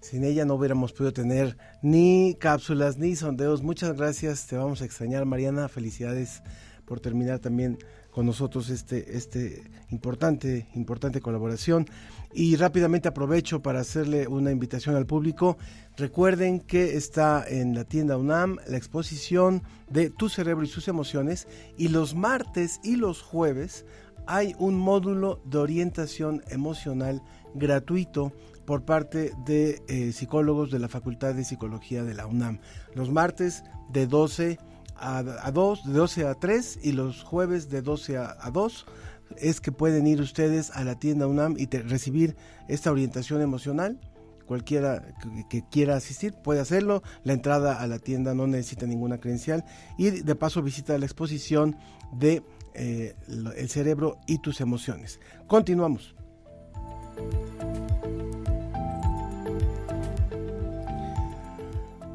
Sin 0.00 0.22
ella 0.22 0.44
no 0.44 0.54
hubiéramos 0.54 0.92
podido 0.92 1.12
tener 1.12 1.58
ni 1.82 2.36
cápsulas 2.38 2.96
ni 2.96 3.16
sondeos. 3.16 3.60
Muchas 3.60 3.96
gracias, 3.96 4.46
te 4.46 4.56
vamos 4.56 4.82
a 4.82 4.84
extrañar 4.84 5.24
Mariana. 5.24 5.68
Felicidades 5.68 6.44
por 6.84 7.00
terminar 7.00 7.40
también 7.40 7.76
nosotros 8.24 8.70
este, 8.70 9.16
este 9.16 9.62
importante, 9.90 10.68
importante 10.74 11.20
colaboración. 11.20 11.86
Y 12.32 12.56
rápidamente 12.56 13.08
aprovecho 13.08 13.60
para 13.60 13.80
hacerle 13.80 14.28
una 14.28 14.52
invitación 14.52 14.94
al 14.94 15.06
público. 15.06 15.58
Recuerden 15.96 16.60
que 16.60 16.96
está 16.96 17.44
en 17.48 17.74
la 17.74 17.84
tienda 17.84 18.16
UNAM 18.16 18.58
la 18.68 18.76
exposición 18.76 19.62
de 19.88 20.10
Tu 20.10 20.28
cerebro 20.28 20.64
y 20.64 20.68
sus 20.68 20.88
emociones. 20.88 21.48
Y 21.76 21.88
los 21.88 22.14
martes 22.14 22.80
y 22.84 22.96
los 22.96 23.22
jueves 23.22 23.84
hay 24.26 24.54
un 24.58 24.78
módulo 24.78 25.40
de 25.44 25.58
orientación 25.58 26.42
emocional 26.48 27.22
gratuito 27.54 28.32
por 28.64 28.84
parte 28.84 29.32
de 29.44 29.82
eh, 29.88 30.12
psicólogos 30.12 30.70
de 30.70 30.78
la 30.78 30.88
Facultad 30.88 31.34
de 31.34 31.42
Psicología 31.42 32.04
de 32.04 32.14
la 32.14 32.26
UNAM. 32.26 32.60
Los 32.94 33.10
martes 33.10 33.64
de 33.92 34.06
12 34.06 34.58
a, 35.00 35.50
2, 35.50 35.84
de 35.84 35.92
12 35.92 36.26
a 36.26 36.34
3 36.34 36.80
y 36.82 36.92
los 36.92 37.22
jueves 37.22 37.70
de 37.70 37.82
12 37.82 38.18
a, 38.18 38.50
2 38.52 38.86
es 39.38 39.60
que 39.60 39.72
pueden 39.72 40.06
ir 40.06 40.20
ustedes 40.20 40.70
a 40.70 40.84
la 40.84 40.98
tienda 40.98 41.26
UNAM 41.26 41.56
y 41.56 41.66
recibir 41.66 42.36
esta 42.68 42.90
orientación 42.90 43.40
emocional. 43.40 43.98
Cualquiera 44.46 45.14
que, 45.48 45.64
quiera 45.70 45.96
asistir 45.96 46.34
puede 46.34 46.60
hacerlo. 46.60 47.02
La 47.22 47.32
entrada 47.32 47.80
a 47.80 47.86
la 47.86 47.98
tienda 47.98 48.34
no 48.34 48.46
necesita 48.46 48.86
ninguna 48.86 49.18
credencial. 49.18 49.64
Y 49.96 50.10
de 50.10 50.34
paso 50.34 50.62
visita 50.62 50.98
la 50.98 51.06
exposición 51.06 51.76
de 52.12 52.42
eh, 52.74 53.14
El 53.56 53.68
cerebro 53.68 54.18
y 54.26 54.38
tus 54.38 54.60
emociones. 54.60 55.20
Continuamos. 55.46 56.14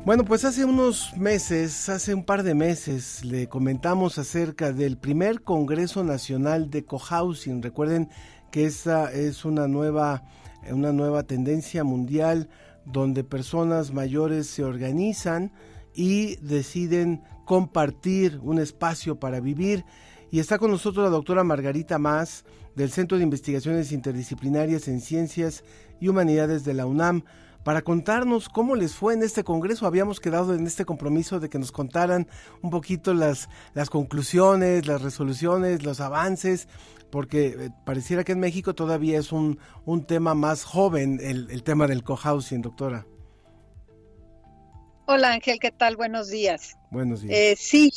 Bueno, 0.05 0.23
pues 0.23 0.45
hace 0.45 0.65
unos 0.65 1.17
meses, 1.17 1.89
hace 1.89 2.13
un 2.13 2.23
par 2.23 2.43
de 2.43 2.53
meses, 2.53 3.25
le 3.25 3.49
comentamos 3.49 4.19
acerca 4.19 4.71
del 4.71 4.99
primer 4.99 5.41
Congreso 5.41 6.03
Nacional 6.03 6.69
de 6.69 6.85
Cohousing. 6.85 7.63
Recuerden 7.63 8.09
que 8.51 8.65
esa 8.65 9.11
es 9.11 9.45
una 9.45 9.67
nueva, 9.67 10.21
una 10.69 10.91
nueva 10.91 11.23
tendencia 11.23 11.83
mundial 11.83 12.49
donde 12.85 13.23
personas 13.23 13.93
mayores 13.93 14.45
se 14.45 14.63
organizan 14.63 15.51
y 15.95 16.35
deciden 16.35 17.23
compartir 17.43 18.39
un 18.43 18.59
espacio 18.59 19.19
para 19.19 19.39
vivir. 19.39 19.85
Y 20.29 20.37
está 20.37 20.59
con 20.59 20.69
nosotros 20.69 21.03
la 21.03 21.09
doctora 21.09 21.43
Margarita 21.43 21.97
Más 21.97 22.45
del 22.75 22.91
Centro 22.91 23.17
de 23.17 23.23
Investigaciones 23.23 23.91
Interdisciplinarias 23.91 24.87
en 24.87 25.01
Ciencias 25.01 25.63
y 25.99 26.09
Humanidades 26.09 26.63
de 26.63 26.75
la 26.75 26.85
UNAM 26.85 27.23
para 27.65 27.81
contarnos 27.81 28.47
cómo 28.47 28.75
les 28.75 28.93
fue 28.93 29.15
en 29.15 29.23
este 29.23 29.43
Congreso. 29.43 29.87
Habíamos 29.87 30.19
quedado 30.19 30.53
en 30.53 30.67
este 30.67 30.85
compromiso 30.85 31.39
de 31.39 31.49
que 31.49 31.57
nos 31.57 31.71
contaran 31.71 32.27
un 32.61 32.69
poquito 32.69 33.15
las, 33.15 33.49
las 33.73 33.89
conclusiones, 33.89 34.85
las 34.85 35.01
resoluciones, 35.01 35.81
los 35.81 35.99
avances, 35.99 36.67
porque 37.09 37.47
eh, 37.47 37.69
pareciera 37.83 38.23
que 38.23 38.33
en 38.33 38.39
México 38.39 38.75
todavía 38.75 39.17
es 39.17 39.31
un, 39.31 39.57
un 39.83 40.05
tema 40.05 40.35
más 40.35 40.63
joven 40.63 41.19
el, 41.19 41.49
el 41.49 41.63
tema 41.63 41.87
del 41.87 42.03
cohousing, 42.03 42.61
doctora. 42.61 43.07
Hola 45.07 45.33
Ángel, 45.33 45.57
¿qué 45.59 45.71
tal? 45.71 45.95
Buenos 45.95 46.29
días. 46.29 46.77
Buenos 46.91 47.23
días. 47.23 47.33
Eh, 47.35 47.55
sí, 47.57 47.89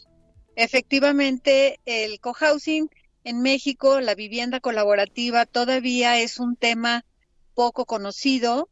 efectivamente 0.57 1.79
el 1.85 2.21
cohousing 2.21 2.89
en 3.23 3.43
México 3.43 4.01
la 4.01 4.14
vivienda 4.14 4.61
colaborativa 4.61 5.45
todavía 5.45 6.19
es 6.19 6.41
un 6.41 6.57
tema 6.57 7.05
poco 7.53 7.85
conocido, 7.85 8.71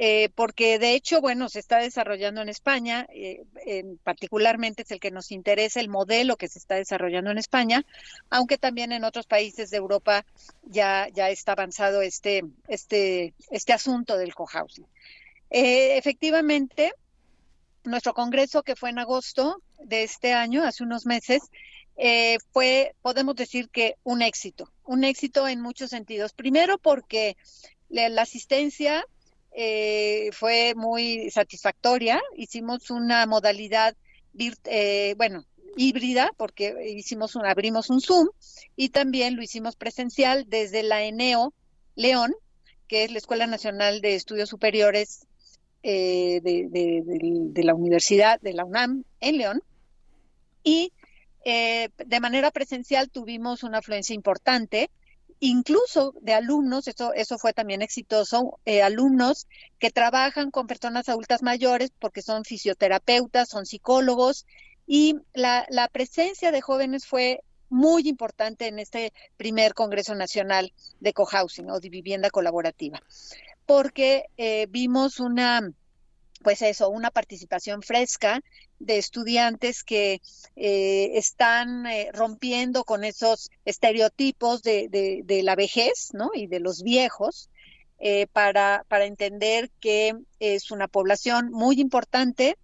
eh, 0.00 0.28
porque 0.36 0.78
de 0.78 0.94
hecho, 0.94 1.20
bueno, 1.20 1.48
se 1.48 1.58
está 1.58 1.78
desarrollando 1.78 2.40
en 2.40 2.48
España, 2.48 3.08
eh, 3.12 3.42
en, 3.66 3.98
particularmente 3.98 4.82
es 4.82 4.90
el 4.92 5.00
que 5.00 5.10
nos 5.10 5.32
interesa, 5.32 5.80
el 5.80 5.88
modelo 5.88 6.36
que 6.36 6.46
se 6.46 6.60
está 6.60 6.76
desarrollando 6.76 7.32
en 7.32 7.38
España, 7.38 7.84
aunque 8.30 8.58
también 8.58 8.92
en 8.92 9.02
otros 9.02 9.26
países 9.26 9.70
de 9.70 9.76
Europa 9.76 10.24
ya, 10.62 11.08
ya 11.12 11.30
está 11.30 11.52
avanzado 11.52 12.00
este, 12.00 12.44
este, 12.68 13.34
este 13.50 13.72
asunto 13.72 14.16
del 14.16 14.36
cohousing. 14.36 14.86
Eh, 15.50 15.96
efectivamente, 15.96 16.92
nuestro 17.82 18.14
congreso 18.14 18.62
que 18.62 18.76
fue 18.76 18.90
en 18.90 19.00
agosto 19.00 19.62
de 19.80 20.04
este 20.04 20.32
año, 20.32 20.62
hace 20.62 20.84
unos 20.84 21.06
meses, 21.06 21.42
eh, 21.96 22.38
fue, 22.52 22.94
podemos 23.02 23.34
decir 23.34 23.68
que 23.68 23.96
un 24.04 24.22
éxito, 24.22 24.70
un 24.84 25.02
éxito 25.02 25.48
en 25.48 25.60
muchos 25.60 25.90
sentidos. 25.90 26.32
Primero 26.32 26.78
porque 26.78 27.36
la, 27.88 28.22
asistencia 28.22 29.04
eh, 29.60 30.30
fue 30.30 30.74
muy 30.76 31.30
satisfactoria, 31.32 32.22
hicimos 32.36 32.90
una 32.90 33.26
modalidad, 33.26 33.96
eh, 34.64 35.14
bueno, 35.16 35.44
híbrida, 35.76 36.30
porque 36.36 36.76
hicimos 36.94 37.34
un, 37.34 37.44
abrimos 37.44 37.90
un 37.90 38.00
Zoom 38.00 38.28
y 38.76 38.90
también 38.90 39.34
lo 39.34 39.42
hicimos 39.42 39.74
presencial 39.74 40.44
desde 40.46 40.84
la 40.84 41.02
ENEO 41.02 41.52
León, 41.96 42.36
que 42.86 43.02
es 43.02 43.10
la 43.10 43.18
Escuela 43.18 43.48
Nacional 43.48 44.00
de 44.00 44.14
Estudios 44.14 44.48
Superiores 44.48 45.26
de, 45.82 46.40
de, 46.40 47.64
la 47.64 47.74
Universidad 47.74 48.40
de 48.40 48.52
la 48.52 48.64
UNAM 48.64 49.02
en 49.20 49.38
León. 49.38 49.62
Y 50.62 50.92
eh, 51.44 51.88
de 51.96 52.20
manera 52.20 52.52
presencial 52.52 53.10
tuvimos 53.10 53.64
una 53.64 53.78
afluencia 53.78 54.14
importante, 54.14 54.88
incluso 55.40 56.14
de 56.20 56.34
alumnos, 56.34 56.88
eso, 56.88 57.12
eso 57.14 57.38
fue 57.38 57.52
también 57.52 57.82
exitoso, 57.82 58.58
eh, 58.64 58.82
alumnos 58.82 59.46
que 59.78 59.90
trabajan 59.90 60.50
con 60.50 60.66
personas 60.66 61.08
adultas 61.08 61.42
mayores 61.42 61.90
porque 61.98 62.22
son 62.22 62.44
fisioterapeutas, 62.44 63.48
son 63.48 63.66
psicólogos, 63.66 64.46
y 64.86 65.16
la, 65.34 65.66
presencia 65.92 66.50
de 66.50 66.62
jóvenes 66.62 67.06
fue 67.06 67.42
muy 67.68 68.08
importante 68.08 68.66
en 68.66 68.78
este 68.78 69.12
primer 69.36 69.74
Congreso 69.74 70.14
Nacional 70.14 70.72
de 71.00 71.12
Cohousing 71.12 71.70
o 71.70 71.78
de 71.78 71.90
Vivienda 71.90 72.30
Colaborativa, 72.30 73.02
porque 73.66 74.24
eh, 74.38 74.66
vimos 74.70 75.20
una 75.20 75.60
pues 76.42 76.62
eso, 76.62 76.88
una 76.88 77.10
participación 77.10 77.82
fresca 77.82 78.40
de 78.78 78.98
estudiantes 78.98 79.84
que 79.84 80.20
eh, 80.56 81.10
están 81.14 81.86
eh, 81.86 82.10
rompiendo 82.12 82.84
con 82.84 83.04
esos 83.04 83.50
estereotipos 83.64 84.62
de, 84.62 84.88
de, 85.24 85.42
la 85.42 85.56
vejez, 85.56 86.10
¿no? 86.12 86.30
Y 86.34 86.46
de 86.46 86.60
los 86.60 86.82
viejos, 86.82 87.50
eh, 87.98 88.26
para, 88.32 88.84
para 88.88 89.06
entender 89.06 89.70
que 89.80 90.14
es 90.38 90.70
una 90.70 90.86
población 90.86 91.50
muy 91.50 91.80
importante 91.80 92.56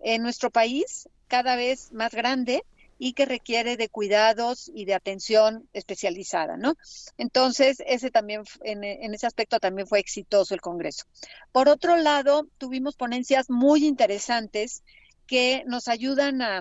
en 0.00 0.22
nuestro 0.22 0.50
país, 0.50 1.08
cada 1.28 1.54
vez 1.56 1.92
más 1.92 2.12
grande, 2.12 2.64
y 3.02 3.14
que 3.14 3.24
requiere 3.24 3.78
de 3.78 3.88
cuidados 3.88 4.70
y 4.74 4.84
de 4.84 4.92
atención 4.92 5.66
especializada, 5.72 6.58
¿no? 6.58 6.74
Entonces, 7.16 7.82
ese 7.86 8.10
también, 8.10 8.42
en, 8.62 8.84
ese 9.14 9.26
aspecto 9.26 9.58
también 9.58 9.88
fue 9.88 10.00
exitoso 10.00 10.52
el 10.52 10.60
Congreso. 10.60 11.06
Por 11.50 11.70
otro 11.70 11.96
lado, 11.96 12.46
tuvimos 12.58 12.96
ponencias 12.96 13.48
muy 13.48 13.86
interesantes 13.86 14.82
que 15.30 15.62
nos 15.64 15.86
ayudan 15.86 16.42
a, 16.42 16.60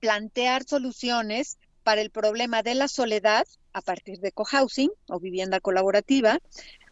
plantear 0.00 0.64
soluciones 0.64 1.58
para 1.84 2.02
el 2.02 2.10
problema 2.10 2.62
de 2.62 2.74
la 2.74 2.88
soledad 2.88 3.46
a 3.72 3.80
partir 3.80 4.18
de 4.18 4.32
cohousing 4.32 4.90
o 5.08 5.20
vivienda 5.20 5.60
colaborativa, 5.60 6.38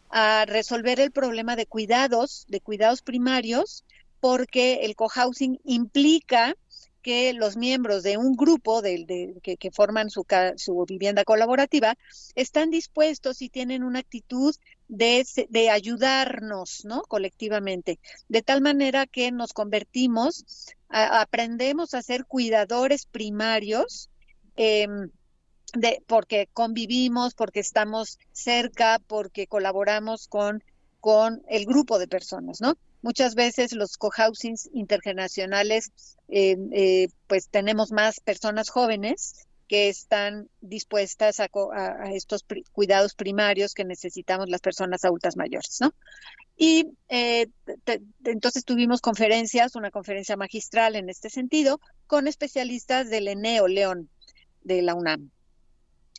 a 0.09 0.45
resolver 0.47 0.99
el 1.01 1.11
problema 1.11 1.55
de 1.55 1.67
cuidados, 1.67 2.45
de 2.47 2.61
cuidados 2.61 3.01
primarios, 3.01 3.83
porque 4.21 4.85
el 4.85 4.95
cohousing 4.95 5.59
implica 5.65 6.55
que 7.03 7.33
los 7.33 7.57
miembros 7.57 8.01
de 8.01 8.17
un 8.17 8.35
grupo 8.35 8.81
de, 8.81 9.35
que, 9.43 9.71
forman 9.71 10.09
su, 10.09 10.25
su, 10.55 10.85
vivienda 10.87 11.25
colaborativa 11.25 11.95
están 12.33 12.71
dispuestos 12.71 13.41
y 13.41 13.49
tienen 13.49 13.83
una 13.83 13.99
actitud 13.99 14.55
de, 14.95 15.25
de, 15.49 15.69
ayudarnos, 15.71 16.85
¿no? 16.85 17.01
Colectivamente, 17.03 17.99
de 18.27 18.41
tal 18.43 18.61
manera 18.61 19.07
que 19.07 19.31
nos 19.31 19.53
convertimos, 19.53 20.45
aprendemos 20.89 21.93
a 21.93 22.03
ser 22.03 22.25
cuidadores 22.25 23.05
primarios. 23.05 24.09
Em, 24.55 25.09
porque 26.05 26.47
convivimos, 26.53 27.33
porque 27.33 27.59
estamos 27.59 28.19
cerca, 28.31 28.99
porque 29.07 29.47
colaboramos 29.47 30.27
con, 30.27 30.63
con 30.99 31.41
el 31.47 31.65
grupo 31.65 31.97
de 31.97 32.07
personas, 32.07 32.61
¿no? 32.61 32.77
Muchas 33.01 33.33
veces 33.33 33.73
los 33.73 33.97
cohousings 33.97 34.69
intergeneracionales, 34.71 35.91
eh, 36.29 36.55
eh, 36.71 37.07
pues 37.25 37.49
tenemos 37.49 37.91
más 37.91 38.19
personas 38.19 38.69
jóvenes 38.69 39.47
que 39.73 39.89
están 39.89 40.49
dispuestas 40.61 41.39
a, 41.39 41.49
estos 42.13 42.45
cuidados 42.73 43.15
primarios 43.15 43.73
que 43.73 43.83
necesitamos 43.83 44.47
las 44.47 44.61
personas 44.61 45.03
adultas 45.03 45.35
mayores, 45.35 45.79
¿no? 45.81 45.95
Y 46.55 46.89
eh, 47.09 47.47
entonces 48.23 48.65
tuvimos 48.65 49.01
conferencias, 49.01 49.75
una 49.75 49.89
conferencia 49.89 50.37
magistral 50.37 50.95
en 50.95 51.09
este 51.09 51.31
sentido, 51.31 51.81
con 52.05 52.27
especialistas 52.27 53.09
del 53.09 53.27
ENEO 53.27 53.67
León 53.67 54.09
de 54.61 54.83
la 54.83 54.93
UNAM. 54.93 55.31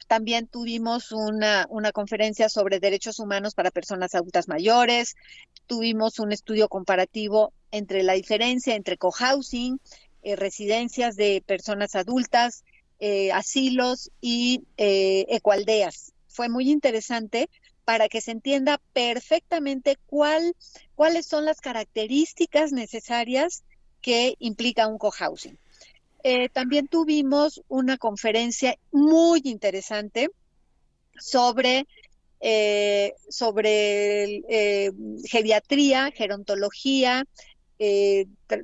También 0.09 0.49
tuvimos 0.49 1.13
una, 1.13 1.69
una 1.71 1.93
conferencia 1.93 2.49
sobre 2.49 2.81
derechos 2.81 3.21
humanos 3.21 3.55
para 3.55 3.71
personas 3.71 4.17
adultas 4.17 4.49
mayores, 4.49 5.15
tuvimos 5.69 6.19
un 6.19 6.33
estudio 6.33 6.69
comparativo 6.69 7.53
entre 7.71 8.03
la 8.03 8.15
diferencia 8.15 8.75
entre 8.75 8.97
cohousing, 8.97 9.79
eh, 10.25 10.35
residencias 10.35 11.15
de 11.15 11.41
personas 11.47 11.95
adultas, 11.95 12.65
eh, 13.07 13.31
asilos 13.33 14.11
y 14.23 14.63
eh. 14.79 15.27
Fue 16.27 16.49
muy 16.49 16.71
interesante 16.71 17.51
para 17.85 18.09
que 18.09 18.23
se 18.23 18.31
entienda 18.31 18.81
perfectamente 18.95 19.99
cuál, 20.07 20.57
cuáles 20.95 21.27
son 21.27 21.45
las 21.45 21.61
características 21.61 22.73
necesarias 22.73 23.63
que 24.01 24.37
implica 24.39 24.87
un 24.87 24.97
cohousing. 24.97 25.59
Eh, 26.23 26.49
también 26.49 26.89
tuvimos 26.89 27.63
una 27.69 27.99
conferencia 27.99 28.75
muy 28.91 29.43
interesante 29.45 30.31
sobre, 31.19 31.87
eh, 32.41 33.13
sobre 33.29 34.43
eh, 34.49 34.93
geriatría, 35.27 36.11
gerontología, 36.11 37.27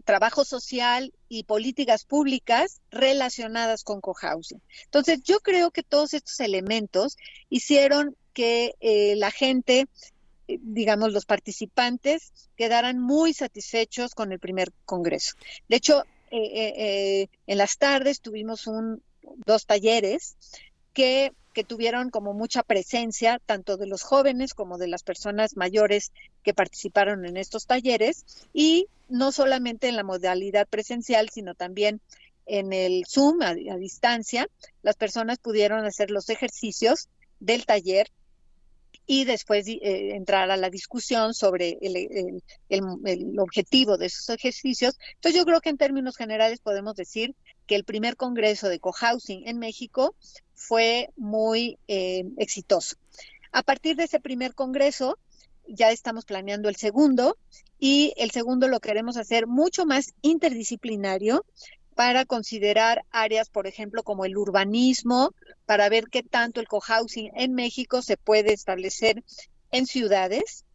trabajo 0.07 0.47
social 0.47 1.13
y 1.31 1.45
políticas 1.45 2.05
públicas 2.05 2.83
relacionadas 2.91 3.85
con 3.85 4.03
cohousing. 4.03 4.61
Entonces, 4.85 5.23
yo 5.23 5.41
creo 5.41 5.71
que 5.71 5.83
todos 5.83 6.13
estos 6.13 6.41
elementos 6.41 7.17
hicieron 7.49 8.15
que 8.35 8.75
la 9.17 9.31
gente 9.31 9.87
digamos, 10.63 11.13
los 11.13 11.27
participantes 11.27 12.33
quedaran 12.57 12.99
muy 12.99 13.33
satisfechos 13.33 14.15
con 14.15 14.33
el 14.33 14.41
primer 14.41 14.73
congreso. 14.85 15.37
De 15.69 15.77
hecho, 15.77 16.03
eh, 16.31 16.39
eh, 16.39 16.75
eh, 16.77 17.29
en 17.47 17.59
las 17.59 17.79
tardes 17.79 18.21
tuvimos 18.21 18.67
un, 18.67 19.03
dos 19.47 19.67
talleres 19.67 20.37
que, 20.93 21.33
tuvieron 21.69 22.09
como 22.09 22.33
mucha 22.33 22.63
presencia 22.63 23.39
tanto 23.45 23.77
de 23.77 23.87
los 23.87 24.03
jóvenes 24.03 24.55
como 24.55 24.79
de 24.79 24.89
las 24.89 25.03
personas 25.03 25.59
mayores 25.59 26.11
que 26.43 26.55
participaron 26.55 27.27
en 27.27 27.37
estos 27.37 27.67
talleres 27.67 28.25
y 28.55 28.87
no 29.11 29.31
solamente 29.31 29.89
en 29.89 29.97
la 29.97 30.03
modalidad 30.03 30.67
presencial, 30.67 31.29
sino 31.29 31.55
también 31.55 32.01
en 32.47 32.73
el 32.73 33.05
Zoom 33.07 33.43
a 33.43 33.55
distancia, 33.55 34.49
las 34.83 34.97
personas 34.97 35.37
pudieron 35.37 35.85
hacer 35.85 36.11
los 36.11 36.31
ejercicios 36.31 37.11
del 37.41 37.67
taller 37.67 38.11
y 39.07 39.25
después 39.25 39.67
eh, 39.67 40.15
entrar 40.15 40.53
a 40.53 40.57
la 40.57 40.71
discusión 40.71 41.35
sobre 41.35 41.79
el, 41.81 42.41
el, 42.69 43.39
objetivo 43.41 43.99
de 43.99 44.07
esos 44.07 44.29
ejercicios. 44.29 44.97
Entonces 45.17 45.37
yo 45.37 45.45
creo 45.45 45.61
que 45.61 45.71
en 45.71 45.79
términos 45.79 46.17
generales 46.17 46.61
podemos 46.61 46.95
decir 46.95 47.35
que 47.67 47.75
el 47.75 47.83
primer 47.83 48.17
congreso 48.17 48.69
de 48.69 48.79
cohousing 48.79 49.49
en 49.49 49.59
México 49.59 50.15
fue 50.61 51.09
muy 51.17 51.79
eh, 51.89 52.25
exitoso. 52.37 52.97
A 53.51 53.63
partir 53.63 53.97
de 53.97 54.05
ese 54.05 54.21
primer 54.21 54.55
congreso 54.55 55.19
ya 55.67 55.91
estamos 55.91 56.27
planeando 56.27 56.69
el 56.69 56.77
segundo 56.77 57.39
y 57.79 58.13
el 58.19 58.31
segundo 58.31 58.69
lo 58.69 58.79
queremos 58.79 59.17
hacer 59.17 59.47
mucho 59.47 59.87
más 59.87 60.13
interdisciplinario 60.21 61.47
para 61.95 62.27
considerar 62.27 63.05
áreas, 63.11 63.49
por 63.49 63.67
ejemplo, 63.67 64.03
como 64.03 64.27
el 64.27 64.37
urbanismo, 64.37 65.35
para 65.65 65.89
ver 65.89 66.05
qué 66.11 66.23
tanto 66.23 66.61
el 66.61 66.69
cohousing 66.69 67.31
en 67.35 67.55
México 67.55 68.03
se 68.03 68.19
puede 68.19 68.53
establecer 68.53 69.25
en 69.73 69.87
ciudades, 69.87 70.67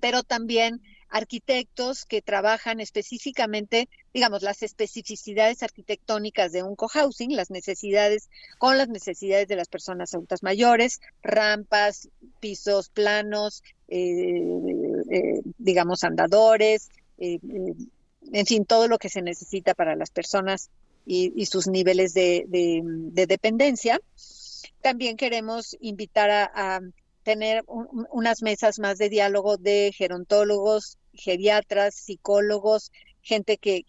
pero 0.00 0.22
también 0.22 0.80
arquitectos 1.12 2.06
que 2.06 2.22
trabajan 2.22 2.80
específicamente, 2.80 3.88
digamos, 4.14 4.42
las 4.42 4.62
especificidades 4.62 5.62
arquitectónicas 5.62 6.52
de 6.52 6.62
un 6.62 6.74
cohousing, 6.74 7.36
las 7.36 7.50
necesidades 7.50 8.30
con 8.58 8.78
las 8.78 8.88
necesidades 8.88 9.46
de 9.46 9.56
las 9.56 9.68
personas 9.68 10.14
adultas 10.14 10.42
mayores, 10.42 11.00
rampas, 11.22 12.08
pisos 12.40 12.88
planos, 12.88 13.62
eh, 13.88 14.42
eh, 15.10 15.42
digamos, 15.58 16.02
andadores, 16.02 16.88
eh, 17.18 17.38
en 18.32 18.46
fin, 18.46 18.64
todo 18.64 18.88
lo 18.88 18.98
que 18.98 19.10
se 19.10 19.20
necesita 19.20 19.74
para 19.74 19.94
las 19.94 20.10
personas 20.10 20.70
y, 21.04 21.44
sus 21.44 21.66
niveles 21.66 22.14
de, 22.14 22.46
dependencia. 23.12 24.00
También 24.80 25.18
queremos 25.18 25.76
invitar 25.80 26.30
a, 26.30 26.80
tener 27.22 27.64
unas 27.66 28.42
mesas 28.42 28.80
más 28.80 28.98
de 28.98 29.08
diálogo 29.08 29.56
de 29.56 29.92
gerontólogos, 29.96 30.98
geriatras, 31.14 31.94
psicólogos, 31.94 32.92
gente 33.22 33.58
que, 33.58 33.84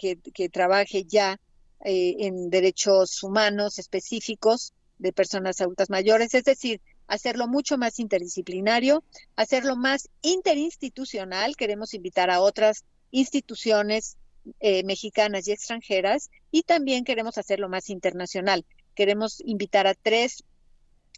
trabaje 0.51 1.05
ya 1.05 1.39
eh, 1.83 2.15
en 2.19 2.49
derechos 2.49 3.23
humanos 3.23 3.79
específicos 3.79 4.73
de 4.99 5.11
personas 5.11 5.59
adultas 5.59 5.89
mayores, 5.89 6.33
es 6.33 6.43
decir, 6.43 6.81
hacerlo 7.07 7.47
mucho 7.47 7.77
más 7.77 7.99
interdisciplinario, 7.99 9.03
hacerlo 9.35 9.75
más 9.75 10.09
interinstitucional. 10.21 11.55
Queremos 11.55 11.93
invitar 11.93 12.29
a 12.29 12.41
otras 12.41 12.85
instituciones 13.11 14.17
eh, 14.59 14.83
mexicanas 14.83 15.47
y 15.47 15.51
extranjeras 15.51 16.29
y 16.51 16.63
también 16.63 17.03
queremos 17.03 17.37
hacerlo 17.37 17.69
más 17.69 17.89
internacional. 17.89 18.65
Queremos 18.95 19.41
invitar 19.45 19.87
a 19.87 19.93
tres 19.93 20.43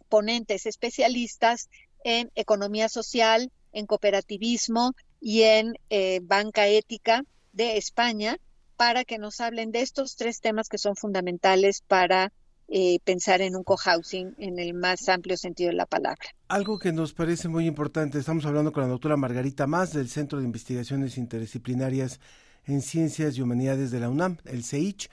ponentes 0.08 0.66
especialistas 0.66 1.68
en 2.04 2.30
economía 2.34 2.88
social, 2.88 3.50
en 3.72 3.86
cooperativismo 3.86 4.94
y 5.20 5.42
en 5.42 5.74
eh, 5.90 6.20
banca 6.22 6.68
ética 6.68 7.24
de 7.52 7.76
España 7.76 8.38
para 8.76 9.04
que 9.04 9.18
nos 9.18 9.40
hablen 9.40 9.72
de 9.72 9.80
estos 9.80 10.16
tres 10.16 10.40
temas 10.40 10.68
que 10.68 10.78
son 10.78 10.96
fundamentales 10.96 11.82
para 11.86 12.32
eh, 12.68 12.98
pensar 13.04 13.40
en 13.42 13.54
un 13.54 13.62
cohousing 13.62 14.34
en 14.38 14.58
el 14.58 14.74
más 14.74 15.08
amplio 15.08 15.36
sentido 15.36 15.70
de 15.70 15.76
la 15.76 15.86
palabra. 15.86 16.26
Algo 16.48 16.78
que 16.78 16.92
nos 16.92 17.12
parece 17.12 17.48
muy 17.48 17.66
importante, 17.66 18.18
estamos 18.18 18.44
hablando 18.44 18.72
con 18.72 18.82
la 18.82 18.88
doctora 18.88 19.16
Margarita 19.16 19.66
Más 19.66 19.92
del 19.92 20.08
Centro 20.08 20.40
de 20.40 20.44
Investigaciones 20.44 21.16
Interdisciplinarias 21.16 22.20
en 22.64 22.82
Ciencias 22.82 23.36
y 23.36 23.42
Humanidades 23.42 23.90
de 23.90 24.00
la 24.00 24.10
UNAM, 24.10 24.38
el 24.44 24.64
CEICH. 24.64 25.08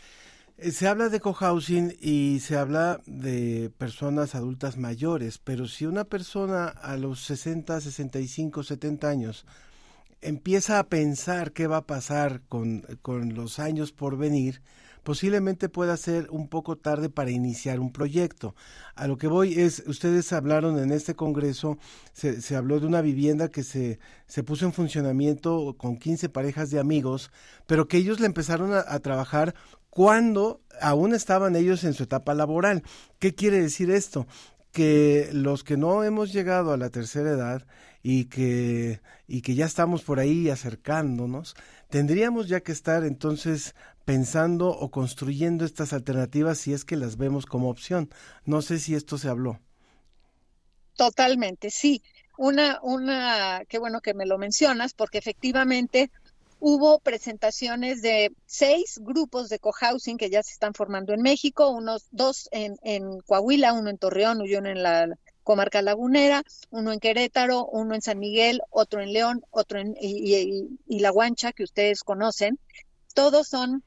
Eh, 0.57 0.71
se 0.71 0.87
habla 0.87 1.09
de 1.09 1.19
cohousing 1.19 1.95
y 2.01 2.39
se 2.39 2.57
habla 2.57 3.01
de 3.05 3.71
personas 3.77 4.33
adultas 4.35 4.77
mayores, 4.77 5.37
pero 5.37 5.67
si 5.67 5.85
una 5.85 6.05
persona 6.05 6.67
a 6.67 6.97
los 6.97 7.23
60, 7.23 7.79
65, 7.81 8.63
70 8.63 9.09
años 9.09 9.45
empieza 10.23 10.79
a 10.79 10.87
pensar 10.87 11.51
qué 11.51 11.67
va 11.67 11.77
a 11.77 11.87
pasar 11.87 12.41
con, 12.49 12.81
con 13.01 13.33
los 13.33 13.59
años 13.59 13.91
por 13.91 14.17
venir, 14.17 14.61
posiblemente 15.03 15.69
pueda 15.69 15.97
ser 15.97 16.27
un 16.31 16.47
poco 16.47 16.77
tarde 16.77 17.09
para 17.09 17.31
iniciar 17.31 17.79
un 17.79 17.91
proyecto. 17.91 18.55
A 18.95 19.07
lo 19.07 19.17
que 19.17 19.27
voy 19.27 19.59
es, 19.59 19.83
ustedes 19.85 20.31
hablaron 20.33 20.79
en 20.79 20.91
este 20.91 21.15
congreso, 21.15 21.77
se, 22.13 22.41
se 22.41 22.55
habló 22.55 22.79
de 22.79 22.87
una 22.87 23.01
vivienda 23.01 23.49
que 23.49 23.63
se, 23.63 23.99
se 24.27 24.43
puso 24.43 24.65
en 24.65 24.73
funcionamiento 24.73 25.75
con 25.77 25.97
15 25.97 26.29
parejas 26.29 26.69
de 26.69 26.79
amigos, 26.79 27.31
pero 27.67 27.87
que 27.87 27.97
ellos 27.97 28.19
le 28.19 28.27
empezaron 28.27 28.73
a 28.73 28.99
trabajar 28.99 29.53
cuando 29.89 30.61
aún 30.81 31.13
estaban 31.13 31.55
ellos 31.55 31.83
en 31.83 31.93
su 31.93 32.03
etapa 32.03 32.33
laboral. 32.33 32.81
¿Qué 33.19 33.35
quiere 33.35 33.61
decir 33.61 33.91
esto? 33.91 34.25
Que 34.71 35.29
los 35.31 35.63
que 35.63 35.77
no 35.77 36.03
hemos 36.03 36.33
llegado 36.33 36.73
a 36.73 36.77
la 36.77 36.89
tercera 36.89 37.29
edad 37.29 37.67
y 38.03 38.25
que, 38.25 39.01
y 39.27 39.41
que 39.41 39.55
ya 39.55 39.65
estamos 39.65 40.03
por 40.03 40.19
ahí 40.19 40.49
acercándonos, 40.49 41.55
tendríamos 41.89 42.49
ya 42.49 42.59
que 42.59 42.73
estar 42.73 43.05
entonces 43.05 43.73
pensando 44.03 44.69
o 44.69 44.91
construyendo 44.91 45.63
estas 45.63 45.93
alternativas 45.93 46.57
si 46.57 46.73
es 46.73 46.83
que 46.83 46.97
las 46.97 47.15
vemos 47.15 47.45
como 47.45 47.69
opción. 47.69 48.09
No 48.45 48.61
sé 48.61 48.79
si 48.79 48.93
esto 48.93 49.17
se 49.17 49.29
habló. 49.29 49.59
Totalmente, 50.97 51.69
sí. 51.69 52.03
Una, 52.37 52.79
una, 52.83 53.63
qué 53.69 53.79
bueno 53.79 54.01
que 54.01 54.13
me 54.13 54.25
lo 54.25 54.37
mencionas, 54.37 54.93
porque 54.93 55.17
efectivamente 55.17 56.11
hubo 56.59 56.99
presentaciones 56.99 58.01
de 58.01 58.31
seis 58.45 58.99
grupos 59.01 59.49
de 59.49 59.59
cohousing 59.59 60.17
que 60.17 60.29
ya 60.29 60.43
se 60.43 60.53
están 60.53 60.73
formando 60.73 61.13
en 61.13 61.21
México, 61.21 61.69
unos 61.69 62.07
dos 62.11 62.49
en, 62.51 62.75
en 62.83 63.19
Coahuila, 63.21 63.73
uno 63.73 63.89
en 63.89 63.97
Torreón 63.97 64.45
y 64.45 64.55
uno 64.55 64.69
en 64.69 64.83
la 64.83 65.07
comarca 65.43 65.81
lagunera, 65.81 66.43
uno 66.71 66.91
en 66.91 66.99
Querétaro, 66.99 67.65
uno 67.65 67.95
en 67.95 68.01
San 68.01 68.19
Miguel, 68.19 68.61
otro 68.69 69.01
en 69.01 69.13
León, 69.13 69.43
otro 69.51 69.79
en 69.79 69.95
y, 69.99 70.99
La 70.99 71.09
Guancha, 71.09 71.51
que 71.51 71.63
ustedes 71.63 72.03
conocen. 72.03 72.59
Todos 73.13 73.47
son 73.47 73.83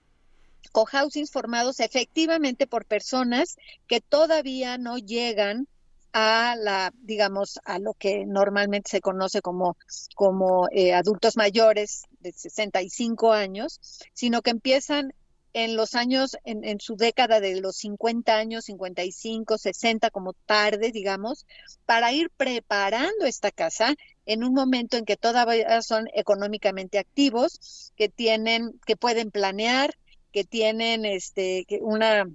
cohousings 0.72 1.30
formados 1.30 1.80
efectivamente 1.80 2.66
por 2.66 2.84
personas 2.84 3.56
que 3.86 4.00
todavía 4.00 4.78
no 4.78 4.98
llegan 4.98 5.68
a 6.12 6.56
la, 6.58 6.92
digamos, 7.02 7.60
a 7.64 7.78
lo 7.78 7.92
que 7.94 8.24
normalmente 8.26 8.90
se 8.90 9.00
conoce 9.00 9.42
como, 9.42 9.76
como 10.14 10.66
eh, 10.70 10.94
adultos 10.94 11.36
mayores 11.36 12.04
de 12.20 12.32
65 12.32 13.32
años, 13.32 13.80
sino 14.14 14.40
que 14.40 14.50
empiezan 14.50 15.12
en 15.56 15.74
los 15.74 15.94
años, 15.94 16.36
en, 16.44 16.64
en, 16.64 16.80
su 16.80 16.96
década 16.96 17.40
de 17.40 17.58
los 17.62 17.76
50 17.76 18.36
años, 18.36 18.66
55, 18.66 19.56
60 19.56 20.10
como 20.10 20.34
tarde, 20.34 20.92
digamos, 20.92 21.46
para 21.86 22.12
ir 22.12 22.28
preparando 22.28 23.24
esta 23.24 23.50
casa 23.50 23.94
en 24.26 24.44
un 24.44 24.52
momento 24.52 24.98
en 24.98 25.06
que 25.06 25.16
todavía 25.16 25.80
son 25.80 26.08
económicamente 26.12 26.98
activos, 26.98 27.90
que 27.96 28.10
tienen, 28.10 28.78
que 28.84 28.96
pueden 28.96 29.30
planear, 29.30 29.94
que 30.30 30.44
tienen 30.44 31.06
este, 31.06 31.64
una, 31.80 32.28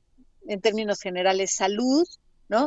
en 0.48 0.62
términos 0.62 1.00
generales, 1.00 1.54
salud, 1.54 2.08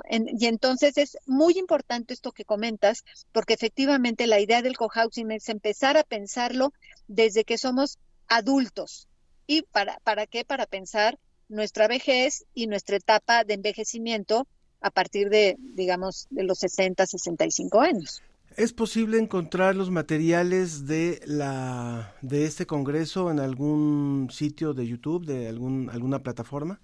y 0.08 0.46
entonces 0.46 0.96
es 0.98 1.18
muy 1.26 1.58
importante 1.58 2.14
esto 2.14 2.30
que 2.30 2.44
comentas, 2.44 3.02
porque 3.32 3.54
efectivamente 3.54 4.28
la 4.28 4.38
idea 4.38 4.62
del 4.62 4.76
cohousing 4.76 5.32
es 5.32 5.48
empezar 5.48 5.96
a 5.96 6.04
pensarlo 6.04 6.72
desde 7.08 7.42
que 7.42 7.58
somos 7.58 7.98
adultos. 8.28 9.08
¿Y 9.46 9.62
para, 9.62 9.98
para 10.04 10.26
qué? 10.26 10.44
Para 10.44 10.66
pensar 10.66 11.18
nuestra 11.48 11.88
vejez 11.88 12.44
y 12.54 12.66
nuestra 12.66 12.96
etapa 12.96 13.44
de 13.44 13.54
envejecimiento 13.54 14.46
a 14.80 14.90
partir 14.90 15.30
de, 15.30 15.56
digamos, 15.58 16.26
de 16.30 16.44
los 16.44 16.58
60, 16.58 17.06
65 17.06 17.80
años. 17.80 18.22
¿Es 18.56 18.72
posible 18.72 19.18
encontrar 19.18 19.74
los 19.74 19.90
materiales 19.90 20.86
de 20.86 21.20
la 21.26 22.14
de 22.22 22.44
este 22.44 22.66
congreso 22.66 23.30
en 23.30 23.40
algún 23.40 24.28
sitio 24.30 24.74
de 24.74 24.86
YouTube, 24.86 25.26
de 25.26 25.48
algún 25.48 25.90
alguna 25.90 26.22
plataforma? 26.22 26.80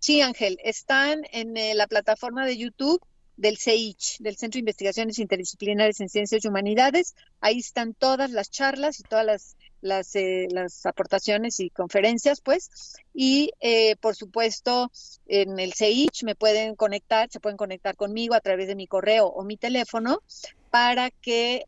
Sí, 0.00 0.20
Ángel, 0.20 0.58
están 0.64 1.22
en 1.32 1.56
eh, 1.56 1.74
la 1.74 1.86
plataforma 1.86 2.44
de 2.44 2.56
YouTube 2.56 3.00
del 3.36 3.56
CEICH, 3.56 4.18
del 4.18 4.36
Centro 4.36 4.58
de 4.58 4.60
Investigaciones 4.60 5.18
Interdisciplinares 5.18 6.00
en 6.00 6.08
Ciencias 6.08 6.44
y 6.44 6.48
Humanidades. 6.48 7.14
Ahí 7.40 7.58
están 7.58 7.94
todas 7.94 8.30
las 8.30 8.50
charlas 8.50 8.98
y 9.00 9.04
todas 9.04 9.24
las, 9.24 9.56
las, 9.84 10.16
eh, 10.16 10.48
las 10.50 10.86
aportaciones 10.86 11.60
y 11.60 11.70
conferencias, 11.70 12.40
pues. 12.40 12.70
Y, 13.12 13.52
eh, 13.60 13.96
por 13.96 14.16
supuesto, 14.16 14.90
en 15.26 15.60
el 15.60 15.74
CEICH 15.74 16.24
me 16.24 16.34
pueden 16.34 16.74
conectar, 16.74 17.30
se 17.30 17.38
pueden 17.38 17.56
conectar 17.56 17.94
conmigo 17.94 18.34
a 18.34 18.40
través 18.40 18.66
de 18.66 18.74
mi 18.74 18.86
correo 18.86 19.26
o 19.26 19.44
mi 19.44 19.56
teléfono 19.56 20.22
para 20.70 21.10
que, 21.10 21.66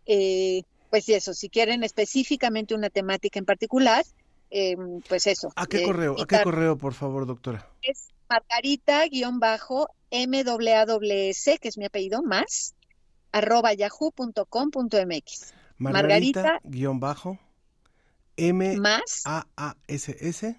pues 0.90 1.08
eso, 1.08 1.34
si 1.34 1.48
quieren 1.48 1.84
específicamente 1.84 2.74
una 2.74 2.90
temática 2.90 3.38
en 3.38 3.44
particular, 3.44 4.04
pues 5.08 5.26
eso. 5.26 5.52
¿A 5.54 5.66
qué 5.66 5.84
correo? 5.84 6.16
¿A 6.20 6.26
qué 6.26 6.40
correo, 6.42 6.76
por 6.76 6.94
favor, 6.94 7.26
doctora? 7.26 7.70
Es 7.82 8.08
margarita-maws, 8.28 9.88
que 11.60 11.68
es 11.68 11.78
mi 11.78 11.84
apellido, 11.84 12.22
más, 12.22 12.74
arroba 13.30 13.74
yahoo.com.mx. 13.74 15.52
Margarita-m 18.36 18.76
más 18.78 19.22
a 19.24 19.46
a 19.56 19.76
s 19.88 20.16
s 20.20 20.56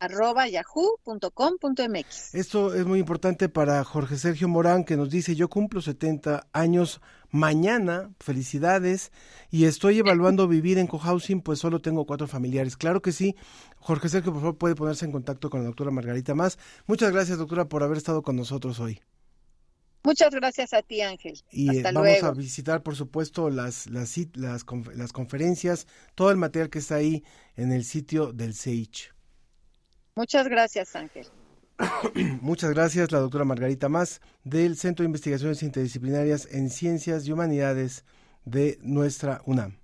arroba 0.00 0.46
yahoo.com.mx. 0.48 2.34
Esto 2.34 2.72
es 2.74 2.86
muy 2.86 3.00
importante 3.00 3.48
para 3.48 3.82
Jorge 3.82 4.16
Sergio 4.16 4.48
Morán 4.48 4.84
que 4.84 4.96
nos 4.96 5.10
dice 5.10 5.34
yo 5.34 5.48
cumplo 5.48 5.80
70 5.80 6.46
años 6.52 7.00
mañana, 7.30 8.12
felicidades, 8.20 9.10
y 9.50 9.64
estoy 9.64 9.98
evaluando 9.98 10.46
vivir 10.48 10.78
en 10.78 10.86
cohousing, 10.86 11.42
pues 11.42 11.58
solo 11.58 11.80
tengo 11.80 12.06
cuatro 12.06 12.28
familiares. 12.28 12.76
Claro 12.76 13.02
que 13.02 13.12
sí. 13.12 13.34
Jorge 13.78 14.08
Sergio, 14.08 14.32
por 14.32 14.40
favor, 14.42 14.58
puede 14.58 14.74
ponerse 14.76 15.04
en 15.04 15.12
contacto 15.12 15.50
con 15.50 15.60
la 15.60 15.66
doctora 15.66 15.90
Margarita 15.90 16.34
Más. 16.34 16.58
Muchas 16.86 17.10
gracias, 17.12 17.38
doctora, 17.38 17.68
por 17.68 17.82
haber 17.82 17.98
estado 17.98 18.22
con 18.22 18.36
nosotros 18.36 18.78
hoy. 18.80 19.00
Muchas 20.04 20.34
gracias 20.34 20.72
a 20.72 20.82
ti, 20.82 21.00
Ángel. 21.00 21.40
Y 21.50 21.68
Hasta 21.68 21.92
vamos 21.92 22.22
a 22.22 22.32
visitar, 22.32 22.82
por 22.82 22.96
supuesto, 22.96 23.50
las, 23.50 23.88
las, 23.88 24.16
las, 24.34 24.64
las 24.94 25.12
conferencias, 25.12 25.86
todo 26.14 26.30
el 26.30 26.36
material 26.36 26.70
que 26.70 26.78
está 26.78 26.96
ahí 26.96 27.24
en 27.56 27.72
el 27.72 27.84
sitio 27.84 28.32
del 28.32 28.54
CEICH. 28.54 29.12
Muchas 30.14 30.48
gracias, 30.48 30.96
Ángel. 30.96 31.26
Muchas 32.40 32.70
gracias, 32.70 33.12
la 33.12 33.20
doctora 33.20 33.44
Margarita 33.44 33.88
Más, 33.88 34.20
del 34.44 34.76
Centro 34.76 35.02
de 35.02 35.08
Investigaciones 35.08 35.62
Interdisciplinarias 35.62 36.48
en 36.50 36.70
Ciencias 36.70 37.26
y 37.26 37.32
Humanidades 37.32 38.04
de 38.44 38.78
nuestra 38.82 39.42
UNAM. 39.44 39.78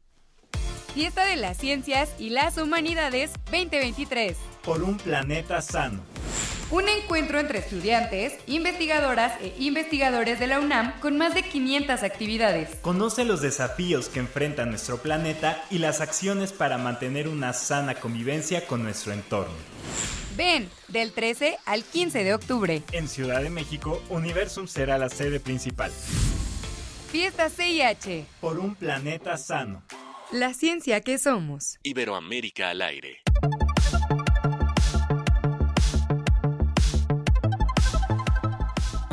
Fiesta 0.95 1.25
de 1.27 1.37
las 1.37 1.57
Ciencias 1.59 2.15
y 2.19 2.31
las 2.31 2.57
Humanidades 2.57 3.33
2023. 3.51 4.37
Por 4.65 4.83
un 4.83 4.97
planeta 4.97 5.61
sano. 5.61 6.01
Un 6.71 6.89
encuentro 6.89 7.39
entre 7.39 7.59
estudiantes, 7.59 8.35
investigadoras 8.47 9.35
e 9.41 9.55
investigadores 9.59 10.39
de 10.41 10.47
la 10.47 10.61
UNAM 10.61 10.99
con 11.01 11.19
más 11.19 11.35
de 11.35 11.43
500 11.43 12.03
actividades. 12.03 12.71
Conoce 12.81 13.25
los 13.25 13.43
desafíos 13.43 14.09
que 14.09 14.21
enfrenta 14.21 14.65
nuestro 14.65 14.99
planeta 14.99 15.63
y 15.71 15.79
las 15.79 16.01
acciones 16.01 16.53
para 16.53 16.79
mantener 16.79 17.29
una 17.29 17.53
sana 17.53 17.97
convivencia 17.97 18.67
con 18.67 18.83
nuestro 18.83 19.13
entorno. 19.13 19.55
Ven, 20.37 20.69
del 20.89 21.13
13 21.13 21.59
al 21.67 21.85
15 21.85 22.25
de 22.25 22.35
octubre. 22.35 22.83
En 22.93 23.09
Ciudad 23.09 23.43
de 23.43 23.51
México, 23.51 24.03
Universum 24.09 24.67
será 24.67 24.99
la 24.99 25.11
sede 25.11 25.41
principal. 25.41 25.93
Fiesta 27.13 27.49
CIH. 27.51 28.27
Por 28.41 28.59
un 28.59 28.75
planeta 28.75 29.37
sano. 29.37 29.85
La 30.33 30.55
ciencia 30.55 31.01
que 31.03 31.19
somos. 31.19 31.79
Iberoamérica 31.85 32.71
al 32.71 32.83
aire. 32.83 33.21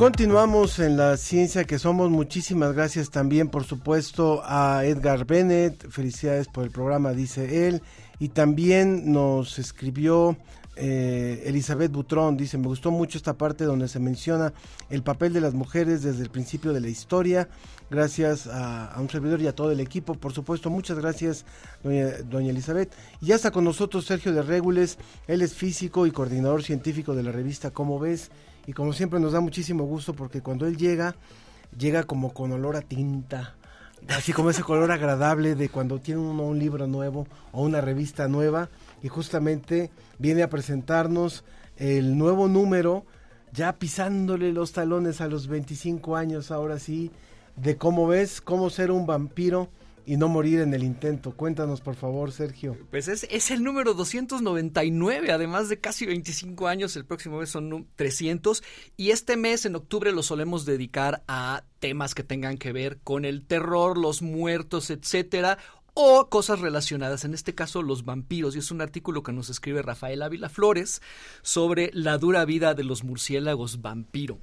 Continuamos 0.02 0.80
en 0.80 0.98
la 0.98 1.16
ciencia 1.16 1.64
que 1.66 1.78
somos. 1.78 2.10
Muchísimas 2.10 2.74
gracias 2.74 3.12
también, 3.12 3.50
por 3.50 3.66
supuesto, 3.66 4.42
a 4.44 4.84
Edgar 4.84 5.28
Bennett. 5.28 5.88
Felicidades 5.92 6.48
por 6.48 6.64
el 6.64 6.72
programa, 6.72 7.12
dice 7.12 7.68
él. 7.68 7.84
Y 8.18 8.30
también 8.30 9.12
nos 9.12 9.60
escribió 9.60 10.38
eh, 10.76 11.44
Elizabeth 11.46 11.92
Butrón. 11.92 12.36
Dice, 12.36 12.58
me 12.58 12.66
gustó 12.66 12.90
mucho 12.90 13.20
esta 13.20 13.38
parte 13.38 13.64
donde 13.64 13.88
se 13.88 14.00
menciona 14.00 14.54
el 14.90 15.04
papel 15.04 15.34
de 15.34 15.42
las 15.42 15.54
mujeres 15.54 16.02
desde 16.02 16.24
el 16.24 16.32
principio 16.32 16.74
de 16.74 16.82
la 16.82 16.90
historia. 16.90 17.48
Gracias 17.92 18.48
a, 18.48 18.96
un 18.98 19.08
servidor 19.08 19.40
y 19.40 19.46
a 19.46 19.54
todo 19.54 19.70
el 19.70 19.82
equipo. 19.82 20.16
Por 20.16 20.34
supuesto, 20.34 20.72
muchas 20.72 20.98
gracias, 20.98 21.46
doña, 21.84 22.50
Elizabeth. 22.50 22.92
Y 23.22 23.28
ya 23.28 23.36
está 23.36 23.52
con 23.52 23.66
nosotros 23.66 24.06
Sergio 24.06 24.34
de 24.34 24.42
Régules. 24.42 24.98
Él 25.28 25.44
es 25.44 25.54
físico 25.54 26.08
y 26.08 26.12
coordinador 26.12 26.64
científico 26.64 27.14
de 27.14 27.22
la 27.22 27.32
revista 27.32 27.70
¿Cómo 27.70 28.00
ves? 28.00 28.32
Y 28.68 28.74
como 28.74 28.94
siempre 28.94 29.20
nos 29.20 29.34
da 29.34 29.40
muchísimo 29.40 29.86
gusto 29.86 30.14
porque 30.14 30.42
cuando 30.42 30.68
él 30.68 30.78
llega, 30.78 31.16
llega 31.78 32.04
como 32.04 32.34
con 32.34 32.52
olor 32.52 32.76
a 32.76 32.82
tinta, 32.82 33.56
así 34.10 34.34
como 34.34 34.50
ese 34.50 34.64
color 34.64 34.92
agradable 34.92 35.56
de 35.56 35.70
cuando 35.70 36.00
tiene 36.00 36.22
uno 36.22 36.44
un 36.44 36.60
libro 36.60 36.88
nuevo 36.88 37.28
o 37.52 37.64
una 37.64 37.82
revista 37.82 38.28
nueva 38.28 38.70
y 39.04 39.08
justamente 39.08 39.92
viene 40.20 40.44
a 40.44 40.50
presentarnos 40.50 41.44
el 41.78 42.18
nuevo 42.18 42.48
número, 42.48 43.06
ya 43.54 43.74
pisándole 43.74 44.54
los 44.54 44.72
talones 44.72 45.22
a 45.22 45.28
los 45.28 45.48
25 45.48 46.16
años 46.16 46.52
ahora 46.52 46.80
sí, 46.80 47.12
de 47.56 47.78
cómo 47.78 48.08
ves, 48.08 48.42
cómo 48.42 48.70
ser 48.70 48.92
un 48.92 49.06
vampiro 49.06 49.70
y 50.06 50.18
no 50.18 50.28
morir 50.28 50.62
en 50.62 50.74
el 50.74 50.84
intento. 50.84 51.32
Cuéntanos, 51.32 51.82
por 51.82 51.96
favor, 51.96 52.32
Sergio. 52.32 52.78
Pues 52.90 53.08
es, 53.08 53.52
el 53.52 53.64
número 53.64 53.94
299, 53.94 55.32
además 55.32 55.70
de 55.70 55.80
casi 55.80 56.06
25 56.06 56.68
años, 56.68 56.96
el 56.96 57.06
próximo 57.06 57.40
mes 57.40 57.50
son 57.50 57.88
300, 57.96 58.64
y 58.98 59.12
este 59.12 59.38
mes, 59.38 59.66
en 59.66 59.76
octubre, 59.76 60.12
lo 60.12 60.24
solemos 60.24 60.66
dedicar 60.66 61.24
a 61.28 61.64
temas 61.80 62.16
que 62.16 62.24
tengan 62.24 62.58
que 62.58 62.72
ver 62.72 63.00
con 63.04 63.26
el 63.26 63.46
terror, 63.46 63.98
los 63.98 64.22
muertos, 64.22 64.90
etcétera, 64.90 65.58
o 65.94 66.30
cosas 66.30 66.60
relacionadas, 66.60 67.26
en 67.26 67.34
este 67.34 67.54
caso 67.54 67.82
los 67.82 68.06
vampiros, 68.06 68.56
y 68.56 68.60
es 68.60 68.72
un 68.72 68.82
artículo 68.82 69.24
que 69.24 69.34
nos 69.34 69.50
escribe 69.50 69.82
Rafael 69.82 70.22
Ávila 70.22 70.50
Flores 70.50 71.02
sobre 71.42 71.92
la 71.94 72.18
dura 72.18 72.46
vida 72.46 72.74
de 72.74 72.84
los 72.84 73.04
murciélagos 73.04 73.82
vampiro. 73.82 74.40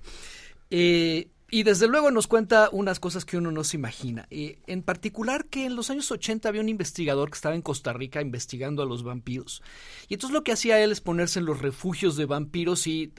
Eh, 0.70 1.30
y 1.50 1.62
desde 1.62 1.88
luego 1.88 2.10
nos 2.10 2.26
cuenta 2.26 2.68
unas 2.72 3.00
cosas 3.00 3.24
que 3.24 3.38
uno 3.38 3.50
no 3.50 3.64
se 3.64 3.78
imagina. 3.78 4.26
Eh, 4.30 4.58
en 4.66 4.82
particular 4.82 5.46
que 5.46 5.64
en 5.64 5.76
los 5.76 5.88
años 5.88 6.10
80 6.10 6.46
había 6.48 6.60
un 6.60 6.68
investigador 6.68 7.30
que 7.30 7.36
estaba 7.36 7.54
en 7.54 7.62
Costa 7.62 7.94
Rica 7.94 8.20
investigando 8.20 8.82
a 8.82 8.86
los 8.86 9.02
vampiros. 9.02 9.62
Y 10.08 10.14
entonces 10.14 10.34
lo 10.34 10.44
que 10.44 10.52
hacía 10.52 10.82
él 10.82 10.92
es 10.92 11.00
ponerse 11.00 11.38
en 11.38 11.46
los 11.46 11.60
refugios 11.60 12.16
de 12.16 12.26
vampiros 12.26 12.86
y 12.86 13.14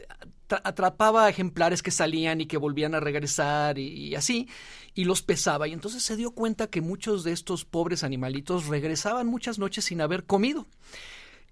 atrapaba 0.48 1.30
ejemplares 1.30 1.82
que 1.82 1.92
salían 1.92 2.42
y 2.42 2.46
que 2.46 2.58
volvían 2.58 2.94
a 2.94 3.00
regresar 3.00 3.80
y, 3.80 4.14
así, 4.14 4.48
y 4.94 5.06
los 5.06 5.24
pesaba. 5.24 5.68
Y 5.68 5.74
entonces 5.74 6.04
se 6.04 6.16
dio 6.16 6.32
cuenta 6.32 6.68
que 6.68 6.82
muchos 6.82 7.24
de 7.24 7.32
estos 7.32 7.66
pobres 7.66 8.04
animalitos 8.04 8.68
regresaban 8.68 9.26
muchas 9.26 9.58
noches 9.58 9.86
sin 9.86 10.02
haber 10.02 10.26
comido. 10.26 10.68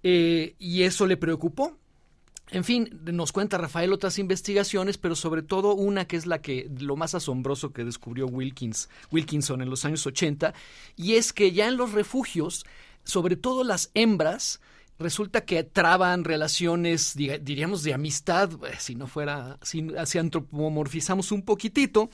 Eh, 0.04 0.54
y 0.60 0.82
eso 0.82 1.06
le 1.08 1.16
preocupó. 1.16 1.76
En 2.50 2.64
fin, 2.64 3.00
nos 3.04 3.32
cuenta 3.32 3.58
Rafael 3.58 3.92
otras 3.92 4.18
investigaciones, 4.18 4.96
pero 4.96 5.14
sobre 5.14 5.42
todo 5.42 5.74
una 5.74 6.06
que 6.06 6.16
es 6.16 6.26
la 6.26 6.40
que 6.40 6.70
lo 6.78 6.96
más 6.96 7.14
asombroso 7.14 7.72
que 7.72 7.84
descubrió 7.84 8.26
Wilkins, 8.26 8.88
Wilkinson 9.12 9.60
en 9.60 9.68
los 9.68 9.84
años 9.84 10.06
80, 10.06 10.54
y 10.96 11.14
es 11.14 11.32
que 11.32 11.52
ya 11.52 11.68
en 11.68 11.76
los 11.76 11.92
refugios, 11.92 12.64
sobre 13.04 13.36
todo 13.36 13.64
las 13.64 13.90
hembras, 13.94 14.60
resulta 14.98 15.44
que 15.44 15.62
traban 15.62 16.24
relaciones, 16.24 17.14
diríamos, 17.14 17.82
de 17.82 17.94
amistad, 17.94 18.50
eh, 18.64 18.74
si 18.78 18.94
no 18.94 19.06
fuera, 19.06 19.58
si, 19.62 19.86
si 20.06 20.18
antropomorfizamos 20.18 21.30
un 21.32 21.42
poquitito, 21.42 22.10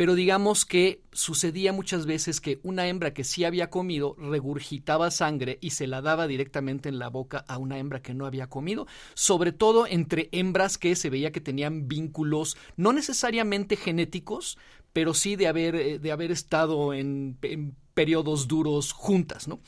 pero 0.00 0.14
digamos 0.14 0.64
que 0.64 1.02
sucedía 1.12 1.74
muchas 1.74 2.06
veces 2.06 2.40
que 2.40 2.58
una 2.62 2.88
hembra 2.88 3.12
que 3.12 3.22
sí 3.22 3.44
había 3.44 3.68
comido 3.68 4.16
regurgitaba 4.16 5.10
sangre 5.10 5.58
y 5.60 5.72
se 5.72 5.86
la 5.86 6.00
daba 6.00 6.26
directamente 6.26 6.88
en 6.88 6.98
la 6.98 7.10
boca 7.10 7.44
a 7.46 7.58
una 7.58 7.76
hembra 7.76 8.00
que 8.00 8.14
no 8.14 8.24
había 8.24 8.46
comido, 8.46 8.86
sobre 9.12 9.52
todo 9.52 9.86
entre 9.86 10.30
hembras 10.32 10.78
que 10.78 10.96
se 10.96 11.10
veía 11.10 11.32
que 11.32 11.42
tenían 11.42 11.86
vínculos 11.86 12.56
no 12.78 12.94
necesariamente 12.94 13.76
genéticos, 13.76 14.56
pero 14.94 15.12
sí 15.12 15.36
de 15.36 15.48
haber, 15.48 15.74
eh, 15.74 15.98
de 15.98 16.12
haber 16.12 16.30
estado 16.30 16.94
en, 16.94 17.36
en 17.42 17.76
periodos 17.92 18.48
duros 18.48 18.92
juntas, 18.92 19.48
¿no? 19.48 19.60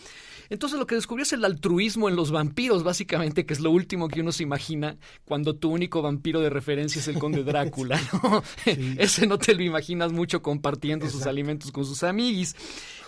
Entonces 0.53 0.79
lo 0.79 0.87
que 0.87 0.97
descubrió 0.97 1.23
es 1.23 1.33
el 1.33 1.47
altruismo 1.47 2.11
en 2.11 2.15
los 2.15 2.31
vampiros, 2.31 2.83
básicamente, 2.83 3.47
que 3.47 3.55
es 3.55 3.61
lo 3.61 3.71
último 3.71 4.09
que 4.09 4.21
uno 4.21 4.33
se 4.33 4.43
imagina 4.43 4.99
cuando 5.25 5.57
tu 5.57 5.71
único 5.71 6.03
vampiro 6.03 6.43
de 6.43 6.51
referencia 6.51 7.01
es 7.01 7.09
el 7.09 7.19
conde 7.19 7.43
Drácula, 7.45 7.99
¿no? 8.13 8.43
Ese 8.99 9.27
no 9.27 9.39
te 9.39 9.55
lo 9.55 9.63
imaginas 9.63 10.13
mucho 10.13 10.43
compartiendo 10.43 11.09
sus 11.09 11.25
alimentos 11.25 11.73
con 11.73 11.87
sus 11.87 12.03
amiguis. 12.03 12.55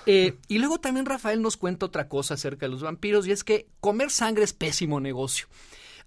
Eh, 0.06 0.38
y 0.48 0.56
luego 0.56 0.80
también 0.80 1.04
Rafael 1.04 1.42
nos 1.42 1.58
cuenta 1.58 1.84
otra 1.84 2.08
cosa 2.08 2.32
acerca 2.32 2.64
de 2.64 2.72
los 2.72 2.82
vampiros 2.82 3.26
y 3.26 3.32
es 3.32 3.44
que 3.44 3.66
comer 3.78 4.10
sangre 4.10 4.44
es 4.44 4.54
pésimo 4.54 4.98
negocio. 4.98 5.46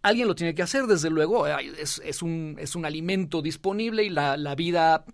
Alguien 0.01 0.27
lo 0.27 0.33
tiene 0.33 0.55
que 0.55 0.63
hacer, 0.63 0.88
desde 0.88 1.11
luego, 1.11 1.45
es, 1.45 2.21
un, 2.23 2.55
es 2.57 2.75
un 2.75 2.83
alimento 2.83 3.43
disponible 3.43 4.03
y 4.03 4.09
la, 4.09 4.38
la 4.38 4.55
vida 4.55 5.05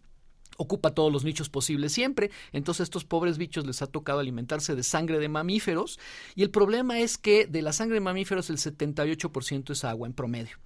ocupa 0.58 0.92
todos 0.92 1.12
los 1.12 1.24
nichos 1.24 1.50
posibles 1.50 1.94
siempre. 1.94 2.32
Entonces 2.52 2.82
a 2.82 2.84
estos 2.84 3.06
pobres 3.06 3.38
bichos 3.38 3.66
les 3.66 3.82
ha 3.82 3.88
tocado 3.88 4.20
alimentarse 4.20 4.76
de 4.76 4.84
sangre 4.84 5.20
de 5.20 5.30
mamíferos 5.30 6.00
y 6.36 6.44
el 6.44 6.50
problema 6.50 7.00
es 7.00 7.18
que 7.18 7.48
de 7.48 7.62
la 7.62 7.74
sangre 7.74 7.96
de 7.96 8.02
mamíferos 8.02 8.50
el 8.50 8.58
78% 8.58 9.72
es 9.72 9.84
agua 9.84 10.08
en 10.08 10.14
promedio. 10.14 10.58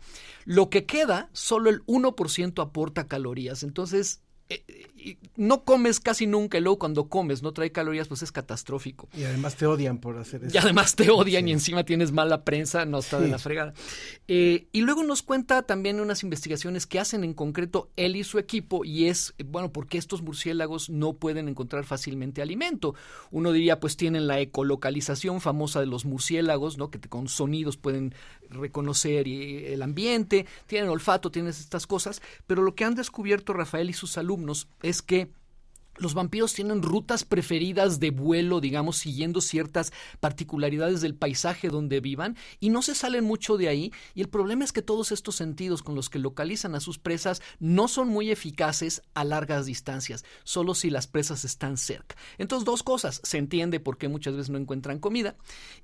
Lo 0.45 0.69
que 0.69 0.85
queda, 0.85 1.29
solo 1.33 1.69
el 1.69 1.83
1% 1.85 2.61
aporta 2.61 3.07
calorías. 3.07 3.63
Entonces 3.63 4.21
eh, 4.49 5.17
no 5.35 5.63
comes 5.63 5.99
casi 5.99 6.27
nunca 6.27 6.57
y 6.57 6.61
luego 6.61 6.79
cuando 6.79 7.07
comes 7.07 7.41
no 7.43 7.53
trae 7.53 7.71
calorías, 7.71 8.07
pues 8.07 8.23
es 8.23 8.31
catastrófico. 8.31 9.07
Y 9.15 9.23
además 9.23 9.55
te 9.55 9.65
odian 9.65 9.99
por 9.99 10.17
hacer 10.17 10.43
eso. 10.43 10.55
Y 10.55 10.57
además 10.57 10.95
te 10.95 11.09
odian 11.09 11.47
y 11.47 11.51
encima 11.51 11.83
tienes 11.83 12.11
mala 12.11 12.43
prensa, 12.43 12.85
no 12.85 12.99
está 12.99 13.19
de 13.19 13.27
la 13.27 13.39
fregada. 13.39 13.73
Eh, 14.27 14.67
y 14.71 14.81
luego 14.81 15.03
nos 15.03 15.21
cuenta 15.21 15.63
también 15.63 15.99
unas 15.99 16.23
investigaciones 16.23 16.87
que 16.87 16.99
hacen 16.99 17.23
en 17.23 17.33
concreto 17.33 17.89
él 17.95 18.15
y 18.15 18.23
su 18.23 18.39
equipo 18.39 18.83
y 18.83 19.07
es, 19.07 19.33
bueno, 19.45 19.71
porque 19.71 19.97
estos 19.97 20.21
murciélagos 20.21 20.89
no 20.89 21.13
pueden 21.13 21.47
encontrar 21.47 21.85
fácilmente 21.85 22.41
alimento. 22.41 22.95
Uno 23.31 23.51
diría, 23.51 23.79
pues 23.79 23.97
tienen 23.97 24.27
la 24.27 24.39
ecolocalización 24.39 25.41
famosa 25.41 25.79
de 25.79 25.85
los 25.85 26.05
murciélagos, 26.05 26.77
¿no? 26.77 26.89
Que 26.89 26.99
con 26.99 27.27
sonidos 27.27 27.77
pueden 27.77 28.13
reconocer 28.49 29.27
el 29.27 29.81
ambiente, 29.81 30.45
tienen 30.67 30.89
olfato, 30.89 31.31
tienen 31.31 31.49
estas 31.49 31.87
cosas, 31.87 32.21
pero 32.45 32.63
lo 32.63 32.75
que 32.75 32.85
han 32.85 32.95
descubierto 32.95 33.53
Rafael 33.53 33.89
y 33.89 33.93
sus 33.93 34.17
alumnos 34.37 34.69
es 34.83 35.01
que 35.01 35.31
los 35.97 36.13
vampiros 36.13 36.53
tienen 36.53 36.81
rutas 36.81 37.25
preferidas 37.25 37.99
de 37.99 38.11
vuelo, 38.11 38.61
digamos, 38.61 38.97
siguiendo 38.97 39.41
ciertas 39.41 39.91
particularidades 40.19 41.01
del 41.01 41.15
paisaje 41.15 41.69
donde 41.69 41.99
vivan 41.99 42.37
y 42.59 42.69
no 42.69 42.81
se 42.81 42.95
salen 42.95 43.23
mucho 43.23 43.57
de 43.57 43.67
ahí. 43.67 43.91
Y 44.13 44.21
el 44.21 44.29
problema 44.29 44.63
es 44.63 44.71
que 44.71 44.81
todos 44.81 45.11
estos 45.11 45.35
sentidos 45.35 45.83
con 45.83 45.95
los 45.95 46.09
que 46.09 46.19
localizan 46.19 46.75
a 46.75 46.79
sus 46.79 46.99
presas 46.99 47.41
no 47.59 47.87
son 47.87 48.09
muy 48.09 48.31
eficaces 48.31 49.01
a 49.13 49.23
largas 49.23 49.65
distancias, 49.65 50.23
solo 50.43 50.75
si 50.75 50.89
las 50.89 51.07
presas 51.07 51.45
están 51.45 51.77
cerca. 51.77 52.15
Entonces, 52.37 52.65
dos 52.65 52.83
cosas. 52.83 53.21
Se 53.23 53.37
entiende 53.37 53.79
por 53.79 53.97
qué 53.97 54.07
muchas 54.07 54.35
veces 54.35 54.49
no 54.49 54.57
encuentran 54.57 54.99
comida. 54.99 55.35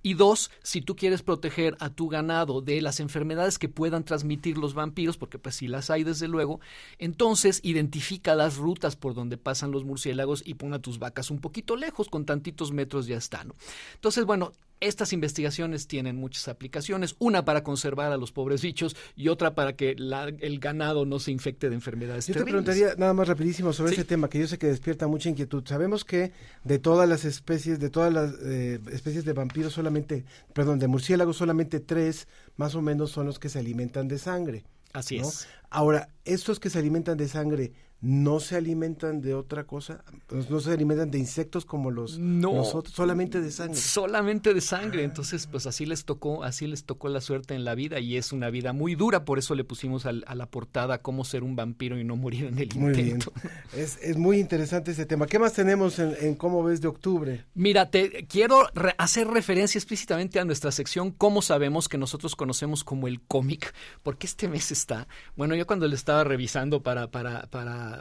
Y 0.01 0.14
dos, 0.14 0.51
si 0.61 0.82
tú 0.82 0.95
quieres 0.95 1.24
proteger 1.24 1.76
a 1.80 1.89
tu 1.89 2.07
ganado 2.07 2.61
de 2.61 2.82
las 2.82 2.99
enfermedades 2.99 3.57
que 3.57 3.70
puedan 3.70 4.03
transmitir 4.03 4.57
los 4.57 4.74
vampiros, 4.74 5.18
porque 5.18 5.39
pues 5.39 5.55
si 5.55 5.68
las 5.68 5.89
hay 5.89 6.03
desde 6.03 6.28
luego, 6.28 6.59
entonces 6.97 7.59
identifica 7.64 8.36
las 8.36 8.57
rutas 8.57 8.95
por 8.95 9.14
donde 9.14 9.38
pasan 9.38 9.72
los 9.72 9.84
murciélagos 9.84 10.03
murciélagos 10.04 10.43
y 10.45 10.56
pon 10.56 10.74
a 10.74 10.80
tus 10.80 10.99
vacas 10.99 11.32
un 11.32 11.39
poquito 11.39 11.76
lejos, 11.76 12.10
con 12.10 12.26
tantitos 12.26 12.72
metros 12.72 13.08
ya 13.08 13.18
está, 13.18 13.43
¿no? 13.43 13.56
Entonces, 13.95 14.26
bueno, 14.26 14.51
estas 14.82 15.14
investigaciones 15.14 15.88
tienen 15.88 16.18
muchas 16.18 16.49
aplicaciones, 16.49 17.16
una 17.20 17.45
para 17.45 17.64
conservar 17.64 18.12
a 18.12 18.18
los 18.18 18.34
pobres 18.34 18.62
bichos 18.62 18.97
y 19.16 19.30
otra 19.30 19.56
para 19.56 19.78
que 19.78 19.91
el 19.91 20.60
ganado 20.60 21.06
no 21.06 21.20
se 21.20 21.32
infecte 21.32 21.70
de 21.70 21.76
enfermedades. 21.76 22.28
Yo 22.28 22.34
te 22.34 22.43
preguntaría 22.43 22.93
nada 22.97 23.14
más 23.14 23.30
rapidísimo 23.30 23.72
sobre 23.72 23.93
ese 23.93 24.04
tema 24.04 24.30
que 24.30 24.39
yo 24.39 24.47
sé 24.47 24.58
que 24.58 24.68
despierta 24.68 25.08
mucha 25.08 25.30
inquietud. 25.30 25.64
Sabemos 25.66 26.04
que 26.04 26.34
de 26.66 26.80
todas 26.80 27.08
las 27.08 27.24
especies, 27.24 27.80
de 27.80 27.89
todas 27.89 28.12
las 28.12 28.34
eh, 28.43 28.82
especies 28.91 29.24
de 29.24 29.32
vampiros 29.32 29.72
solamente, 29.72 30.26
perdón, 30.51 30.80
de 30.80 30.88
murciélagos 30.89 31.38
solamente 31.38 31.80
tres 31.80 32.28
más 32.58 32.76
o 32.76 32.82
menos 32.82 33.12
son 33.12 33.26
los 33.26 33.39
que 33.39 33.47
se 33.47 33.60
alimentan 33.60 34.10
de 34.10 34.18
sangre. 34.18 34.66
Así 34.91 35.16
es. 35.16 35.47
Ahora, 35.70 36.10
estos 36.26 36.60
que 36.60 36.70
se 36.70 36.78
alimentan 36.78 37.18
de 37.18 37.28
sangre, 37.30 37.72
no 38.04 38.41
se 38.41 38.58
alimentan 38.58 39.22
de 39.22 39.34
otra 39.34 39.64
cosa, 39.64 40.04
pues, 40.28 40.49
no 40.49 40.60
se 40.60 40.72
alimentan 40.72 41.10
de 41.10 41.20
insectos 41.20 41.64
como 41.64 41.89
los 41.89 42.20
nosotros, 42.20 42.93
solamente 42.93 43.39
de 43.39 43.49
sangre. 43.49 43.78
Solamente 43.78 44.54
de 44.54 44.60
sangre, 44.60 45.04
entonces 45.06 45.47
pues 45.47 45.66
así 45.68 45.86
les 45.86 46.04
tocó, 46.04 46.43
así 46.43 46.68
les 46.68 46.84
tocó 46.84 47.08
la 47.08 47.22
suerte 47.22 47.56
en 47.56 47.64
la 47.64 47.76
vida 47.76 48.01
y 48.01 48.18
es 48.18 48.34
una 48.34 48.49
vida 48.49 48.74
muy 48.74 48.95
dura, 48.95 49.24
por 49.24 49.39
eso 49.39 49.56
le 49.56 49.64
pusimos 49.64 50.06
a 50.06 50.12
la 50.12 50.45
portada 50.47 50.97
cómo 50.97 51.24
ser 51.24 51.43
un 51.43 51.56
vampiro 51.56 51.97
y 51.97 52.04
no 52.04 52.18
morir 52.18 52.45
en 52.45 52.60
el 52.60 52.76
intento. 52.76 53.32
Es, 53.74 53.97
es, 54.01 54.18
muy 54.18 54.39
interesante 54.39 54.91
ese 54.91 55.06
tema. 55.06 55.26
¿Qué 55.26 55.39
más 55.39 55.54
tenemos 55.54 55.97
en, 55.97 56.36
cómo 56.36 56.64
ves 56.64 56.82
de 56.82 56.88
octubre? 56.88 57.45
Mira, 57.56 57.89
te 57.89 58.28
quiero 58.28 58.68
hacer 58.97 59.28
referencia 59.28 59.80
explícitamente 59.80 60.39
a 60.39 60.45
nuestra 60.45 60.72
sección 60.72 61.12
cómo 61.12 61.41
sabemos 61.41 61.89
que 61.89 61.97
nosotros 61.97 62.36
conocemos 62.36 62.84
como 62.84 63.08
el 63.08 63.22
cómic, 63.22 63.74
porque 64.04 64.28
este 64.28 64.47
mes 64.47 64.72
está, 64.72 65.08
bueno, 65.36 65.56
yo 65.56 65.66
cuando 65.66 65.88
le 65.88 65.95
estaba 65.95 66.24
revisando 66.24 66.84
para 66.84 67.10
para 67.10 67.47
para 67.47 67.93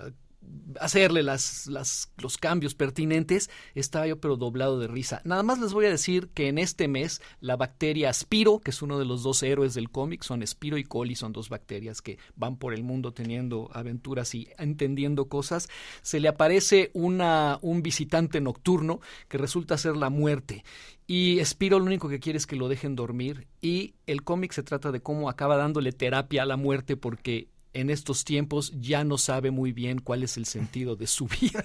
hacerle 0.80 1.22
los 1.22 2.38
cambios 2.40 2.74
pertinentes, 2.74 3.50
estaba 3.74 4.06
yo 4.06 4.20
pero 4.20 4.36
doblado 4.36 4.78
de 4.78 4.88
risa. 4.88 5.20
Nada 5.24 5.42
más 5.42 5.60
les 5.60 5.72
voy 5.72 5.86
a 5.86 5.90
decir 5.90 6.28
que 6.34 6.48
en 6.48 6.58
este 6.58 6.88
mes 6.88 7.20
la 7.40 7.56
bacteria 7.56 8.12
Spiro, 8.12 8.58
que 8.58 8.70
es 8.70 8.82
uno 8.82 8.98
de 8.98 9.04
los 9.04 9.22
dos 9.22 9.42
héroes 9.42 9.74
del 9.74 9.90
cómic, 9.90 10.22
son 10.22 10.46
Spiro 10.46 10.78
y 10.78 10.84
Coli, 10.84 11.14
son 11.14 11.32
dos 11.32 11.48
bacterias 11.48 12.02
que 12.02 12.18
van 12.34 12.56
por 12.56 12.74
el 12.74 12.82
mundo 12.82 13.12
teniendo 13.12 13.70
aventuras 13.72 14.34
y 14.34 14.48
entendiendo 14.58 15.26
cosas, 15.28 15.68
se 16.02 16.20
le 16.20 16.28
aparece 16.28 16.90
un 16.94 17.82
visitante 17.82 18.40
nocturno 18.40 19.00
que 19.28 19.38
resulta 19.38 19.78
ser 19.78 19.96
la 19.96 20.10
muerte. 20.10 20.64
Y 21.06 21.44
Spiro 21.44 21.78
lo 21.78 21.84
único 21.84 22.08
que 22.08 22.20
quiere 22.20 22.38
es 22.38 22.46
que 22.46 22.56
lo 22.56 22.68
dejen 22.68 22.96
dormir 22.96 23.46
y 23.60 23.94
el 24.06 24.22
cómic 24.22 24.52
se 24.52 24.62
trata 24.62 24.92
de 24.92 25.02
cómo 25.02 25.28
acaba 25.28 25.56
dándole 25.56 25.92
terapia 25.92 26.42
a 26.42 26.46
la 26.46 26.56
muerte 26.56 26.96
porque 26.96 27.48
en 27.74 27.90
estos 27.90 28.24
tiempos 28.24 28.72
ya 28.80 29.04
no 29.04 29.18
sabe 29.18 29.50
muy 29.50 29.72
bien 29.72 30.00
cuál 30.00 30.22
es 30.22 30.36
el 30.36 30.46
sentido 30.46 30.96
de 30.96 31.06
su 31.06 31.26
vida. 31.26 31.64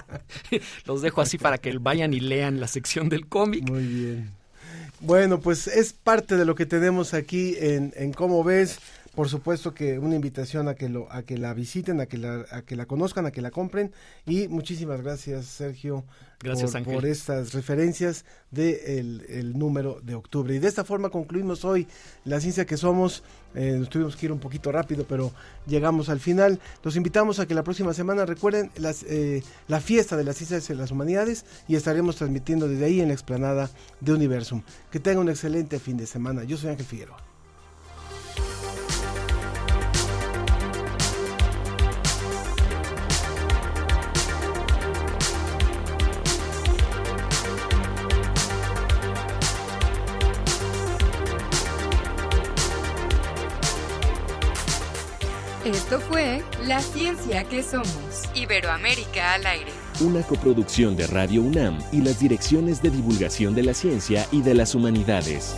Los 0.86 1.02
dejo 1.02 1.20
así 1.20 1.38
para 1.38 1.58
que 1.58 1.76
vayan 1.78 2.14
y 2.14 2.20
lean 2.20 2.60
la 2.60 2.68
sección 2.68 3.08
del 3.08 3.26
cómic. 3.26 3.68
Muy 3.68 3.86
bien. 3.86 4.30
Bueno, 5.00 5.40
pues 5.40 5.66
es 5.68 5.92
parte 5.92 6.36
de 6.36 6.44
lo 6.44 6.54
que 6.54 6.66
tenemos 6.66 7.14
aquí 7.14 7.54
en, 7.58 7.92
en 7.96 8.12
Cómo 8.12 8.42
ves. 8.42 8.80
Por 9.18 9.28
supuesto 9.28 9.74
que 9.74 9.98
una 9.98 10.14
invitación 10.14 10.68
a 10.68 10.76
que 10.76 10.88
lo, 10.88 11.10
a 11.10 11.24
que 11.24 11.38
la 11.38 11.52
visiten, 11.52 12.00
a 12.00 12.06
que 12.06 12.18
la, 12.18 12.46
a 12.52 12.62
que 12.62 12.76
la 12.76 12.86
conozcan, 12.86 13.26
a 13.26 13.32
que 13.32 13.42
la 13.42 13.50
compren. 13.50 13.90
Y 14.26 14.46
muchísimas 14.46 15.02
gracias, 15.02 15.46
Sergio, 15.46 16.04
Gracias, 16.38 16.70
por, 16.70 16.84
por, 16.84 17.04
estas 17.04 17.52
referencias 17.52 18.24
del 18.52 19.18
de 19.26 19.40
el 19.40 19.58
número 19.58 20.00
de 20.04 20.14
octubre. 20.14 20.54
Y 20.54 20.60
de 20.60 20.68
esta 20.68 20.84
forma 20.84 21.10
concluimos 21.10 21.64
hoy 21.64 21.88
la 22.24 22.38
ciencia 22.38 22.64
que 22.64 22.76
somos. 22.76 23.24
Eh, 23.56 23.78
nos 23.80 23.88
tuvimos 23.88 24.14
que 24.14 24.26
ir 24.26 24.30
un 24.30 24.38
poquito 24.38 24.70
rápido, 24.70 25.04
pero 25.08 25.32
llegamos 25.66 26.10
al 26.10 26.20
final. 26.20 26.60
Los 26.84 26.94
invitamos 26.94 27.40
a 27.40 27.46
que 27.46 27.54
la 27.54 27.64
próxima 27.64 27.94
semana 27.94 28.24
recuerden 28.24 28.70
las, 28.76 29.02
eh, 29.02 29.42
la 29.66 29.80
fiesta 29.80 30.16
de 30.16 30.22
las 30.22 30.36
ciencias 30.36 30.70
y 30.70 30.76
las 30.76 30.92
humanidades 30.92 31.44
y 31.66 31.74
estaremos 31.74 32.14
transmitiendo 32.14 32.68
desde 32.68 32.84
ahí 32.84 33.00
en 33.00 33.08
la 33.08 33.14
explanada 33.14 33.68
de 33.98 34.12
Universum. 34.12 34.62
Que 34.92 35.00
tengan 35.00 35.22
un 35.22 35.28
excelente 35.28 35.80
fin 35.80 35.96
de 35.96 36.06
semana. 36.06 36.44
Yo 36.44 36.56
soy 36.56 36.70
Ángel 36.70 36.86
Figueroa. 36.86 37.37
Esto 55.68 56.00
fue 56.00 56.42
La 56.64 56.80
Ciencia 56.80 57.44
que 57.44 57.62
Somos. 57.62 58.24
Iberoamérica 58.34 59.34
al 59.34 59.44
aire. 59.44 59.70
Una 60.00 60.22
coproducción 60.22 60.96
de 60.96 61.06
Radio 61.06 61.42
UNAM 61.42 61.78
y 61.92 62.00
las 62.00 62.18
direcciones 62.18 62.80
de 62.80 62.88
divulgación 62.88 63.54
de 63.54 63.64
la 63.64 63.74
ciencia 63.74 64.26
y 64.32 64.40
de 64.40 64.54
las 64.54 64.74
humanidades. 64.74 65.54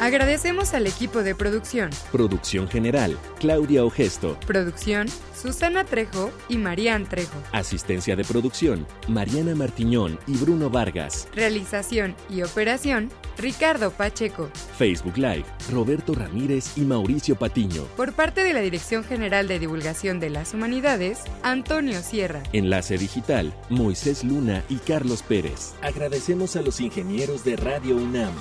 Agradecemos 0.00 0.72
al 0.72 0.86
equipo 0.86 1.22
de 1.22 1.34
producción. 1.34 1.90
Producción 2.10 2.66
general, 2.66 3.18
Claudia 3.38 3.84
Ogesto. 3.84 4.40
Producción, 4.46 5.06
Susana 5.42 5.84
Trejo 5.84 6.30
y 6.48 6.56
Marían 6.56 7.04
Trejo. 7.04 7.36
Asistencia 7.50 8.14
de 8.14 8.22
producción, 8.22 8.86
Mariana 9.08 9.56
Martiñón 9.56 10.16
y 10.28 10.36
Bruno 10.36 10.70
Vargas. 10.70 11.26
Realización 11.34 12.14
y 12.30 12.42
operación, 12.42 13.10
Ricardo 13.36 13.90
Pacheco. 13.90 14.50
Facebook 14.78 15.16
Live, 15.16 15.44
Roberto 15.72 16.14
Ramírez 16.14 16.78
y 16.78 16.82
Mauricio 16.82 17.34
Patiño. 17.34 17.82
Por 17.96 18.12
parte 18.12 18.44
de 18.44 18.52
la 18.52 18.60
Dirección 18.60 19.02
General 19.02 19.48
de 19.48 19.58
Divulgación 19.58 20.20
de 20.20 20.30
las 20.30 20.54
Humanidades, 20.54 21.18
Antonio 21.42 22.02
Sierra. 22.02 22.44
Enlace 22.52 22.96
digital, 22.96 23.52
Moisés 23.68 24.22
Luna 24.22 24.62
y 24.68 24.76
Carlos 24.76 25.24
Pérez. 25.24 25.74
Agradecemos 25.82 26.54
a 26.54 26.62
los 26.62 26.80
ingenieros 26.80 27.42
de 27.42 27.56
Radio 27.56 27.96
UNAM. 27.96 28.32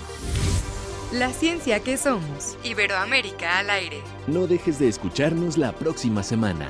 La 1.13 1.33
ciencia 1.33 1.81
que 1.81 1.97
somos. 1.97 2.57
Iberoamérica 2.63 3.59
al 3.59 3.69
aire. 3.69 3.97
No 4.27 4.47
dejes 4.47 4.79
de 4.79 4.87
escucharnos 4.87 5.57
la 5.57 5.73
próxima 5.73 6.23
semana. 6.23 6.69